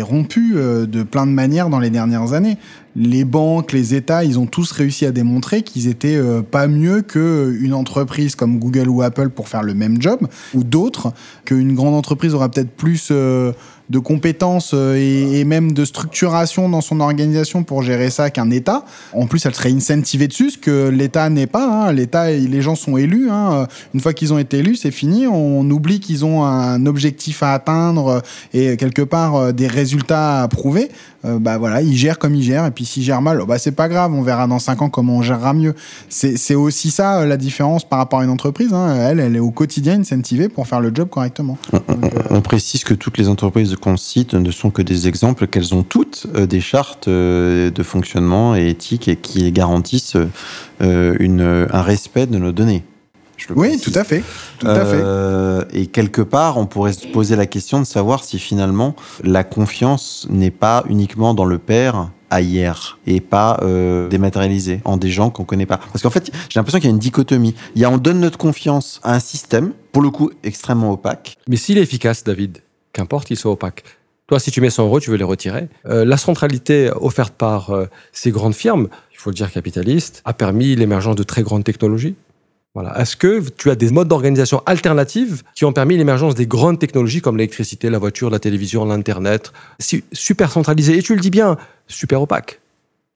rompue 0.00 0.54
de 0.54 1.02
plein 1.02 1.26
de 1.26 1.32
manières 1.32 1.70
dans 1.70 1.80
les 1.80 1.90
dernières 1.90 2.34
années 2.34 2.56
les 3.00 3.24
banques, 3.24 3.72
les 3.72 3.94
États, 3.94 4.24
ils 4.24 4.38
ont 4.38 4.44
tous 4.44 4.72
réussi 4.72 5.06
à 5.06 5.10
démontrer 5.10 5.62
qu'ils 5.62 5.88
étaient 5.88 6.16
euh, 6.16 6.42
pas 6.42 6.66
mieux 6.66 7.00
qu'une 7.00 7.72
entreprise 7.72 8.34
comme 8.34 8.58
Google 8.58 8.88
ou 8.90 9.00
Apple 9.00 9.30
pour 9.30 9.48
faire 9.48 9.62
le 9.62 9.72
même 9.72 10.02
job, 10.02 10.20
ou 10.52 10.64
d'autres, 10.64 11.14
qu'une 11.46 11.74
grande 11.74 11.94
entreprise 11.94 12.34
aura 12.34 12.50
peut-être 12.50 12.70
plus 12.70 13.08
euh, 13.10 13.52
de 13.90 13.98
compétences 13.98 14.70
euh, 14.72 14.94
et, 14.94 15.44
même 15.44 15.72
de 15.72 15.84
structuration 15.84 16.68
dans 16.68 16.80
son 16.80 17.00
organisation 17.00 17.64
pour 17.64 17.82
gérer 17.82 18.08
ça 18.10 18.30
qu'un 18.30 18.50
État. 18.50 18.84
En 19.12 19.26
plus, 19.26 19.44
elle 19.46 19.54
serait 19.54 19.72
incentivée 19.72 20.28
dessus, 20.28 20.50
ce 20.50 20.58
que 20.58 20.88
l'État 20.88 21.28
n'est 21.28 21.48
pas. 21.48 21.88
Hein. 21.88 21.92
L'État, 21.92 22.30
les 22.30 22.62
gens 22.62 22.76
sont 22.76 22.96
élus. 22.96 23.28
Hein. 23.30 23.66
Une 23.92 24.00
fois 24.00 24.12
qu'ils 24.12 24.32
ont 24.32 24.38
été 24.38 24.58
élus, 24.58 24.76
c'est 24.76 24.92
fini. 24.92 25.26
On 25.26 25.68
oublie 25.70 25.98
qu'ils 25.98 26.24
ont 26.24 26.44
un 26.44 26.86
objectif 26.86 27.42
à 27.42 27.52
atteindre 27.52 28.22
et 28.54 28.76
quelque 28.76 29.02
part 29.02 29.52
des 29.52 29.66
résultats 29.66 30.42
à 30.42 30.48
prouver. 30.48 30.90
bah 31.24 31.58
voilà, 31.58 31.82
ils 31.82 31.96
gèrent 31.96 32.18
comme 32.18 32.34
ils 32.34 32.42
gèrent. 32.42 32.66
Et 32.66 32.70
puis 32.70 32.84
s'ils 32.84 33.02
gèrent 33.02 33.22
mal, 33.22 33.42
bah 33.48 33.58
c'est 33.58 33.72
pas 33.72 33.88
grave. 33.88 34.12
On 34.14 34.22
verra 34.22 34.46
dans 34.46 34.58
cinq 34.58 34.82
ans 34.82 34.88
comment 34.88 35.16
on 35.16 35.22
gérera 35.22 35.52
mieux. 35.52 35.74
C'est 36.08 36.54
aussi 36.54 36.90
ça 36.90 37.26
la 37.26 37.36
différence 37.36 37.88
par 37.88 37.98
rapport 37.98 38.20
à 38.20 38.24
une 38.24 38.30
entreprise. 38.30 38.72
Hein. 38.72 38.94
Elle, 38.94 39.20
elle 39.20 39.34
est 39.34 39.40
au 39.40 39.50
quotidien 39.50 40.00
incentivée 40.00 40.48
pour 40.48 40.66
faire 40.68 40.80
le 40.80 40.92
job 40.94 41.08
correctement. 41.08 41.58
on 42.30 42.40
précise 42.40 42.84
que 42.84 42.94
toutes 42.94 43.18
les 43.18 43.28
entreprises 43.28 43.74
qu'on 43.80 43.96
cite 43.96 44.34
ne 44.34 44.50
sont 44.50 44.70
que 44.70 44.82
des 44.82 45.08
exemples, 45.08 45.46
qu'elles 45.46 45.74
ont 45.74 45.82
toutes 45.82 46.26
euh, 46.34 46.46
des 46.46 46.60
chartes 46.60 47.08
euh, 47.08 47.70
de 47.70 47.82
fonctionnement 47.82 48.54
et 48.54 48.68
éthiques 48.68 49.08
et 49.08 49.16
qui 49.16 49.50
garantissent 49.52 50.16
euh, 50.82 51.16
une, 51.18 51.66
un 51.72 51.82
respect 51.82 52.26
de 52.26 52.38
nos 52.38 52.52
données. 52.52 52.84
oui, 53.56 53.80
tout 53.80 53.92
à 53.94 54.04
fait. 54.04 54.22
Tout 54.58 54.68
à 54.68 54.84
fait. 54.84 55.76
Et 55.76 55.86
quelque 55.86 56.22
part, 56.22 56.58
on 56.58 56.66
pourrait 56.66 56.92
se 56.92 57.06
poser 57.06 57.36
la 57.36 57.46
question 57.46 57.80
de 57.80 57.86
savoir 57.86 58.22
si 58.22 58.38
finalement 58.38 58.94
la 59.24 59.44
confiance 59.44 60.26
n'est 60.30 60.50
pas 60.50 60.84
uniquement 60.88 61.34
dans 61.34 61.46
le 61.46 61.58
père 61.58 62.10
hier 62.38 62.98
et 63.06 63.20
pas 63.20 63.58
euh, 63.62 64.08
dématérialisée 64.08 64.80
en 64.84 64.96
des 64.96 65.10
gens 65.10 65.30
qu'on 65.30 65.44
connaît 65.44 65.66
pas. 65.66 65.78
Parce 65.78 66.02
qu'en 66.02 66.10
fait, 66.10 66.30
j'ai 66.48 66.60
l'impression 66.60 66.78
qu'il 66.78 66.88
y 66.88 66.92
a 66.92 66.94
une 66.94 67.00
dichotomie. 67.00 67.54
Il 67.74 67.82
y 67.82 67.84
a 67.84 67.90
on 67.90 67.98
donne 67.98 68.20
notre 68.20 68.38
confiance 68.38 69.00
à 69.02 69.14
un 69.14 69.20
système, 69.20 69.72
pour 69.90 70.02
le 70.02 70.10
coup 70.10 70.30
extrêmement 70.44 70.92
opaque. 70.92 71.36
Mais 71.48 71.56
s'il 71.56 71.78
est 71.78 71.82
efficace, 71.82 72.22
David, 72.22 72.58
qu'importe 72.92 73.26
qu'il 73.26 73.36
soit 73.36 73.52
opaque. 73.52 73.84
Toi, 74.26 74.38
si 74.38 74.52
tu 74.52 74.60
mets 74.60 74.70
100 74.70 74.84
euros, 74.84 75.00
tu 75.00 75.10
veux 75.10 75.16
les 75.16 75.24
retirer. 75.24 75.68
Euh, 75.86 76.04
la 76.04 76.16
centralité 76.16 76.90
offerte 77.00 77.34
par 77.34 77.70
euh, 77.70 77.86
ces 78.12 78.30
grandes 78.30 78.54
firmes, 78.54 78.88
il 79.12 79.18
faut 79.18 79.30
le 79.30 79.34
dire 79.34 79.50
capitalistes, 79.50 80.22
a 80.24 80.32
permis 80.32 80.76
l'émergence 80.76 81.16
de 81.16 81.24
très 81.24 81.42
grandes 81.42 81.64
technologies. 81.64 82.14
Voilà. 82.74 82.96
Est-ce 83.00 83.16
que 83.16 83.42
tu 83.50 83.70
as 83.70 83.74
des 83.74 83.90
modes 83.90 84.06
d'organisation 84.06 84.62
alternatifs 84.66 85.42
qui 85.56 85.64
ont 85.64 85.72
permis 85.72 85.96
l'émergence 85.96 86.36
des 86.36 86.46
grandes 86.46 86.78
technologies 86.78 87.20
comme 87.20 87.36
l'électricité, 87.36 87.90
la 87.90 87.98
voiture, 87.98 88.30
la 88.30 88.38
télévision, 88.38 88.84
l'Internet, 88.84 89.52
super 90.12 90.52
centralisées 90.52 90.96
Et 90.96 91.02
tu 91.02 91.16
le 91.16 91.20
dis 91.20 91.30
bien, 91.30 91.56
super 91.88 92.22
opaque, 92.22 92.60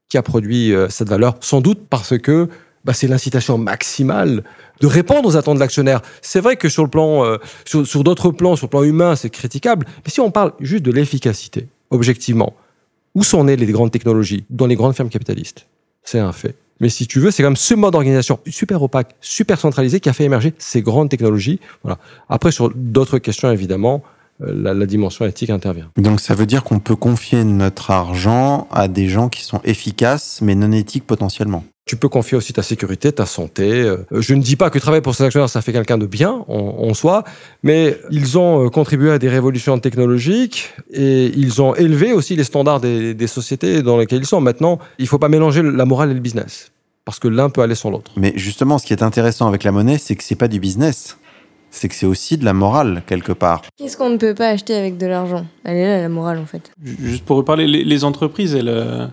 qui 0.09 0.19
a 0.19 0.23
produit 0.23 0.73
euh, 0.73 0.89
cette 0.89 1.09
valeur, 1.09 1.37
sans 1.41 1.61
doute 1.61 1.87
parce 1.89 2.19
que 2.19 2.49
bah, 2.85 2.93
c'est 2.93 3.07
l'incitation 3.07 3.59
maximale 3.59 4.45
de 4.81 4.87
répondre 4.87 5.29
aux 5.29 5.37
attentes 5.37 5.57
de 5.57 5.61
l'actionnaire. 5.61 6.03
C'est 6.23 6.41
vrai 6.41 6.57
que 6.57 6.69
sur 6.69 6.83
le 6.83 6.91
plan, 6.91 7.25
euh, 7.25 7.39
sur, 7.65 8.05
d'autres 8.05 8.31
plans, 8.31 8.57
sur 8.57 8.67
le 8.67 8.71
plan 8.71 8.83
humain, 8.83 9.17
c'est 9.17 9.31
critiquable. 9.31 9.87
Mais 10.05 10.11
si 10.11 10.21
on 10.21 10.31
parle 10.31 10.53
juste 10.61 10.85
de 10.85 10.91
l'efficacité, 10.91 11.69
objectivement, 11.91 12.55
où 13.15 13.23
sont 13.23 13.45
nées 13.45 13.57
les 13.57 13.67
grandes 13.67 13.93
technologies 13.93 14.45
Dans 14.51 14.67
les 14.67 14.77
grandes 14.77 14.95
fermes 14.95 15.09
capitalistes? 15.09 15.67
C'est 16.03 16.19
un 16.19 16.33
fait. 16.33 16.57
Mais 16.81 16.89
si 16.89 17.07
tu 17.07 17.21
veux, 17.21 17.31
c'est 17.31 17.43
quand 17.43 17.51
même 17.51 17.57
ce 17.57 17.75
mode 17.75 17.93
d'organisation 17.93 18.41
super 18.47 18.83
opaque, 18.83 19.15
super 19.21 19.59
centralisé 19.61 20.01
qui 20.01 20.09
a 20.09 20.13
fait 20.13 20.25
émerger 20.25 20.55
ces 20.59 20.83
grandes 20.83 21.09
technologies. 21.09 21.61
Voilà. 21.83 21.99
Après, 22.29 22.51
sur 22.51 22.71
d'autres 22.75 23.19
questions, 23.19 23.51
évidemment, 23.51 24.03
la, 24.41 24.75
la, 24.75 24.87
dimension 24.87 25.25
éthique 25.25 25.51
intervient. 25.51 25.91
Donc 25.97 26.21
ça 26.21 26.35
veut 26.35 26.47
dire 26.47 26.65
qu'on 26.65 26.81
peut 26.81 26.97
confier 26.97 27.45
notre 27.45 27.91
argent 27.91 28.67
à 28.71 28.89
des 28.89 29.09
gens 29.09 29.29
qui 29.29 29.43
sont 29.43 29.61
efficaces 29.65 30.41
mais 30.43 30.55
non 30.55 30.73
éthiques 30.73 31.07
potentiellement. 31.07 31.65
Tu 31.87 31.97
peux 31.97 32.09
confier 32.09 32.39
aussi 32.39 32.55
ta 32.55 32.63
sécurité, 32.63 33.13
ta 33.13 33.27
santé. 33.27 33.83
Euh, 33.83 33.99
je 34.11 34.35
ne 34.35 34.41
dis 34.41 34.57
pas 34.57 34.71
que 34.71 34.79
travailler 34.79 35.03
pour 35.03 35.15
ces 35.15 35.23
actionnaires, 35.25 35.51
ça 35.51 35.61
fait 35.61 35.73
quelqu'un 35.73 35.99
de 35.99 36.07
bien 36.07 36.43
en, 36.49 36.95
soi, 36.95 37.25
mais 37.63 37.99
ils 38.11 38.39
ont 38.39 38.65
euh, 38.65 38.69
contribué 38.71 39.11
à 39.11 39.19
des 39.19 39.29
révolutions 39.29 39.79
technologiques 39.79 40.73
et 40.91 41.27
ils 41.37 41.61
ont 41.61 41.75
élevé 41.75 42.15
aussi 42.15 42.37
les 42.37 42.45
standards 42.45 42.81
des, 42.81 43.27
sociétés 43.27 43.83
dans 43.83 43.99
lesquelles 43.99 44.21
ils 44.21 44.27
sont. 44.27 44.41
Maintenant, 44.41 44.79
il 44.99 45.03
ne 45.03 45.09
faut 45.09 45.19
pas 45.19 45.29
mélanger 45.29 45.63
la 45.63 45.85
morale 45.85 46.11
et 46.11 46.15
le 46.15 46.21
business, 46.21 46.73
parce 47.05 47.19
que 47.19 47.29
l'un 47.29 47.51
peut 47.51 47.61
aller 47.61 47.75
sans 47.75 47.91
l'autre. 47.91 48.13
Mais 48.17 48.33
justement, 48.35 48.79
ce 48.79 48.87
qui 48.87 48.95
est 48.95 49.03
intéressant 49.03 49.47
avec 49.47 49.63
la 49.63 49.73
monnaie, 49.73 49.99
c'est 49.99 50.17
que 50.17 50.25
c'est 50.25 50.37
pas 50.37 50.49
du 50.49 50.61
business. 50.61 51.19
C'est 51.75 51.89
que 51.89 51.95
c'est 51.97 52.07
aussi 52.07 52.39
de 52.39 52.45
la 52.45 52.53
morale, 52.53 53.03
quelque 53.05 53.33
part. 53.33 53.63
Qu'est-ce 53.77 53.97
qu'on 53.97 54.11
ne 54.11 54.17
peut 54.17 54.33
pas 54.33 54.49
acheter 54.49 54.77
avec 54.77 54.97
de 54.97 55.07
l'argent? 55.07 55.45
Elle 55.65 55.77
est 55.77 55.87
là, 55.89 56.03
la 56.03 56.09
morale, 56.09 56.39
en 56.39 56.47
fait. 56.47 56.71
Juste 56.81 57.25
pour 57.25 57.37
reparler, 57.37 57.67
les, 57.67 57.83
les 57.83 58.05
entreprises, 58.05 58.55
elles 58.55 58.69
euh, 58.69 59.07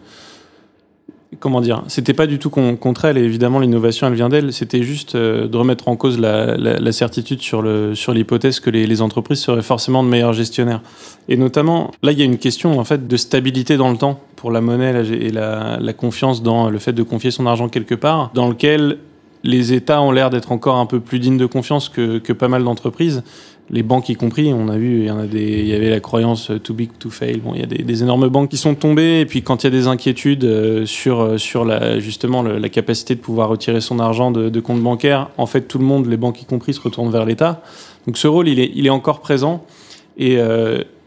comment 1.39 1.59
dire, 1.59 1.83
c'était 1.87 2.13
pas 2.13 2.27
du 2.27 2.39
tout 2.39 2.49
contre 2.49 3.05
elle, 3.05 3.17
et 3.17 3.23
évidemment 3.23 3.59
l'innovation 3.59 4.07
elle 4.07 4.13
vient 4.13 4.29
d'elle, 4.29 4.51
c'était 4.53 4.83
juste 4.83 5.15
euh, 5.15 5.47
de 5.47 5.57
remettre 5.57 5.87
en 5.87 5.95
cause 5.95 6.19
la, 6.19 6.91
certitude 6.91 7.41
sur 7.41 7.61
le 7.61 7.95
sur 7.95 8.13
l'hypothèse 8.13 8.59
que 8.59 8.69
les, 8.69 9.01
entreprises 9.01 9.39
seraient 9.39 9.61
forcément 9.61 10.03
de 10.03 10.09
meilleurs 10.09 10.33
gestionnaires. 10.33 10.81
Et 11.29 11.37
notamment, 11.37 11.91
là 12.03 12.11
il 12.11 12.19
y 12.19 12.21
a 12.21 12.25
une 12.25 12.37
question 12.37 12.79
en 12.79 12.83
fait 12.83 13.07
de 13.07 13.17
stabilité 13.17 13.77
dans 13.77 13.89
le 13.89 13.97
temps 13.97 14.19
pour 14.35 14.51
la 14.51 14.61
monnaie 14.61 15.03
et 15.07 15.29
la, 15.29 15.77
la 15.79 15.93
confiance 15.93 16.43
dans 16.43 16.69
le 16.69 16.79
fait 16.79 16.93
de 16.93 17.03
confier 17.03 17.31
son 17.31 17.45
argent 17.47 17.69
quelque 17.69 17.95
part, 17.95 18.31
dans 18.33 18.49
lequel 18.49 18.97
les 19.43 19.73
États 19.73 20.01
ont 20.01 20.11
l'air 20.11 20.29
d'être 20.29 20.51
encore 20.51 20.75
un 20.75 20.85
peu 20.85 20.99
plus 20.99 21.19
dignes 21.19 21.37
de 21.37 21.45
confiance 21.45 21.89
que, 21.89 22.19
que 22.19 22.33
pas 22.33 22.47
mal 22.47 22.63
d'entreprises 22.63 23.23
les 23.71 23.83
banques 23.83 24.09
y 24.09 24.15
compris, 24.15 24.53
on 24.53 24.67
a 24.67 24.77
vu, 24.77 24.99
il 24.99 25.05
y 25.05 25.11
en 25.11 25.17
a 25.17 25.25
des, 25.25 25.59
il 25.59 25.67
y 25.67 25.73
avait 25.73 25.89
la 25.89 26.01
croyance 26.01 26.51
euh, 26.51 26.59
too 26.59 26.73
big 26.73 26.89
to 26.99 27.09
fail. 27.09 27.37
Bon, 27.37 27.53
il 27.55 27.61
y 27.61 27.63
a 27.63 27.65
des, 27.65 28.03
énormes 28.03 28.27
banques 28.27 28.49
qui 28.49 28.57
sont 28.57 28.75
tombées, 28.75 29.21
et 29.21 29.25
puis 29.25 29.43
quand 29.43 29.63
il 29.63 29.67
y 29.67 29.69
a 29.69 29.71
des 29.71 29.87
inquiétudes 29.87 30.43
euh, 30.43 30.85
sur 30.85 31.21
euh, 31.21 31.37
sur 31.37 31.63
la 31.63 31.99
justement 31.99 32.43
la 32.43 32.69
capacité 32.69 33.15
de 33.15 33.21
pouvoir 33.21 33.47
retirer 33.47 33.79
son 33.79 33.99
argent 33.99 34.31
de, 34.31 34.49
de 34.49 34.59
compte 34.59 34.81
bancaire, 34.81 35.29
en 35.37 35.45
fait 35.45 35.61
tout 35.61 35.77
le 35.77 35.85
monde, 35.85 36.07
les 36.07 36.17
banques 36.17 36.41
y 36.41 36.45
compris, 36.45 36.73
se 36.73 36.81
retournent 36.81 37.11
vers 37.11 37.25
l'État. 37.25 37.61
Donc 38.07 38.17
ce 38.17 38.27
rôle, 38.27 38.49
il 38.49 38.59
est 38.59 38.71
il 38.75 38.85
est 38.85 38.91
encore 38.91 39.21
présent, 39.21 39.63
et 40.17 40.37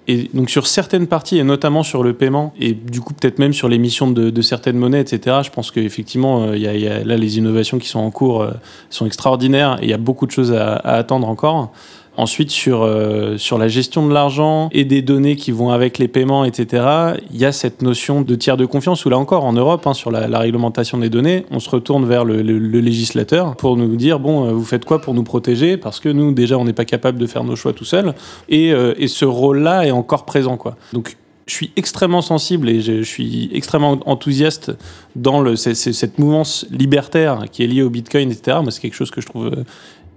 Et 0.06 0.28
donc 0.34 0.50
sur 0.50 0.66
certaines 0.66 1.06
parties, 1.06 1.38
et 1.38 1.44
notamment 1.44 1.82
sur 1.82 2.02
le 2.02 2.12
paiement, 2.12 2.52
et 2.60 2.72
du 2.72 3.00
coup 3.00 3.14
peut-être 3.14 3.38
même 3.38 3.52
sur 3.52 3.68
l'émission 3.68 4.10
de, 4.10 4.42
certaines 4.42 4.76
monnaies, 4.76 5.00
etc., 5.00 5.38
je 5.42 5.50
pense 5.50 5.70
qu'effectivement, 5.70 6.52
il 6.52 6.60
y, 6.60 6.86
a 6.86 7.04
là 7.04 7.16
les 7.16 7.38
innovations 7.38 7.78
qui 7.78 7.88
sont 7.88 8.00
en 8.00 8.10
cours 8.10 8.46
sont 8.90 9.06
extraordinaires 9.06 9.78
et 9.80 9.84
il 9.84 9.90
y 9.90 9.94
a 9.94 9.98
beaucoup 9.98 10.26
de 10.26 10.30
choses 10.30 10.52
à 10.52 10.74
attendre 10.76 11.28
encore. 11.28 11.72
Ensuite, 12.16 12.50
sur, 12.50 12.82
euh, 12.82 13.36
sur 13.38 13.58
la 13.58 13.66
gestion 13.66 14.06
de 14.06 14.14
l'argent 14.14 14.68
et 14.70 14.84
des 14.84 15.02
données 15.02 15.34
qui 15.34 15.50
vont 15.50 15.70
avec 15.70 15.98
les 15.98 16.06
paiements, 16.06 16.44
etc., 16.44 16.84
il 17.32 17.36
y 17.36 17.44
a 17.44 17.50
cette 17.50 17.82
notion 17.82 18.22
de 18.22 18.34
tiers 18.36 18.56
de 18.56 18.66
confiance 18.66 19.04
où 19.04 19.10
là 19.10 19.18
encore, 19.18 19.44
en 19.44 19.52
Europe, 19.52 19.84
hein, 19.86 19.94
sur 19.94 20.12
la, 20.12 20.38
réglementation 20.38 20.98
des 20.98 21.10
données, 21.10 21.44
on 21.50 21.58
se 21.58 21.68
retourne 21.68 22.04
vers 22.04 22.24
le, 22.24 22.40
législateur 22.40 23.56
pour 23.56 23.76
nous 23.76 23.96
dire, 23.96 24.20
bon, 24.20 24.46
euh, 24.46 24.52
vous 24.52 24.64
faites 24.64 24.84
quoi 24.84 25.00
pour 25.00 25.14
nous 25.14 25.24
protéger? 25.24 25.76
Parce 25.76 25.98
que 25.98 26.08
nous, 26.08 26.32
déjà, 26.32 26.56
on 26.56 26.64
n'est 26.64 26.72
pas 26.72 26.84
capable 26.84 27.18
de 27.18 27.26
faire 27.26 27.42
nos 27.42 27.56
choix 27.56 27.72
tout 27.72 27.84
seul. 27.84 28.14
Et, 28.48 28.72
euh, 28.72 28.94
et 28.96 29.08
ce 29.08 29.24
rôle-là 29.24 29.86
est 29.86 29.90
encore 29.90 30.24
présent. 30.24 30.56
Donc, 30.92 31.16
je 31.46 31.54
suis 31.54 31.72
extrêmement 31.74 32.22
sensible 32.22 32.68
et 32.68 32.80
je, 32.80 33.02
suis 33.02 33.50
extrêmement 33.52 33.98
enthousiaste 34.06 34.72
dans 35.16 35.40
le, 35.40 35.56
cette 35.56 36.18
mouvance 36.18 36.64
libertaire 36.70 37.46
qui 37.50 37.64
est 37.64 37.66
liée 37.66 37.82
au 37.82 37.90
Bitcoin, 37.90 38.30
etc. 38.30 38.58
C'est 38.70 38.80
quelque 38.80 38.94
chose 38.94 39.10
que 39.10 39.20
je 39.20 39.26
trouve 39.26 39.50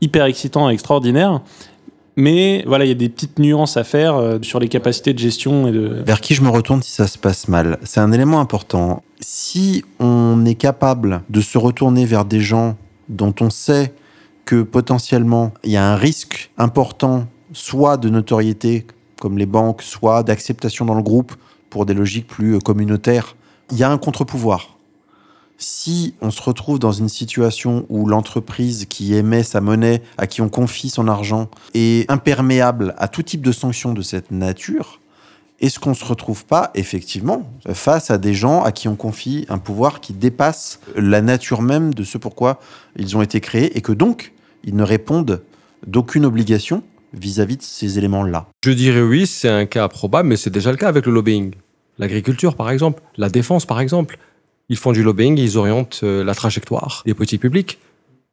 hyper 0.02 0.26
excitant 0.26 0.70
et 0.70 0.74
extraordinaire. 0.74 1.42
Mais 2.18 2.64
voilà, 2.66 2.84
il 2.84 2.88
y 2.88 2.92
a 2.92 2.96
des 2.96 3.10
petites 3.10 3.38
nuances 3.38 3.78
à 3.78 3.84
faire 3.84 4.16
euh, 4.16 4.40
sur 4.42 4.60
les 4.60 4.70
capacités 4.70 5.14
de 5.14 5.20
gestion 5.20 5.68
et 5.68 5.72
de. 5.72 6.02
Vers 6.04 6.20
qui 6.20 6.34
je 6.34 6.42
me 6.42 6.50
retourne 6.50 6.82
si 6.82 6.92
ça 6.92 7.06
se 7.06 7.18
passe 7.18 7.48
mal 7.48 7.78
C'est 7.84 8.00
un 8.00 8.12
élément 8.12 8.40
important. 8.40 9.04
Si 9.22 9.86
on 10.00 10.44
est 10.44 10.56
capable 10.56 11.22
de 11.30 11.42
se 11.42 11.60
retourner 11.60 12.06
vers 12.06 12.26
des 12.26 12.42
gens 12.42 12.76
dont 13.08 13.36
on 13.40 13.52
sait 13.52 13.94
que 14.46 14.64
potentiellement 14.64 15.54
il 15.64 15.72
y 15.72 15.78
a 15.78 15.88
un 15.88 15.96
risque 15.96 16.50
important, 16.58 17.28
soit 17.54 17.98
de 17.98 18.10
notoriété, 18.10 18.88
comme 19.22 19.38
les 19.38 19.46
banques, 19.46 19.84
soit 19.84 20.24
d'acceptation 20.24 20.86
dans 20.86 20.96
le 20.96 21.04
groupe 21.04 21.36
pour 21.70 21.86
des 21.86 21.94
logiques 21.94 22.28
plus 22.28 22.58
communautaires, 22.60 23.36
il 23.72 23.78
y 23.78 23.84
a 23.84 23.92
un 23.92 23.98
contre-pouvoir 24.00 24.77
si 25.58 26.14
on 26.22 26.32
se 26.32 26.42
retrouve 26.42 26.80
dans 26.80 26.92
une 26.92 27.10
situation 27.10 27.86
où 27.90 28.08
l'entreprise 28.08 28.86
qui 28.86 29.16
émet 29.16 29.44
sa 29.44 29.62
monnaie, 29.62 30.02
à 30.18 30.28
qui 30.28 30.42
on 30.42 30.50
confie 30.50 30.90
son 30.90 31.08
argent, 31.08 31.50
est 31.74 32.10
imperméable 32.12 32.94
à 32.98 33.08
tout 33.08 33.24
type 33.24 33.42
de 33.42 33.52
sanctions 33.52 33.94
de 33.94 34.02
cette 34.02 34.32
nature, 34.32 35.00
est-ce 35.60 35.80
qu'on 35.80 35.90
ne 35.92 35.96
se 35.96 36.06
retrouve 36.06 36.46
pas 36.46 36.70
effectivement 36.76 37.52
face 37.74 38.12
à 38.12 38.20
des 38.20 38.36
gens 38.36 38.64
à 38.64 38.72
qui 38.72 38.88
on 38.88 38.96
confie 38.96 39.46
un 39.50 39.58
pouvoir 39.58 40.02
qui 40.02 40.14
dépasse 40.14 40.80
la 40.96 41.22
nature 41.22 41.64
même 41.64 41.96
de 41.96 42.04
ce 42.04 42.20
pourquoi 42.20 42.60
ils 42.96 43.18
ont 43.18 43.24
été 43.24 43.42
créés 43.42 43.76
et 43.76 43.82
que 43.82 43.92
donc 43.92 44.34
ils 44.64 44.76
ne 44.76 44.84
répondent 44.84 45.42
d'aucune 45.88 46.26
obligation 46.26 46.84
vis-à-vis 47.14 47.58
de 47.58 47.64
ces 47.64 47.98
éléments-là? 47.98 48.48
Je 48.64 48.72
dirais 48.72 49.02
oui, 49.02 49.26
c'est 49.26 49.50
un 49.50 49.66
cas 49.66 49.88
probable, 49.88 50.30
mais 50.30 50.38
c'est 50.38 50.52
déjà 50.52 50.70
le 50.70 50.78
cas 50.78 50.90
avec 50.90 51.08
le 51.08 51.12
lobbying. 51.12 51.54
L'agriculture, 51.98 52.56
par 52.56 52.70
exemple, 52.70 53.02
la 53.18 53.30
défense, 53.30 53.66
par 53.66 53.80
exemple. 53.80 54.20
Ils 54.70 54.78
font 54.78 54.92
du 54.92 55.04
lobbying, 55.04 55.38
ils 55.38 55.58
orientent 55.58 56.02
euh, 56.04 56.24
la 56.24 56.36
trajectoire 56.36 57.04
des 57.06 57.14
politiques 57.14 57.42
publiques. 57.42 57.80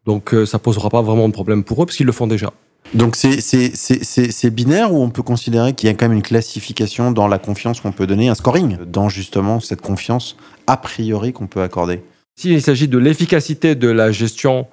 Donc 0.05 0.35
euh, 0.35 0.47
ça 0.47 0.59
posera 0.59 0.91
pas 0.91 1.03
vraiment 1.03 1.29
de 1.29 1.33
problème 1.33 1.65
pour 1.65 1.83
eux 1.83 1.87
parce 1.87 1.97
qu'ils 1.97 2.07
le 2.07 2.13
font 2.13 2.27
déjà. 2.27 2.53
Donc 2.93 3.17
c'est 3.17 4.51
binaire 4.51 4.93
ou 4.93 5.03
on 5.03 5.11
peut 5.11 5.23
considérer 5.23 5.73
qu'il 5.73 5.89
y 5.89 5.91
a 5.91 5.95
quand 5.95 6.07
même 6.07 6.17
une 6.17 6.23
classification 6.23 7.11
dans 7.13 7.27
la 7.27 7.39
confiance 7.39 7.81
qu'on 7.81 7.93
peut 7.93 8.07
donner, 8.07 8.29
un 8.29 8.35
scoring 8.35 8.79
dans 8.87 9.09
justement 9.09 9.59
cette 9.59 9.81
confiance 9.81 10.37
a 10.67 10.77
priori 10.77 11.33
qu'on 11.33 11.47
peut 11.47 11.63
accorder? 11.63 12.03
S'il 12.37 12.61
s'agit 12.61 12.89
de 12.89 12.99
l'efficacité 12.99 13.75
de 13.75 13.89
la 13.89 14.13
gestion 14.13 14.67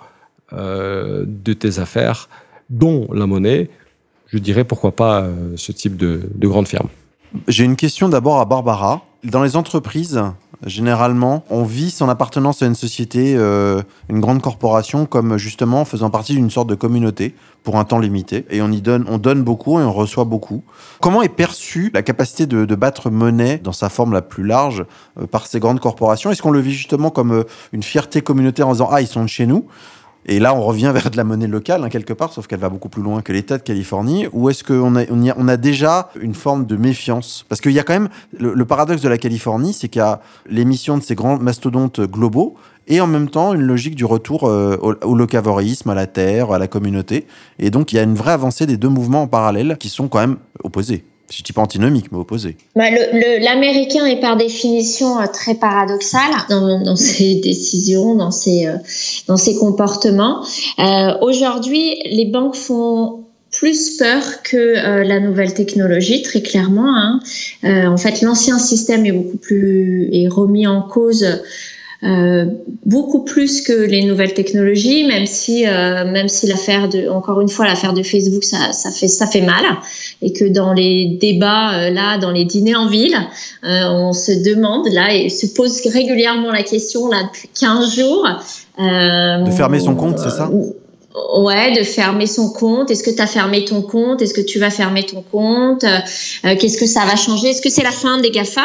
euh, 0.54 1.24
de 1.26 1.54
tes 1.54 1.80
affaires, 1.80 2.28
dont 2.70 3.08
la 3.14 3.26
monnaie, 3.26 3.70
je 4.28 4.38
dirais 4.38 4.66
pourquoi 4.66 4.96
pas 4.96 5.22
euh, 5.22 5.54
ce 5.56 5.72
type 5.72 5.96
de, 5.96 6.30
de 6.34 6.48
grande 6.48 6.68
firme. 6.68 6.90
J'ai 7.48 7.64
une 7.64 7.76
question 7.76 8.10
d'abord 8.10 8.40
à 8.40 8.46
Barbara. 8.46 9.02
Dans 9.24 9.44
les 9.44 9.56
entreprises, 9.56 10.22
généralement, 10.66 11.46
on 11.50 11.64
vit 11.64 11.92
son 11.92 12.10
appartenance 12.10 12.62
à 12.62 12.66
une 12.66 12.76
société, 12.76 13.36
euh, 13.38 13.82
une 14.10 14.20
grande 14.20 14.42
corporation, 14.42 15.06
comme 15.06 15.38
justement 15.38 15.86
faisant 15.86 16.10
partie 16.10 16.34
d'une 16.34 16.50
sorte 16.50 16.68
de 16.68 16.76
communauté 16.76 17.36
pour 17.64 17.78
un 17.78 17.86
temps 17.86 18.00
limité. 18.00 18.46
Et 18.50 18.62
on 18.62 18.72
y 18.72 18.82
donne, 18.82 19.06
on 19.08 19.18
donne 19.18 19.44
beaucoup 19.44 19.80
et 19.80 19.84
on 19.84 19.94
reçoit 19.94 20.26
beaucoup. 20.26 20.64
Comment 21.00 21.22
est 21.22 21.30
perçue 21.30 21.92
la 21.94 22.02
capacité 22.02 22.48
de, 22.48 22.76
battre 22.76 23.10
monnaie 23.10 23.60
dans 23.60 23.74
sa 23.74 23.90
forme 23.90 24.14
la 24.14 24.22
plus 24.22 24.44
large 24.44 24.86
euh, 25.20 25.28
par 25.28 25.48
ces 25.48 25.60
grandes 25.60 25.80
corporations? 25.80 26.32
Est-ce 26.32 26.42
qu'on 26.42 26.52
le 26.52 26.60
vit 26.60 26.74
justement 26.74 27.12
comme 27.12 27.32
euh, 27.32 27.44
une 27.72 27.84
fierté 27.84 28.22
communautaire 28.22 28.68
en 28.68 28.74
disant 28.74 28.90
ah 28.92 29.02
ils 29.02 29.08
sont 29.08 29.24
de 29.24 29.30
chez 29.30 29.46
nous? 29.46 29.68
Et 30.26 30.40
là, 30.40 30.54
on 30.54 30.62
revient 30.62 30.92
vers 30.94 31.10
de 31.10 31.18
la 31.18 31.24
monnaie 31.24 31.48
locale, 31.48 31.84
hein, 31.84 31.90
quelque 31.90 32.14
part, 32.14 32.32
sauf 32.32 32.48
qu'elle 32.48 32.60
va 32.60 32.70
beaucoup 32.70 32.90
plus 32.90 33.02
loin 33.02 33.22
que 33.22 33.34
l'État 33.34 33.58
de 33.58 33.64
Californie. 33.64 34.28
Ou 34.34 34.50
est-ce 34.50 34.64
qu'on 34.64 34.96
a, 34.96 35.04
on, 35.10 35.28
a, 35.28 35.34
on 35.38 35.48
a 35.48 35.58
déjà 35.58 36.10
une 36.20 36.36
forme 36.36 36.66
de 36.66 36.76
méfiance? 36.76 37.46
Parce 37.50 37.62
qu'il 37.62 37.72
y 37.72 37.80
a 37.80 37.84
quand 37.84 37.94
même 37.94 38.10
le, 38.38 38.66
paradoxe 38.66 39.02
de 39.02 39.10
la 39.10 39.18
Californie, 39.18 39.74
c'est 39.74 39.88
qu'il 39.88 40.00
y 40.00 40.04
a 40.04 40.22
l'émission 40.50 40.98
de 40.98 41.04
ces 41.04 41.16
grands 41.16 41.38
mastodontes 41.38 42.02
globaux 42.02 42.56
et 42.88 43.00
en 43.02 43.08
même 43.08 43.30
temps 43.30 43.54
une 43.54 43.62
logique 43.62 43.96
du 43.96 44.06
retour 44.06 44.48
euh, 44.48 44.78
au, 44.78 45.16
locavorisme, 45.16 45.90
à 45.90 45.96
la 45.96 46.08
terre, 46.08 46.52
à 46.52 46.60
la 46.60 46.68
communauté. 46.68 47.28
Et 47.60 47.70
donc, 47.70 47.94
il 47.94 47.98
y 47.98 48.00
a 48.00 48.04
une 48.04 48.16
vraie 48.16 48.34
avancée 48.34 48.66
des 48.66 48.78
deux 48.78 48.90
mouvements 48.90 49.24
en 49.24 49.28
parallèle 49.28 49.78
qui 49.80 49.90
sont 49.90 50.08
quand 50.08 50.20
même 50.20 50.38
opposés 50.64 51.04
je 51.32 51.44
dis 51.44 51.54
pas 51.54 51.62
antinomique, 51.62 52.12
mais 52.12 52.18
opposé. 52.18 52.58
Bah, 52.76 52.86
L'américain 53.40 54.06
est 54.06 54.20
par 54.20 54.38
définition 54.38 55.20
euh, 55.20 55.26
très 55.32 55.56
paradoxal 55.56 56.32
dans, 56.50 56.96
ses 56.96 57.36
décisions, 57.36 58.16
dans 58.16 58.32
ses, 58.32 58.68
euh, 58.68 58.78
dans 59.28 59.38
ses 59.38 59.56
comportements. 59.56 60.44
Euh, 60.80 61.14
Aujourd'hui, 61.22 61.96
les 62.06 62.26
banques 62.26 62.56
font 62.56 63.26
plus 63.52 63.98
peur 63.98 64.24
que 64.44 65.04
la 65.04 65.20
nouvelle 65.20 65.54
technologie, 65.54 66.22
très 66.22 66.42
clairement. 66.42 66.96
Hein. 66.96 67.20
En 67.64 67.98
fait, 67.98 68.22
l'ancien 68.22 68.58
système 68.58 69.06
est 69.06 69.12
beaucoup 69.12 69.36
plus 69.36 70.10
est 70.14 70.30
remis 70.30 70.68
en 70.68 70.82
cause 70.82 71.26
euh, 72.04 72.46
beaucoup 72.84 73.24
plus 73.24 73.62
que 73.62 73.74
les 73.74 74.04
nouvelles 74.04 74.34
technologies, 74.34 75.04
même 75.04 75.28
si 75.28 75.68
euh, 75.68 76.04
même 76.12 76.30
si 76.30 76.48
l'affaire 76.48 76.90
de 76.90 77.08
encore 77.08 77.42
une 77.42 77.50
fois 77.50 77.68
l'affaire 77.68 77.94
de 77.94 78.02
Facebook 78.02 78.44
ça, 78.44 78.72
ça 78.72 78.90
fait 78.90 79.08
ça 79.08 79.28
fait 79.28 79.42
mal. 79.42 79.64
Et 80.24 80.34
que 80.34 80.46
dans 80.46 80.74
les 80.74 81.18
débats 81.22 81.74
euh, 81.76 81.90
là 81.92 82.18
dans 82.18 82.32
les 82.32 82.44
dîners 82.44 82.76
en 82.76 82.88
ville 82.88 83.16
euh, 83.64 83.84
on 83.90 84.14
se 84.14 84.32
demande 84.32 84.88
là 84.88 85.14
et 85.14 85.30
se 85.30 85.46
pose 85.46 85.80
régulièrement 85.88 86.52
la 86.52 86.64
question 86.64 87.08
là 87.08 87.24
depuis 87.24 87.50
15 87.60 87.96
jours 87.96 88.28
de 88.80 89.52
fermer 89.52 89.80
son 89.80 89.94
compte 89.94 90.18
c'est 90.18 90.32
ça? 90.32 90.50
Ouais, 91.38 91.78
de 91.78 91.84
fermer 91.84 92.26
son 92.26 92.50
compte. 92.50 92.90
Est-ce 92.90 93.04
que 93.04 93.10
tu 93.10 93.22
as 93.22 93.28
fermé 93.28 93.66
ton 93.66 93.82
compte? 93.82 94.22
Est-ce 94.22 94.34
que 94.34 94.42
tu 94.42 94.60
vas 94.60 94.70
fermer 94.70 95.06
ton 95.06 95.22
compte? 95.22 95.84
Euh, 95.84 96.56
Qu'est-ce 96.58 96.78
que 96.78 96.86
ça 96.86 97.06
va 97.06 97.18
changer? 97.18 97.50
Est-ce 97.50 97.62
que 97.62 97.70
c'est 97.70 97.84
la 97.84 97.92
fin 97.92 98.20
des 98.22 98.32
GAFA? 98.32 98.62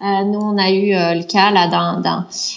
Euh, 0.00 0.22
nous, 0.22 0.38
on 0.38 0.56
a 0.56 0.70
eu 0.70 0.94
euh, 0.94 1.14
le 1.14 1.24
cas 1.24 1.50
là 1.50 1.66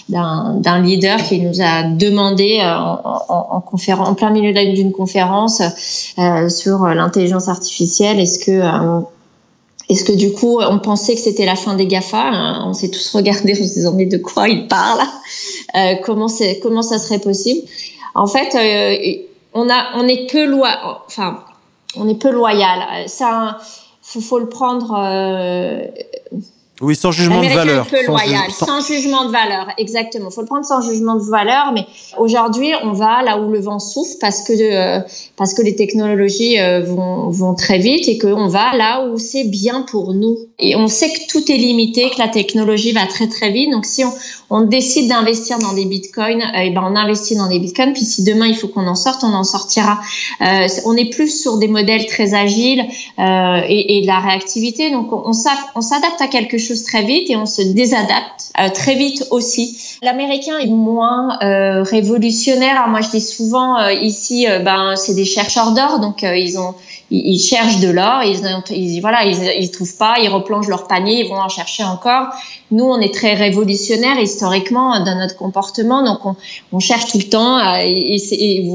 d'un 0.08 0.80
leader 0.80 1.20
qui 1.20 1.40
nous 1.40 1.60
a 1.60 1.82
demandé 1.82 2.60
euh, 2.60 2.72
en, 2.72 3.24
en, 3.28 3.46
en, 3.56 3.60
conférence, 3.60 4.08
en 4.08 4.14
plein 4.14 4.30
milieu 4.30 4.52
d'une 4.52 4.92
conférence 4.92 5.60
euh, 6.18 6.48
sur 6.48 6.86
l'intelligence 6.86 7.48
artificielle, 7.48 8.20
est-ce 8.20 8.38
que 8.38 8.52
euh, 8.52 9.00
est-ce 9.88 10.04
que 10.04 10.12
du 10.12 10.32
coup, 10.32 10.60
on 10.60 10.78
pensait 10.78 11.16
que 11.16 11.20
c'était 11.20 11.44
la 11.44 11.56
fin 11.56 11.74
des 11.74 11.86
GAFA 11.86 12.28
hein? 12.28 12.64
On 12.64 12.74
s'est 12.74 12.90
tous 12.90 13.10
regardés 13.12 13.54
en 13.54 13.66
se 13.66 13.74
disant 13.74 13.92
mais 13.92 14.06
de 14.06 14.18
quoi 14.18 14.48
il 14.48 14.68
parle? 14.68 15.00
Comment 16.04 16.28
comment 16.62 16.82
ça 16.82 16.98
serait 17.00 17.18
possible? 17.18 17.66
En 18.14 18.28
fait, 18.28 18.56
on 19.52 19.68
a 19.68 19.84
on 19.96 20.06
est 20.06 20.30
peu 20.30 20.46
loi, 20.46 21.02
enfin 21.06 21.40
on 21.96 22.08
est 22.08 22.14
peu 22.14 22.30
loyal. 22.30 23.08
Ça, 23.08 23.58
faut, 24.00 24.20
faut 24.20 24.38
le 24.38 24.48
prendre 24.48 24.92
oui, 26.80 26.96
sans 26.96 27.12
jugement 27.12 27.42
de 27.42 27.48
valeur. 27.48 27.82
Un 27.82 27.90
peu 27.90 28.04
sans, 28.04 28.12
loyal, 28.12 28.44
ju 28.46 28.52
sans... 28.52 28.66
sans, 28.66 28.86
jugement 28.86 29.26
de 29.26 29.30
valeur, 29.30 29.68
exactement. 29.78 30.30
Il 30.30 30.34
faut 30.34 30.40
le 30.40 30.46
prendre 30.46 30.64
sans 30.64 30.80
jugement 30.80 31.16
de 31.16 31.22
valeur, 31.22 31.72
mais 31.72 31.86
aujourd'hui, 32.18 32.72
on 32.82 32.92
va 32.92 33.22
là 33.22 33.38
où 33.38 33.52
le 33.52 33.60
vent 33.60 33.78
souffle 33.78 34.16
parce 34.20 34.42
que 34.42 34.52
euh, 34.52 35.00
parce 35.36 35.54
que 35.54 35.62
les 35.62 35.76
technologies 35.76 36.58
euh, 36.58 36.80
vont, 36.80 37.28
vont 37.28 37.54
très 37.54 37.78
vite 37.78 38.08
et 38.08 38.18
qu'on 38.18 38.48
va 38.48 38.74
là 38.76 39.06
où 39.06 39.18
c'est 39.18 39.44
bien 39.44 39.82
pour 39.82 40.14
nous. 40.14 40.38
Et 40.58 40.74
on 40.74 40.88
sait 40.88 41.10
que 41.12 41.30
tout 41.30 41.52
est 41.52 41.56
limité, 41.56 42.10
que 42.10 42.18
la 42.18 42.28
technologie 42.28 42.92
va 42.92 43.06
très 43.06 43.28
très 43.28 43.50
vite. 43.50 43.70
Donc 43.70 43.84
si 43.84 44.04
on, 44.04 44.12
on 44.52 44.60
décide 44.60 45.08
d'investir 45.08 45.58
dans 45.58 45.72
des 45.72 45.86
bitcoins, 45.86 46.42
euh, 46.42 46.60
et 46.60 46.70
ben 46.70 46.82
on 46.84 46.94
investit 46.94 47.36
dans 47.36 47.48
des 47.48 47.58
bitcoins. 47.58 47.94
Puis 47.94 48.04
si 48.04 48.22
demain 48.22 48.46
il 48.46 48.54
faut 48.54 48.68
qu'on 48.68 48.86
en 48.86 48.94
sorte, 48.94 49.24
on 49.24 49.32
en 49.32 49.44
sortira. 49.44 49.98
Euh, 50.42 50.68
on 50.84 50.94
est 50.94 51.06
plus 51.06 51.30
sur 51.42 51.56
des 51.56 51.68
modèles 51.68 52.04
très 52.04 52.34
agiles 52.34 52.84
euh, 53.18 53.60
et, 53.66 53.98
et, 53.98 54.02
de 54.02 54.06
la 54.06 54.18
réactivité. 54.18 54.90
Donc 54.90 55.10
on, 55.10 55.30
on 55.30 55.80
s'adapte 55.80 56.20
à 56.20 56.26
quelque 56.26 56.58
chose 56.58 56.84
très 56.84 57.02
vite 57.02 57.30
et 57.30 57.36
on 57.36 57.46
se 57.46 57.62
désadapte 57.62 58.52
très 58.74 58.94
vite 58.94 59.26
aussi. 59.30 59.78
L'américain 60.02 60.58
est 60.58 60.66
moins 60.66 61.38
révolutionnaire. 61.84 62.86
Moi, 62.88 63.00
je 63.00 63.08
dis 63.08 63.20
souvent 63.22 63.88
ici, 63.88 64.46
ben 64.62 64.94
c'est 64.96 65.14
des 65.14 65.24
chercheurs 65.24 65.72
d'or, 65.72 66.00
donc 66.00 66.22
ils 66.22 66.58
ont 66.58 66.74
ils, 67.12 67.38
cherchent 67.38 67.80
de 67.80 67.90
l'or, 67.90 68.22
ils, 68.24 68.40
ils, 68.70 69.00
voilà, 69.00 69.24
ils, 69.24 69.70
trouvent 69.70 69.96
pas, 69.96 70.14
ils 70.22 70.28
replongent 70.28 70.68
leur 70.68 70.86
panier, 70.86 71.20
ils 71.20 71.28
vont 71.28 71.40
en 71.40 71.48
chercher 71.48 71.84
encore. 71.84 72.28
Nous, 72.70 72.84
on 72.84 72.98
est 73.00 73.12
très 73.12 73.34
révolutionnaire 73.34 74.18
historiquement 74.18 74.98
dans 75.04 75.18
notre 75.18 75.36
comportement, 75.36 76.02
donc 76.02 76.36
on, 76.72 76.80
cherche 76.80 77.12
tout 77.12 77.18
le 77.18 77.28
temps. 77.28 77.58
Et, 77.80 78.16
et 78.32 78.70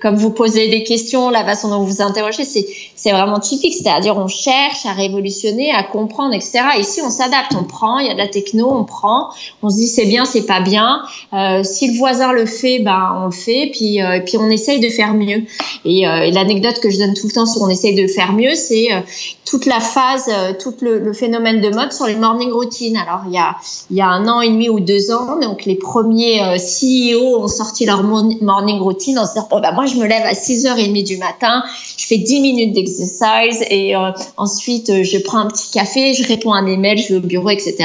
comme 0.00 0.14
vous 0.14 0.30
posez 0.30 0.68
des 0.68 0.84
questions, 0.84 1.30
la 1.30 1.44
façon 1.44 1.68
dont 1.68 1.78
vous 1.78 1.86
vous 1.86 2.02
interrogez, 2.02 2.44
c'est 2.44 3.10
vraiment 3.10 3.40
typique, 3.40 3.74
c'est-à-dire 3.74 4.16
on 4.16 4.28
cherche 4.28 4.86
à 4.86 4.92
révolutionner, 4.92 5.72
à 5.72 5.82
comprendre, 5.82 6.34
etc. 6.34 6.60
Ici, 6.78 7.00
on 7.04 7.10
s'adapte, 7.10 7.56
on 7.58 7.64
prend, 7.64 7.98
il 7.98 8.06
y 8.06 8.10
a 8.10 8.14
de 8.14 8.18
la 8.18 8.28
techno, 8.28 8.70
on 8.70 8.84
prend, 8.84 9.30
on 9.62 9.70
se 9.70 9.76
dit 9.76 9.88
c'est 9.88 10.06
bien, 10.06 10.24
c'est 10.24 10.46
pas 10.46 10.60
bien. 10.60 11.02
Euh, 11.32 11.64
si 11.64 11.90
le 11.90 11.98
voisin 11.98 12.32
le 12.32 12.46
fait, 12.46 12.78
ben 12.78 13.16
on 13.22 13.26
le 13.26 13.32
fait, 13.32 13.70
puis 13.72 14.00
euh, 14.00 14.20
puis 14.20 14.36
on 14.38 14.48
essaye 14.48 14.78
de 14.78 14.88
faire 14.88 15.14
mieux. 15.14 15.44
Et, 15.84 16.06
euh, 16.06 16.22
et 16.22 16.30
l'anecdote 16.30 16.78
que 16.80 16.90
je 16.90 16.98
donne 16.98 17.14
tout 17.14 17.26
le 17.26 17.32
temps 17.32 17.46
sur 17.46 17.62
on 17.62 17.68
essaye 17.80 17.94
de 17.94 18.06
faire 18.06 18.32
mieux, 18.32 18.54
c'est 18.54 18.92
euh, 18.92 19.00
toute 19.44 19.66
la 19.66 19.80
phase, 19.80 20.26
euh, 20.28 20.52
tout 20.58 20.74
le, 20.80 21.12
phénomène 21.12 21.60
de 21.60 21.70
mode 21.70 21.92
sur 21.92 22.06
les 22.06 22.14
morning 22.14 22.50
routines. 22.52 22.96
Alors 22.96 23.22
il 23.26 23.32
y 23.32 23.38
a 23.38 23.56
il 23.90 23.96
y 23.96 24.00
a 24.00 24.06
un 24.06 24.28
an 24.28 24.40
et 24.40 24.48
demi 24.48 24.68
ou 24.68 24.80
deux 24.80 25.10
ans, 25.10 25.38
donc 25.40 25.64
les 25.64 25.74
premiers 25.74 26.42
euh, 26.42 26.56
CEO 26.56 27.42
ont 27.42 27.48
sorti 27.48 27.86
leur 27.86 28.02
morning 28.02 28.78
routine 28.78 29.18
en 29.18 29.26
se 29.26 29.34
disant 29.34 29.48
bon 29.50 29.60
bah 29.60 29.72
moi 29.72 29.86
je 29.86 29.96
me 29.96 30.06
lève 30.06 30.22
à 30.24 30.32
6h30 30.32 31.04
du 31.04 31.16
matin, 31.16 31.62
je 31.96 32.06
fais 32.06 32.18
10 32.18 32.40
minutes 32.40 32.74
d'exercice 32.74 33.64
et 33.70 33.94
ensuite 34.36 35.02
je 35.02 35.18
prends 35.18 35.38
un 35.38 35.46
petit 35.46 35.70
café, 35.70 36.14
je 36.14 36.26
réponds 36.26 36.52
à 36.52 36.58
un 36.58 36.66
email, 36.66 36.98
je 36.98 37.14
vais 37.14 37.16
au 37.16 37.26
bureau, 37.26 37.50
etc. 37.50 37.76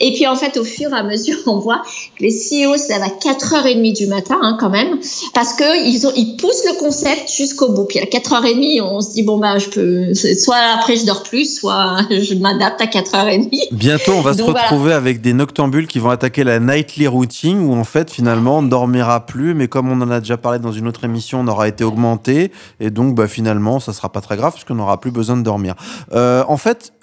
Et 0.00 0.12
puis 0.12 0.26
en 0.26 0.36
fait 0.36 0.56
au 0.56 0.64
fur 0.64 0.90
et 0.90 0.98
à 0.98 1.02
mesure 1.02 1.36
on 1.46 1.58
voit 1.58 1.82
que 2.16 2.22
les 2.22 2.30
CEO 2.30 2.76
se 2.76 2.88
lèvent 2.88 3.02
à 3.02 3.08
4h30 3.08 3.96
du 3.96 4.06
matin 4.06 4.38
hein, 4.42 4.56
quand 4.60 4.70
même 4.70 4.98
parce 5.34 5.54
que 5.54 5.86
ils 5.88 6.06
ont 6.06 6.12
ils 6.16 6.36
poussent 6.36 6.64
le 6.66 6.78
concept 6.78 7.32
jusqu'au 7.32 7.68
bout. 7.70 7.84
Puis 7.84 7.98
à 7.98 8.04
4h30 8.04 8.82
on 8.82 9.00
se 9.00 9.12
dit 9.12 9.22
bon 9.28 9.36
bah 9.36 9.58
je 9.58 9.68
peux 9.68 10.14
soit 10.14 10.56
après 10.74 10.96
je 10.96 11.04
dors 11.04 11.22
plus, 11.22 11.58
soit 11.58 11.98
je 12.10 12.34
m'adapte 12.34 12.80
à 12.80 12.86
4h30. 12.86 13.68
Bientôt, 13.72 14.12
on 14.12 14.22
va 14.22 14.32
Donc, 14.32 14.48
se 14.48 14.52
retrouver 14.52 14.80
voilà. 14.84 14.96
avec 14.96 15.20
des 15.20 15.34
noctambules 15.34 15.86
qui 15.86 15.98
vont 15.98 16.08
attaquer 16.08 16.44
la 16.44 16.58
nightly 16.60 17.06
routine 17.06 17.60
où 17.60 17.74
en 17.74 17.84
fait 17.84 18.10
finalement 18.10 18.58
on 18.58 18.62
ne 18.62 18.70
dormira 18.70 19.26
plus, 19.26 19.52
mais 19.52 19.68
comme 19.68 19.90
on 19.92 20.00
en 20.00 20.10
a 20.10 20.20
déjà 20.20 20.38
parlé 20.38 20.58
dans 20.58 20.72
une 20.72 20.88
autre 20.88 21.04
émission, 21.04 21.40
on 21.40 21.48
aura 21.48 21.68
été 21.68 21.84
augmenté 21.84 22.50
et 22.80 22.88
donc 22.88 23.14
bah, 23.14 23.28
finalement 23.28 23.80
ça 23.80 23.92
sera 23.92 24.10
pas 24.10 24.22
très 24.22 24.36
grave 24.36 24.54
puisqu'on 24.54 24.76
n'aura 24.76 24.98
plus 24.98 25.10
besoin 25.10 25.36
de 25.36 25.42
dormir. 25.42 25.74
Euh, 26.14 26.42
en 26.48 26.56
fait, 26.56 26.94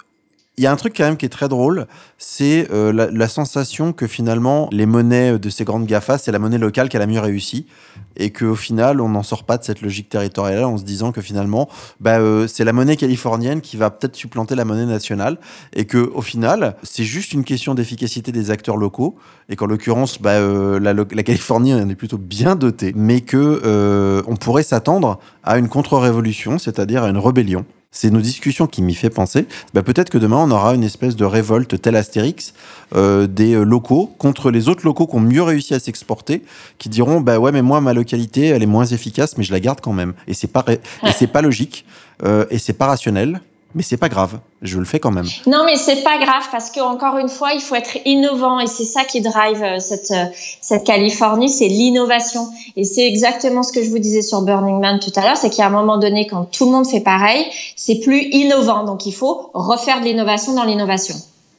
il 0.58 0.64
y 0.64 0.66
a 0.66 0.72
un 0.72 0.76
truc 0.76 0.94
quand 0.96 1.04
même 1.04 1.16
qui 1.16 1.26
est 1.26 1.30
très 1.30 1.48
drôle, 1.48 1.86
c'est 2.18 2.70
euh, 2.70 2.92
la, 2.92 3.10
la, 3.10 3.28
sensation 3.28 3.92
que 3.92 4.06
finalement 4.06 4.68
les 4.72 4.86
monnaies 4.86 5.38
de 5.38 5.50
ces 5.50 5.64
grandes 5.64 5.86
GAFA, 5.86 6.18
c'est 6.18 6.32
la 6.32 6.38
monnaie 6.38 6.58
locale 6.58 6.88
qui 6.88 6.96
a 6.96 7.00
la 7.00 7.06
mieux 7.06 7.20
réussi 7.20 7.66
et 8.16 8.30
qu'au 8.30 8.54
final 8.54 9.00
on 9.00 9.08
n'en 9.08 9.22
sort 9.22 9.44
pas 9.44 9.58
de 9.58 9.64
cette 9.64 9.82
logique 9.82 10.08
territoriale 10.08 10.64
en 10.64 10.78
se 10.78 10.84
disant 10.84 11.12
que 11.12 11.20
finalement 11.20 11.68
bah, 12.00 12.18
euh, 12.18 12.46
c'est 12.46 12.64
la 12.64 12.72
monnaie 12.72 12.96
californienne 12.96 13.60
qui 13.60 13.76
va 13.76 13.90
peut-être 13.90 14.16
supplanter 14.16 14.54
la 14.54 14.64
monnaie 14.64 14.86
nationale 14.86 15.38
et 15.74 15.84
que 15.84 15.98
au 15.98 16.22
final 16.22 16.76
c'est 16.82 17.04
juste 17.04 17.32
une 17.32 17.44
question 17.44 17.74
d'efficacité 17.74 18.32
des 18.32 18.50
acteurs 18.50 18.76
locaux 18.76 19.16
et 19.48 19.56
qu'en 19.56 19.66
l'occurrence 19.66 20.20
bah, 20.20 20.30
euh, 20.32 20.80
la, 20.80 20.92
la, 20.94 21.04
Californie 21.04 21.74
en 21.74 21.88
est 21.88 21.94
plutôt 21.94 22.18
bien 22.18 22.56
dotée 22.56 22.92
mais 22.96 23.20
que 23.20 23.60
euh, 23.64 24.22
on 24.26 24.36
pourrait 24.36 24.62
s'attendre 24.62 25.18
à 25.42 25.58
une 25.58 25.68
contre-révolution, 25.68 26.58
c'est-à-dire 26.58 27.04
à 27.04 27.08
une 27.08 27.18
rébellion 27.18 27.64
c'est 27.96 28.10
nos 28.10 28.20
discussions 28.20 28.66
qui 28.66 28.82
m'y 28.82 28.94
fait 28.94 29.08
penser. 29.08 29.46
Bah, 29.72 29.82
peut-être 29.82 30.10
que 30.10 30.18
demain, 30.18 30.36
on 30.36 30.50
aura 30.50 30.74
une 30.74 30.84
espèce 30.84 31.16
de 31.16 31.24
révolte 31.24 31.80
tel 31.80 31.96
Astérix 31.96 32.52
euh, 32.94 33.26
des 33.26 33.54
locaux 33.64 34.14
contre 34.18 34.50
les 34.50 34.68
autres 34.68 34.84
locaux 34.84 35.06
qui 35.06 35.16
ont 35.16 35.20
mieux 35.20 35.42
réussi 35.42 35.72
à 35.72 35.78
s'exporter, 35.78 36.42
qui 36.76 36.90
diront 36.90 37.22
bah 37.22 37.38
ouais, 37.38 37.52
mais 37.52 37.62
moi, 37.62 37.80
ma 37.80 37.94
localité, 37.94 38.48
elle 38.48 38.62
est 38.62 38.66
moins 38.66 38.84
efficace, 38.84 39.38
mais 39.38 39.44
je 39.44 39.52
la 39.52 39.60
garde 39.60 39.80
quand 39.80 39.94
même. 39.94 40.12
Et 40.28 40.34
c'est 40.34 40.46
pas, 40.46 40.62
et 40.68 41.12
c'est 41.16 41.26
pas 41.26 41.40
logique, 41.40 41.86
euh, 42.22 42.44
et 42.50 42.58
c'est 42.58 42.74
pas 42.74 42.86
rationnel 42.86 43.40
mais 43.74 43.82
c'est 43.82 43.96
pas 43.96 44.08
grave, 44.08 44.38
je 44.62 44.78
le 44.78 44.84
fais 44.84 45.00
quand 45.00 45.10
même. 45.10 45.26
Non, 45.46 45.64
mais 45.64 45.76
c'est 45.76 46.02
pas 46.02 46.18
grave 46.18 46.44
parce 46.50 46.70
que 46.70 46.80
encore 46.80 47.18
une 47.18 47.28
fois, 47.28 47.52
il 47.52 47.60
faut 47.60 47.74
être 47.74 47.98
innovant 48.04 48.60
et 48.60 48.66
c'est 48.66 48.84
ça 48.84 49.04
qui 49.04 49.20
drive 49.20 49.62
cette 49.80 50.12
cette 50.60 50.84
Californie, 50.84 51.48
c'est 51.48 51.68
l'innovation 51.68 52.48
et 52.76 52.84
c'est 52.84 53.06
exactement 53.06 53.62
ce 53.62 53.72
que 53.72 53.82
je 53.82 53.90
vous 53.90 53.98
disais 53.98 54.22
sur 54.22 54.42
Burning 54.42 54.80
Man 54.80 54.98
tout 55.00 55.12
à 55.16 55.22
l'heure, 55.22 55.36
c'est 55.36 55.50
qu'à 55.50 55.66
un 55.66 55.70
moment 55.70 55.98
donné, 55.98 56.26
quand 56.26 56.44
tout 56.44 56.64
le 56.64 56.70
monde 56.70 56.86
fait 56.86 57.00
pareil, 57.00 57.44
c'est 57.76 58.00
plus 58.00 58.22
innovant, 58.32 58.84
donc 58.84 59.06
il 59.06 59.12
faut 59.12 59.50
refaire 59.52 60.00
de 60.00 60.06
l'innovation 60.06 60.54
dans 60.54 60.64
l'innovation. 60.64 61.16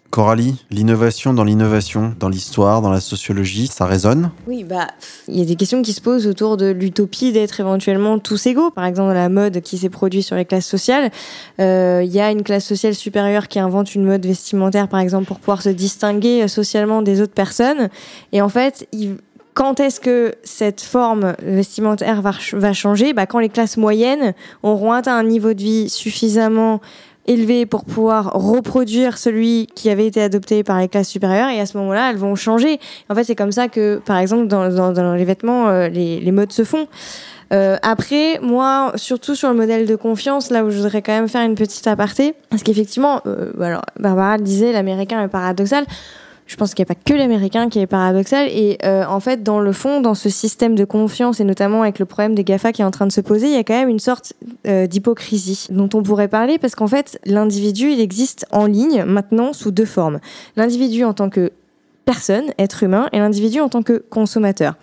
Coralie, 0.10 0.56
l'innovation 0.72 1.34
dans 1.34 1.44
l'innovation, 1.44 2.16
dans 2.20 2.30
l'histoire, 2.30 2.82
dans 2.82 2.90
la 2.90 3.02
sociologie, 3.02 3.68
ça 3.68 3.86
résonne? 3.86 4.32
Oui, 4.48 4.64
bah, 4.64 4.88
il 5.28 5.38
y 5.38 5.42
a 5.42 5.46
des 5.46 5.56
questions 5.56 5.82
qui 5.82 5.94
se 5.94 6.02
posent 6.02 6.28
autour 6.28 6.56
de 6.58 6.68
l'utopie 6.68 7.34
d'être 7.34 7.60
éventuellement 7.60 8.18
tous 8.18 8.48
égaux. 8.48 8.72
Par 8.72 8.86
exemple, 8.86 9.14
la 9.14 9.30
mode 9.30 9.62
qui 9.62 9.78
s'est 9.78 9.90
produite 9.90 10.24
sur 10.24 10.36
les 10.36 10.46
classes 10.46 10.66
sociales, 10.66 11.12
il 11.60 11.64
euh, 11.64 12.04
y 12.04 12.20
a 12.22 12.32
une 12.32 12.44
classe 12.44 12.66
sociale 12.66 12.96
supérieure 12.96 13.48
qui 13.48 13.60
invente 13.60 13.96
une 13.96 14.06
mode 14.06 14.26
vestimentaire, 14.26 14.88
par 14.88 15.02
exemple, 15.02 15.26
pour 15.26 15.40
pouvoir 15.40 15.62
se 15.62 15.70
distinguer 15.70 16.48
socialement 16.48 17.02
des 17.02 17.22
autres 17.22 17.34
personnes. 17.34 17.90
Et 18.32 18.42
en 18.42 18.50
fait, 18.50 18.88
il, 18.94 19.18
quand 19.58 19.80
est-ce 19.80 20.00
que 20.00 20.36
cette 20.44 20.82
forme 20.82 21.34
vestimentaire 21.42 22.22
va, 22.22 22.32
va 22.54 22.74
changer? 22.74 23.14
Bah, 23.14 23.26
Quand 23.26 23.40
les 23.40 23.50
classes 23.50 23.76
moyennes 23.76 24.36
auront 24.62 24.92
atteint 24.92 25.18
un 25.18 25.24
niveau 25.24 25.56
de 25.56 25.62
vie 25.64 25.90
suffisamment 25.90 26.80
élevé 27.28 27.66
pour 27.66 27.86
pouvoir 27.86 28.32
reproduire 28.34 29.18
celui 29.18 29.68
qui 29.76 29.90
avait 29.90 30.08
été 30.08 30.22
adopté 30.22 30.64
par 30.64 30.80
les 30.80 30.88
classes 30.88 31.10
supérieures 31.10 31.50
et 31.50 31.60
à 31.60 31.66
ce 31.66 31.78
moment-là 31.78 32.10
elles 32.10 32.18
vont 32.18 32.36
changer. 32.36 32.80
En 33.10 33.16
fait 33.16 33.24
c'est 33.24 33.36
comme 33.36 33.52
ça 33.52 33.68
que 33.68 34.02
par 34.06 34.18
exemple 34.18 34.48
dans, 34.48 34.70
dans, 34.70 34.92
dans 34.92 35.14
les 35.14 35.26
vêtements 35.26 35.68
euh, 35.68 35.88
les, 35.90 36.20
les 36.20 36.32
modes 36.32 36.52
se 36.52 36.64
font. 36.64 36.88
Euh, 37.54 37.78
après, 37.82 38.40
moi, 38.42 38.92
surtout 38.96 39.36
sur 39.36 39.50
le 39.50 39.56
modèle 39.56 39.86
de 39.86 39.96
confiance, 39.96 40.50
là 40.50 40.66
où 40.66 40.70
je 40.70 40.78
voudrais 40.78 41.02
quand 41.02 41.14
même 41.14 41.30
faire 41.30 41.44
une 41.44 41.56
petite 41.56 41.88
aparté, 41.88 42.34
parce 42.50 42.64
qu'effectivement, 42.64 43.22
euh, 43.26 43.52
alors 43.62 43.84
Barbara 44.00 44.38
disait, 44.38 44.74
l'américain 44.74 45.24
est 45.24 45.28
paradoxal 45.30 45.86
je 46.48 46.56
pense 46.56 46.74
qu'il 46.74 46.84
n'y 46.84 46.92
a 46.92 46.94
pas 46.96 47.00
que 47.04 47.14
l'américain 47.14 47.70
qui 47.70 47.80
est 47.80 47.88
paradoxal. 47.88 48.48
Et 48.50 48.78
euh, 48.84 49.06
en 49.06 49.20
fait, 49.20 49.44
dans 49.44 49.60
le 49.60 49.72
fond, 49.74 50.02
dans 50.02 50.16
ce 50.16 50.30
système 50.30 50.76
de 50.76 50.86
confiance, 50.86 51.40
et 51.40 51.44
notamment 51.44 51.82
avec 51.82 52.00
le 52.00 52.06
problème 52.06 52.36
des 52.36 52.44
GAFA 52.44 52.72
qui 52.72 52.82
est 52.82 52.86
en 52.86 52.92
train 52.92 53.06
de 53.06 53.12
se 53.12 53.22
poser, 53.22 53.48
il 53.48 53.54
y 53.54 53.58
a 53.58 53.64
quand 53.64 53.78
même 53.78 53.90
une 53.90 54.00
sorte 54.00 54.34
euh, 54.66 54.88
d'hypocrisie 54.88 55.68
dont 55.70 55.90
on 55.94 56.02
pourrait 56.02 56.30
parler 56.30 56.58
parce 56.58 56.76
qu'en 56.76 56.88
fait, 56.88 57.20
l'individu, 57.26 57.92
il 57.92 58.00
existe 58.00 58.46
en 58.52 58.66
ligne 58.66 59.04
maintenant 59.04 59.54
sous 59.54 59.72
deux 59.72 59.86
formes. 59.86 60.20
L'individu 60.56 61.04
en 61.04 61.14
tant 61.14 61.30
que 61.30 61.52
personne, 62.06 62.46
être 62.58 62.84
humain, 62.84 63.10
et 63.12 63.20
l'individu 63.20 63.60
en 63.60 63.68
tant 63.68 63.84
que 63.84 64.02
consommateur. 64.10 64.76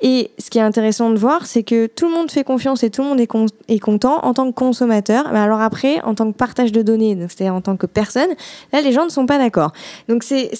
Et 0.00 0.30
ce 0.38 0.48
qui 0.48 0.58
est 0.58 0.62
intéressant 0.62 1.10
de 1.10 1.16
voir, 1.16 1.46
c'est 1.46 1.64
que 1.64 1.86
tout 1.86 2.06
le 2.06 2.12
monde 2.12 2.30
fait 2.30 2.44
confiance 2.44 2.84
et 2.84 2.90
tout 2.90 3.02
le 3.02 3.08
monde 3.08 3.20
est, 3.20 3.26
con 3.26 3.46
est 3.66 3.80
content 3.80 4.20
en 4.24 4.32
tant 4.32 4.46
que 4.46 4.54
consommateur. 4.54 5.24
Mais 5.32 5.40
alors 5.40 5.60
après, 5.60 6.00
en 6.02 6.14
tant 6.14 6.30
que 6.30 6.36
partage 6.36 6.70
de 6.70 6.82
données, 6.82 7.18
c'est-à-dire 7.28 7.54
en 7.54 7.60
tant 7.60 7.76
que 7.76 7.86
personne, 7.86 8.28
là, 8.72 8.80
les 8.80 8.92
gens 8.92 9.04
ne 9.04 9.10
sont 9.10 9.26
pas 9.26 9.38
d'accord. 9.38 9.72
Donc 10.08 10.22
c'est 10.22 10.52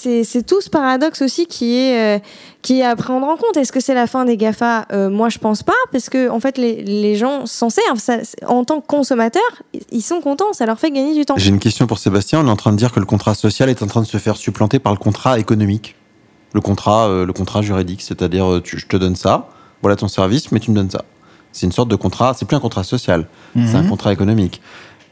tout 0.46 0.60
ce 0.60 0.68
paradoxe 0.68 1.22
aussi 1.22 1.46
qui 1.46 1.76
est, 1.76 2.16
euh, 2.16 2.18
qui 2.62 2.80
est 2.80 2.84
à 2.84 2.96
prendre 2.96 3.28
en 3.28 3.36
compte. 3.36 3.56
Est-ce 3.56 3.70
que 3.70 3.80
c'est 3.80 3.94
la 3.94 4.08
fin 4.08 4.24
des 4.24 4.36
GAFA? 4.36 4.86
Euh, 4.92 5.08
Moi, 5.08 5.28
je 5.28 5.38
pense 5.38 5.62
pas, 5.62 5.72
parce 5.92 6.08
que 6.08 6.28
en 6.30 6.40
fait, 6.40 6.58
les, 6.58 7.14
gens 7.14 7.46
s'en 7.46 7.70
servent. 7.70 8.00
En 8.46 8.64
tant 8.64 8.80
que 8.80 8.86
consommateurs, 8.86 9.42
ils 9.90 10.02
sont 10.02 10.20
contents, 10.20 10.52
ça 10.52 10.66
leur 10.66 10.78
fait 10.78 10.90
gagner 10.90 11.14
du 11.14 11.24
temps. 11.24 11.34
J'ai 11.36 11.50
une 11.50 11.58
question 11.58 11.86
pour 11.86 11.98
Sébastien. 11.98 12.40
On 12.40 12.46
est 12.46 12.50
en 12.50 12.56
train 12.56 12.72
de 12.72 12.76
dire 12.76 12.92
que 12.92 13.00
le 13.00 13.06
contrat 13.06 13.34
social 13.34 13.68
est 13.70 13.82
en 13.82 13.86
train 13.86 14.02
de 14.02 14.06
se 14.06 14.18
faire 14.18 14.36
supplanter 14.36 14.78
par 14.78 14.92
le 14.92 14.98
contrat 14.98 15.38
économique 15.38 15.94
le 16.52 16.60
contrat, 16.60 17.08
euh, 17.08 17.26
le 17.26 17.32
contrat 17.32 17.62
juridique, 17.62 18.02
c'est-à-dire 18.02 18.50
euh, 18.50 18.62
je 18.64 18.86
te 18.86 18.96
donne 18.96 19.16
ça, 19.16 19.48
voilà 19.82 19.96
ton 19.96 20.08
service, 20.08 20.52
mais 20.52 20.60
tu 20.60 20.70
me 20.70 20.76
donnes 20.76 20.90
ça. 20.90 21.04
C'est 21.52 21.66
une 21.66 21.72
sorte 21.72 21.88
de 21.88 21.96
contrat, 21.96 22.34
c'est 22.34 22.46
plus 22.46 22.56
un 22.56 22.60
contrat 22.60 22.84
social, 22.84 23.26
mmh. 23.54 23.66
c'est 23.66 23.76
un 23.76 23.84
contrat 23.84 24.12
économique. 24.12 24.60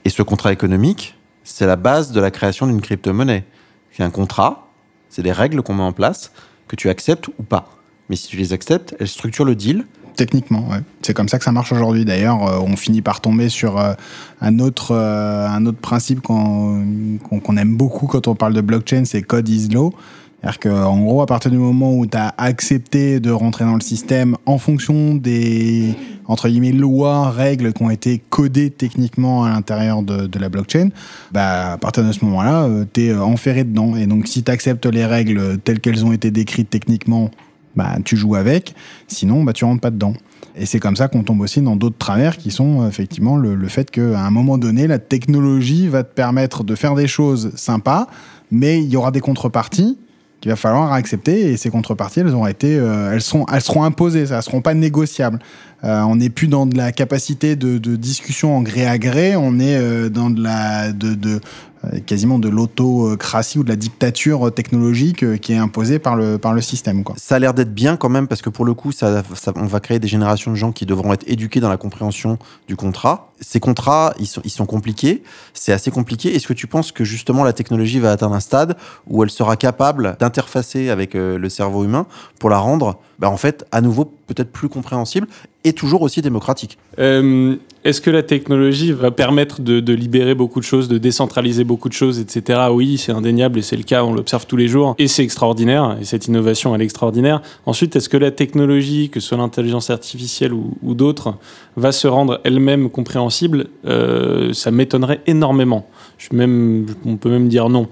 Et 0.04 0.10
ce 0.10 0.22
contrat 0.22 0.52
économique, 0.52 1.16
c'est 1.44 1.66
la 1.66 1.76
base 1.76 2.12
de 2.12 2.20
la 2.20 2.30
création 2.30 2.66
d'une 2.66 2.80
crypto-monnaie. 2.80 3.44
C'est 3.92 4.02
un 4.02 4.10
contrat, 4.10 4.68
c'est 5.08 5.22
des 5.22 5.32
règles 5.32 5.62
qu'on 5.62 5.74
met 5.74 5.82
en 5.82 5.92
place, 5.92 6.32
que 6.68 6.76
tu 6.76 6.88
acceptes 6.88 7.28
ou 7.38 7.42
pas. 7.42 7.70
Mais 8.08 8.16
si 8.16 8.28
tu 8.28 8.36
les 8.36 8.52
acceptes, 8.52 8.94
elles 9.00 9.08
structurent 9.08 9.44
le 9.44 9.54
deal. 9.54 9.86
Techniquement, 10.16 10.68
ouais. 10.68 10.78
C'est 11.02 11.12
comme 11.12 11.28
ça 11.28 11.38
que 11.38 11.44
ça 11.44 11.52
marche 11.52 11.72
aujourd'hui. 11.72 12.04
D'ailleurs, 12.04 12.42
euh, 12.42 12.58
on 12.60 12.76
finit 12.76 13.02
par 13.02 13.20
tomber 13.20 13.48
sur 13.48 13.78
euh, 13.78 13.92
un, 14.40 14.58
autre, 14.60 14.92
euh, 14.92 15.46
un 15.46 15.66
autre 15.66 15.78
principe 15.78 16.22
qu'on 16.22 17.18
qu 17.28 17.40
qu 17.40 17.58
aime 17.58 17.76
beaucoup 17.76 18.06
quand 18.06 18.26
on 18.26 18.34
parle 18.34 18.54
de 18.54 18.62
blockchain, 18.62 19.04
c'est 19.04 19.22
code 19.22 19.48
is 19.48 19.68
law. 19.68 19.92
C'est-à-dire 20.40 20.60
qu'en 20.60 21.00
gros, 21.00 21.22
à 21.22 21.26
partir 21.26 21.50
du 21.50 21.56
moment 21.56 21.94
où 21.94 22.06
tu 22.06 22.16
as 22.16 22.34
accepté 22.38 23.20
de 23.20 23.30
rentrer 23.30 23.64
dans 23.64 23.74
le 23.74 23.80
système 23.80 24.36
en 24.44 24.58
fonction 24.58 25.14
des, 25.14 25.94
entre 26.26 26.48
guillemets, 26.48 26.72
lois, 26.72 27.30
règles 27.30 27.72
qui 27.72 27.82
ont 27.82 27.90
été 27.90 28.18
codées 28.18 28.70
techniquement 28.70 29.44
à 29.44 29.50
l'intérieur 29.50 30.02
de, 30.02 30.38
la 30.38 30.48
blockchain, 30.48 30.90
bah, 31.32 31.72
à 31.72 31.78
partir 31.78 32.04
de 32.04 32.12
ce 32.12 32.24
moment-là, 32.26 32.68
tu 32.92 33.06
es 33.06 33.14
enferré 33.14 33.64
dedans. 33.64 33.96
Et 33.96 34.06
donc, 34.06 34.28
si 34.28 34.42
tu 34.42 34.50
acceptes 34.50 34.86
les 34.86 35.06
règles 35.06 35.58
telles 35.58 35.80
qu'elles 35.80 36.04
ont 36.04 36.12
été 36.12 36.30
décrites 36.30 36.70
techniquement, 36.70 37.30
bah, 37.74 37.96
tu 38.04 38.16
joues 38.16 38.34
avec. 38.34 38.74
Sinon, 39.08 39.42
bah, 39.42 39.52
tu 39.52 39.64
rentres 39.64 39.80
pas 39.80 39.90
dedans. 39.90 40.14
Et 40.54 40.64
c'est 40.64 40.80
comme 40.80 40.96
ça 40.96 41.08
qu'on 41.08 41.22
tombe 41.22 41.40
aussi 41.40 41.60
dans 41.60 41.76
d'autres 41.76 41.98
travers 41.98 42.36
qui 42.36 42.50
sont 42.50 42.86
effectivement 42.88 43.36
le, 43.36 43.54
le 43.54 43.68
fait 43.68 43.90
qu'à 43.90 44.24
un 44.24 44.30
moment 44.30 44.58
donné, 44.58 44.86
la 44.86 44.98
technologie 44.98 45.88
va 45.88 46.02
te 46.02 46.14
permettre 46.14 46.62
de 46.62 46.74
faire 46.74 46.94
des 46.94 47.08
choses 47.08 47.52
sympas, 47.56 48.06
mais 48.50 48.82
il 48.82 48.88
y 48.88 48.96
aura 48.96 49.10
des 49.10 49.20
contreparties 49.20 49.98
qu'il 50.46 50.52
va 50.52 50.56
falloir 50.56 50.92
accepter 50.92 51.50
et 51.50 51.56
ces 51.56 51.70
contreparties, 51.70 52.20
elles 52.20 52.36
ont 52.36 52.46
été, 52.46 52.78
euh, 52.78 53.12
elles 53.12 53.20
sont, 53.20 53.46
elles 53.52 53.60
seront 53.60 53.82
imposées, 53.82 54.26
ça, 54.26 54.36
elles 54.36 54.42
seront 54.44 54.60
pas 54.60 54.74
négociables. 54.74 55.40
Euh, 55.84 56.00
on 56.02 56.16
n'est 56.16 56.30
plus 56.30 56.48
dans 56.48 56.66
de 56.66 56.76
la 56.76 56.92
capacité 56.92 57.56
de, 57.56 57.78
discussion 57.96 58.56
en 58.56 58.62
gré 58.62 58.86
à 58.86 58.98
gré, 58.98 59.36
on 59.36 59.58
est 59.58 59.76
euh, 59.76 60.08
dans 60.08 60.30
de 60.30 60.42
la, 60.42 60.92
de, 60.92 61.14
de 61.14 61.40
euh, 61.84 62.00
quasiment 62.00 62.38
de 62.38 62.48
l'autocratie 62.48 63.58
ou 63.58 63.64
de 63.64 63.68
la 63.68 63.76
dictature 63.76 64.52
technologique 64.52 65.38
qui 65.40 65.52
est 65.52 65.56
imposée 65.56 65.98
par 65.98 66.16
le, 66.16 66.38
par 66.38 66.54
le 66.54 66.60
système. 66.60 67.04
Ça 67.16 67.36
a 67.36 67.38
l'air 67.38 67.52
d'être 67.52 67.74
bien 67.74 67.96
quand 67.96 68.08
même 68.08 68.26
parce 68.26 68.42
que 68.42 68.50
pour 68.50 68.64
le 68.64 68.74
coup, 68.74 68.90
ça, 68.90 69.22
on 69.54 69.66
va 69.66 69.80
créer 69.80 69.98
des 69.98 70.08
générations 70.08 70.50
de 70.50 70.56
gens 70.56 70.72
qui 70.72 70.86
devront 70.86 71.12
être 71.12 71.24
éduqués 71.28 71.60
dans 71.60 71.68
la 71.68 71.76
compréhension 71.76 72.38
du 72.68 72.76
contrat. 72.76 73.32
Ces 73.40 73.60
contrats, 73.60 74.14
ils 74.18 74.26
sont, 74.26 74.40
ils 74.44 74.50
sont 74.50 74.66
compliqués, 74.66 75.22
c'est 75.52 75.72
assez 75.72 75.90
compliqué. 75.90 76.34
Est-ce 76.34 76.46
que 76.46 76.54
tu 76.54 76.66
penses 76.66 76.90
que 76.90 77.04
justement 77.04 77.44
la 77.44 77.52
technologie 77.52 78.00
va 78.00 78.12
atteindre 78.12 78.34
un 78.34 78.40
stade 78.40 78.76
où 79.06 79.22
elle 79.22 79.30
sera 79.30 79.56
capable 79.56 80.16
d'interfacer 80.18 80.88
avec 80.88 81.12
le 81.14 81.48
cerveau 81.48 81.84
humain 81.84 82.06
pour 82.38 82.48
la 82.48 82.58
rendre, 82.58 82.98
bah, 83.18 83.30
en 83.30 83.36
fait, 83.36 83.66
à 83.72 83.82
nouveau 83.82 84.15
peut-être 84.26 84.50
plus 84.50 84.68
compréhensible 84.68 85.26
et 85.64 85.72
toujours 85.72 86.02
aussi 86.02 86.22
démocratique 86.22 86.78
euh, 86.98 87.56
Est-ce 87.84 88.00
que 88.00 88.10
la 88.10 88.22
technologie 88.22 88.92
va 88.92 89.10
permettre 89.10 89.60
de, 89.60 89.92
libérer 89.92 90.34
beaucoup 90.34 90.60
de 90.60 90.64
choses, 90.64 90.88
de 90.88 90.98
décentraliser 90.98 91.64
beaucoup 91.64 91.88
de 91.88 91.94
choses, 91.94 92.18
etc. 92.20 92.60
Oui, 92.72 92.98
c'est 92.98 93.12
indéniable 93.12 93.58
et 93.58 93.62
c'est 93.62 93.76
le 93.76 93.82
cas, 93.82 94.04
on 94.04 94.12
l'observe 94.12 94.46
tous 94.46 94.56
les 94.56 94.68
jours 94.68 94.94
et 94.98 95.08
c'est 95.08 95.24
extraordinaire 95.24 95.96
et 96.00 96.04
cette 96.04 96.26
innovation 96.26 96.74
elle 96.74 96.82
est 96.82 96.84
extraordinaire. 96.84 97.42
Ensuite, 97.66 97.96
est-ce 97.96 98.08
que 98.08 98.16
la 98.16 98.30
technologie, 98.30 99.10
que 99.10 99.20
ce 99.20 99.28
soit 99.28 99.38
l'intelligence 99.38 99.90
artificielle 99.90 100.52
ou, 100.52 100.76
ou 100.82 100.94
d'autres, 100.94 101.34
va 101.76 101.92
se 101.92 102.06
rendre 102.06 102.40
elle-même 102.44 102.90
compréhensible? 102.90 103.66
Euh, 103.86 104.52
Ça 104.52 104.70
m'étonnerait 104.70 105.20
énormément. 105.26 105.88
Je 106.18 106.34
même, 106.34 106.86
on 107.04 107.16
peut 107.16 107.30
même 107.30 107.48
dire 107.48 107.68
non. 107.68 107.88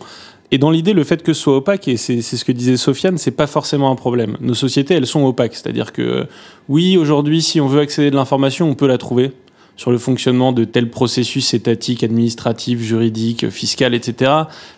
Et 0.54 0.58
dans 0.58 0.70
l'idée, 0.70 0.92
le 0.92 1.02
fait 1.02 1.24
que 1.24 1.32
ce 1.32 1.42
soit 1.42 1.56
opaque, 1.56 1.88
et 1.88 1.96
c'est 1.96 2.22
ce 2.22 2.44
que 2.44 2.52
disait 2.52 2.76
Sofiane, 2.76 3.18
c'est 3.18 3.32
pas 3.32 3.48
forcément 3.48 3.90
un 3.90 3.96
problème. 3.96 4.36
Nos 4.40 4.54
sociétés, 4.54 4.94
elles 4.94 5.08
sont 5.08 5.24
opaques. 5.24 5.56
C'est-à-dire 5.56 5.92
que, 5.92 6.28
oui, 6.68 6.96
aujourd'hui, 6.96 7.42
si 7.42 7.60
on 7.60 7.66
veut 7.66 7.80
accéder 7.80 8.08
de 8.08 8.14
l'information, 8.14 8.70
on 8.70 8.76
peut 8.76 8.86
la 8.86 8.96
trouver 8.96 9.32
sur 9.74 9.90
le 9.90 9.98
fonctionnement 9.98 10.52
de 10.52 10.62
tels 10.62 10.90
processus 10.90 11.54
étatiques, 11.54 12.04
administratifs, 12.04 12.78
juridiques, 12.80 13.50
fiscaux, 13.50 13.86
etc. 13.90 14.30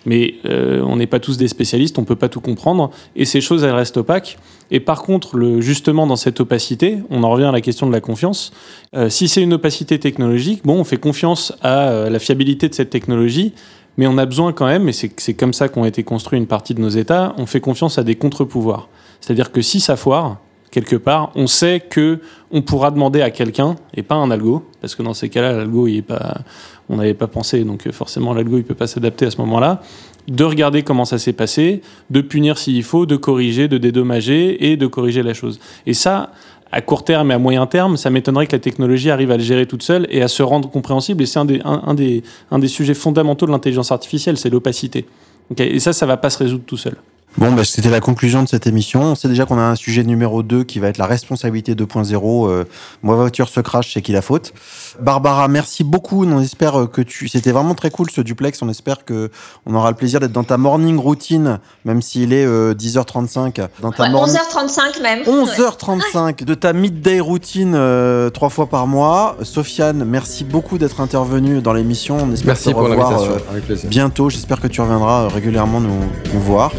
Mais 0.06 0.36
euh, 0.46 0.80
on 0.80 0.96
n'est 0.96 1.06
pas 1.06 1.20
tous 1.20 1.36
des 1.36 1.46
spécialistes, 1.46 1.98
on 1.98 2.04
peut 2.04 2.16
pas 2.16 2.30
tout 2.30 2.40
comprendre, 2.40 2.90
et 3.14 3.26
ces 3.26 3.42
choses, 3.42 3.62
elles 3.62 3.74
restent 3.74 3.98
opaques. 3.98 4.38
Et 4.70 4.80
par 4.80 5.02
contre, 5.02 5.36
le, 5.36 5.60
justement, 5.60 6.06
dans 6.06 6.16
cette 6.16 6.40
opacité, 6.40 7.00
on 7.10 7.22
en 7.22 7.28
revient 7.28 7.44
à 7.44 7.52
la 7.52 7.60
question 7.60 7.86
de 7.86 7.92
la 7.92 8.00
confiance. 8.00 8.50
Euh, 8.94 9.10
si 9.10 9.28
c'est 9.28 9.42
une 9.42 9.52
opacité 9.52 9.98
technologique, 9.98 10.62
bon, 10.64 10.80
on 10.80 10.84
fait 10.84 10.96
confiance 10.96 11.52
à 11.60 11.90
euh, 11.90 12.08
la 12.08 12.18
fiabilité 12.18 12.70
de 12.70 12.74
cette 12.74 12.88
technologie, 12.88 13.52
mais 13.96 14.06
on 14.06 14.18
a 14.18 14.26
besoin 14.26 14.52
quand 14.52 14.66
même, 14.66 14.88
et 14.88 14.92
c'est 14.92 15.34
comme 15.34 15.52
ça 15.52 15.68
qu'ont 15.68 15.84
été 15.84 16.02
construits 16.02 16.38
une 16.38 16.46
partie 16.46 16.74
de 16.74 16.80
nos 16.80 16.88
États, 16.88 17.34
on 17.38 17.46
fait 17.46 17.60
confiance 17.60 17.98
à 17.98 18.04
des 18.04 18.14
contre-pouvoirs. 18.14 18.88
C'est-à-dire 19.20 19.52
que 19.52 19.62
si 19.62 19.80
ça 19.80 19.96
foire, 19.96 20.38
quelque 20.70 20.96
part, 20.96 21.32
on 21.34 21.46
sait 21.46 21.80
que 21.80 22.20
on 22.50 22.62
pourra 22.62 22.90
demander 22.90 23.22
à 23.22 23.30
quelqu'un, 23.30 23.76
et 23.94 24.02
pas 24.02 24.14
un 24.14 24.30
algo, 24.30 24.64
parce 24.80 24.94
que 24.94 25.02
dans 25.02 25.14
ces 25.14 25.28
cas-là, 25.28 25.52
l'algo, 25.52 25.86
il 25.86 26.02
pas, 26.02 26.42
on 26.88 26.96
n'avait 26.96 27.14
pas 27.14 27.26
pensé, 27.26 27.64
donc 27.64 27.90
forcément 27.92 28.34
l'algo, 28.34 28.58
il 28.58 28.64
peut 28.64 28.74
pas 28.74 28.86
s'adapter 28.86 29.26
à 29.26 29.30
ce 29.30 29.38
moment-là, 29.38 29.80
de 30.28 30.44
regarder 30.44 30.82
comment 30.82 31.04
ça 31.04 31.18
s'est 31.18 31.32
passé, 31.32 31.82
de 32.10 32.20
punir 32.20 32.58
s'il 32.58 32.82
faut, 32.82 33.06
de 33.06 33.16
corriger, 33.16 33.68
de 33.68 33.78
dédommager 33.78 34.70
et 34.70 34.76
de 34.76 34.86
corriger 34.86 35.22
la 35.22 35.34
chose. 35.34 35.60
Et 35.86 35.94
ça, 35.94 36.32
à 36.72 36.80
court 36.80 37.04
terme 37.04 37.30
et 37.30 37.34
à 37.34 37.38
moyen 37.38 37.66
terme, 37.66 37.96
ça 37.96 38.10
m'étonnerait 38.10 38.46
que 38.46 38.52
la 38.52 38.58
technologie 38.58 39.10
arrive 39.10 39.30
à 39.30 39.36
le 39.36 39.42
gérer 39.42 39.66
toute 39.66 39.82
seule 39.82 40.06
et 40.10 40.22
à 40.22 40.28
se 40.28 40.42
rendre 40.42 40.70
compréhensible. 40.70 41.22
Et 41.22 41.26
c'est 41.26 41.38
un 41.38 41.44
des, 41.44 41.60
un, 41.64 41.94
des, 41.94 42.22
un 42.50 42.58
des 42.58 42.68
sujets 42.68 42.94
fondamentaux 42.94 43.46
de 43.46 43.52
l'intelligence 43.52 43.92
artificielle, 43.92 44.36
c'est 44.36 44.50
l'opacité. 44.50 45.06
Okay 45.52 45.74
et 45.74 45.78
ça, 45.78 45.92
ça 45.92 46.06
va 46.06 46.16
pas 46.16 46.30
se 46.30 46.38
résoudre 46.38 46.64
tout 46.66 46.76
seul. 46.76 46.96
Bon, 47.38 47.52
bah, 47.52 47.64
c'était 47.64 47.90
la 47.90 48.00
conclusion 48.00 48.42
de 48.42 48.48
cette 48.48 48.66
émission. 48.66 49.02
On 49.02 49.14
sait 49.14 49.28
déjà 49.28 49.44
qu'on 49.44 49.58
a 49.58 49.62
un 49.62 49.74
sujet 49.74 50.04
numéro 50.04 50.42
2 50.42 50.64
qui 50.64 50.78
va 50.78 50.88
être 50.88 50.96
la 50.96 51.06
responsabilité 51.06 51.74
2.0. 51.74 52.48
Euh, 52.48 52.64
moi, 53.02 53.14
voiture 53.14 53.50
se 53.50 53.60
crache, 53.60 53.92
c'est 53.92 54.00
qui 54.00 54.12
la 54.12 54.22
faute. 54.22 54.54
Barbara, 55.00 55.46
merci 55.46 55.84
beaucoup. 55.84 56.24
On 56.24 56.40
espère 56.40 56.88
que 56.90 57.02
tu. 57.02 57.28
C'était 57.28 57.52
vraiment 57.52 57.74
très 57.74 57.90
cool 57.90 58.10
ce 58.10 58.22
duplex. 58.22 58.62
On 58.62 58.70
espère 58.70 59.04
que 59.04 59.30
on 59.66 59.74
aura 59.74 59.90
le 59.90 59.96
plaisir 59.96 60.18
d'être 60.18 60.32
dans 60.32 60.44
ta 60.44 60.56
morning 60.56 60.98
routine, 60.98 61.58
même 61.84 62.00
s'il 62.00 62.32
est 62.32 62.46
euh, 62.46 62.72
10h35. 62.72 63.68
Dans 63.82 63.92
ta 63.92 64.04
ouais, 64.04 64.10
morning... 64.10 64.34
11h35 64.34 65.02
même. 65.02 65.22
11h35 65.24 66.24
ouais. 66.24 66.32
de 66.46 66.54
ta 66.54 66.72
midday 66.72 67.20
routine 67.20 67.74
euh, 67.74 68.30
trois 68.30 68.48
fois 68.48 68.66
par 68.66 68.86
mois. 68.86 69.36
Sofiane, 69.42 70.04
merci 70.06 70.42
beaucoup 70.44 70.78
d'être 70.78 71.02
intervenu 71.02 71.60
dans 71.60 71.74
l'émission. 71.74 72.16
On 72.22 72.32
espère 72.32 72.54
merci 72.54 72.70
te 72.70 72.74
revoir 72.74 73.22
euh, 73.22 73.38
bientôt. 73.84 74.30
J'espère 74.30 74.58
que 74.58 74.68
tu 74.68 74.80
reviendras 74.80 75.28
régulièrement 75.28 75.80
nous, 75.80 76.00
nous 76.32 76.40
voir. 76.40 76.72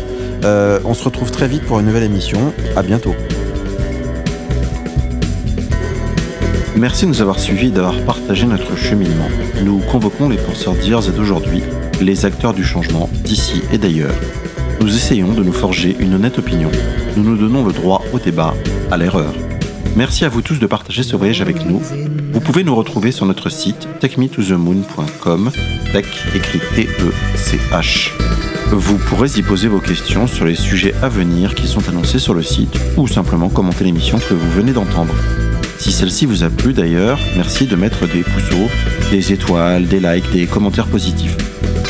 Euh, 0.44 0.80
on 0.86 0.94
se 0.94 1.04
retrouve 1.04 1.32
très 1.32 1.48
vite 1.48 1.64
pour 1.64 1.80
une 1.80 1.86
nouvelle 1.88 2.04
émission. 2.04 2.54
À 2.76 2.84
bientôt. 2.84 3.16
Merci 6.76 7.06
de 7.06 7.10
nous 7.10 7.22
avoir 7.22 7.40
suivis 7.40 7.68
et 7.68 7.72
d'avoir 7.72 8.00
partagé 8.02 8.46
notre 8.46 8.78
cheminement. 8.78 9.30
Nous 9.64 9.80
convoquons 9.80 10.30
les 10.30 10.38
penseurs 10.38 10.76
d'hier 10.76 11.00
et 11.08 11.12
d'aujourd'hui, 11.12 11.64
les 12.02 12.26
acteurs 12.26 12.54
du 12.54 12.64
changement 12.64 13.10
d'ici 13.24 13.64
et 13.72 13.80
d'ailleurs. 13.80 14.14
Nous 14.80 14.96
essayons 14.96 15.34
de 15.34 15.42
nous 15.42 15.54
forger 15.54 15.96
une 16.00 16.14
honnête 16.14 16.38
opinion. 16.38 16.70
Nous 17.16 17.24
nous 17.24 17.36
donnons 17.36 17.66
le 17.66 17.74
droit 17.74 18.04
au 18.14 18.20
débat, 18.20 18.54
à 18.92 18.98
l'erreur. 18.98 19.34
Merci 19.96 20.24
à 20.24 20.30
vous 20.30 20.44
tous 20.44 20.60
de 20.60 20.68
partager 20.68 21.02
ce 21.02 21.16
voyage 21.16 21.42
avec 21.42 21.66
nous. 21.66 21.82
Vous 22.32 22.42
pouvez 22.42 22.64
nous 22.64 22.76
retrouver 22.76 23.12
sur 23.12 23.26
notre 23.26 23.50
site 23.50 23.88
techmetothemoon.com, 24.00 25.50
tech 25.92 26.06
écrit 26.36 26.60
T-E-C-H. 26.76 28.12
Vous 28.72 28.98
pourrez 28.98 29.30
y 29.38 29.42
poser 29.42 29.68
vos 29.68 29.80
questions 29.80 30.28
sur 30.28 30.46
les 30.46 30.56
sujets 30.56 30.94
à 31.02 31.08
venir 31.08 31.56
qui 31.56 31.68
sont 31.68 31.88
annoncés 31.88 32.20
sur 32.20 32.34
le 32.34 32.44
site 32.44 32.78
ou 32.98 33.08
simplement 33.08 33.50
commenter 33.50 33.86
l'émission 33.86 34.20
que 34.20 34.34
vous 34.34 34.52
venez 34.52 34.74
d'entendre. 34.74 35.14
Si 35.80 35.92
celle-ci 35.92 36.26
vous 36.26 36.44
a 36.44 36.50
plu 36.50 36.74
d'ailleurs, 36.74 37.20
merci 37.36 37.66
de 37.66 37.76
mettre 37.76 38.08
des 38.08 38.24
pouceaux, 38.24 38.70
des 39.10 39.32
étoiles, 39.32 39.88
des 39.88 40.00
likes, 40.00 40.32
des 40.32 40.48
commentaires 40.48 40.88
positifs. 40.88 41.38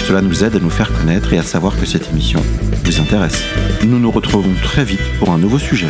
Cela 0.07 0.21
nous 0.21 0.43
aide 0.43 0.55
à 0.55 0.59
nous 0.59 0.69
faire 0.69 0.91
connaître 0.93 1.34
et 1.34 1.39
à 1.39 1.43
savoir 1.43 1.78
que 1.78 1.86
cette 1.86 2.09
émission 2.11 2.41
vous 2.84 3.01
intéresse. 3.01 3.43
Nous 3.86 3.99
nous 3.99 4.11
retrouvons 4.11 4.53
très 4.61 4.86
vite 4.86 5.01
pour 5.19 5.32
un 5.32 5.38
nouveau 5.38 5.59
sujet. 5.59 5.89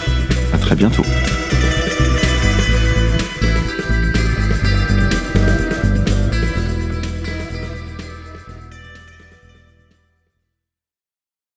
À 0.54 0.58
très 0.58 0.76
bientôt. 0.76 1.04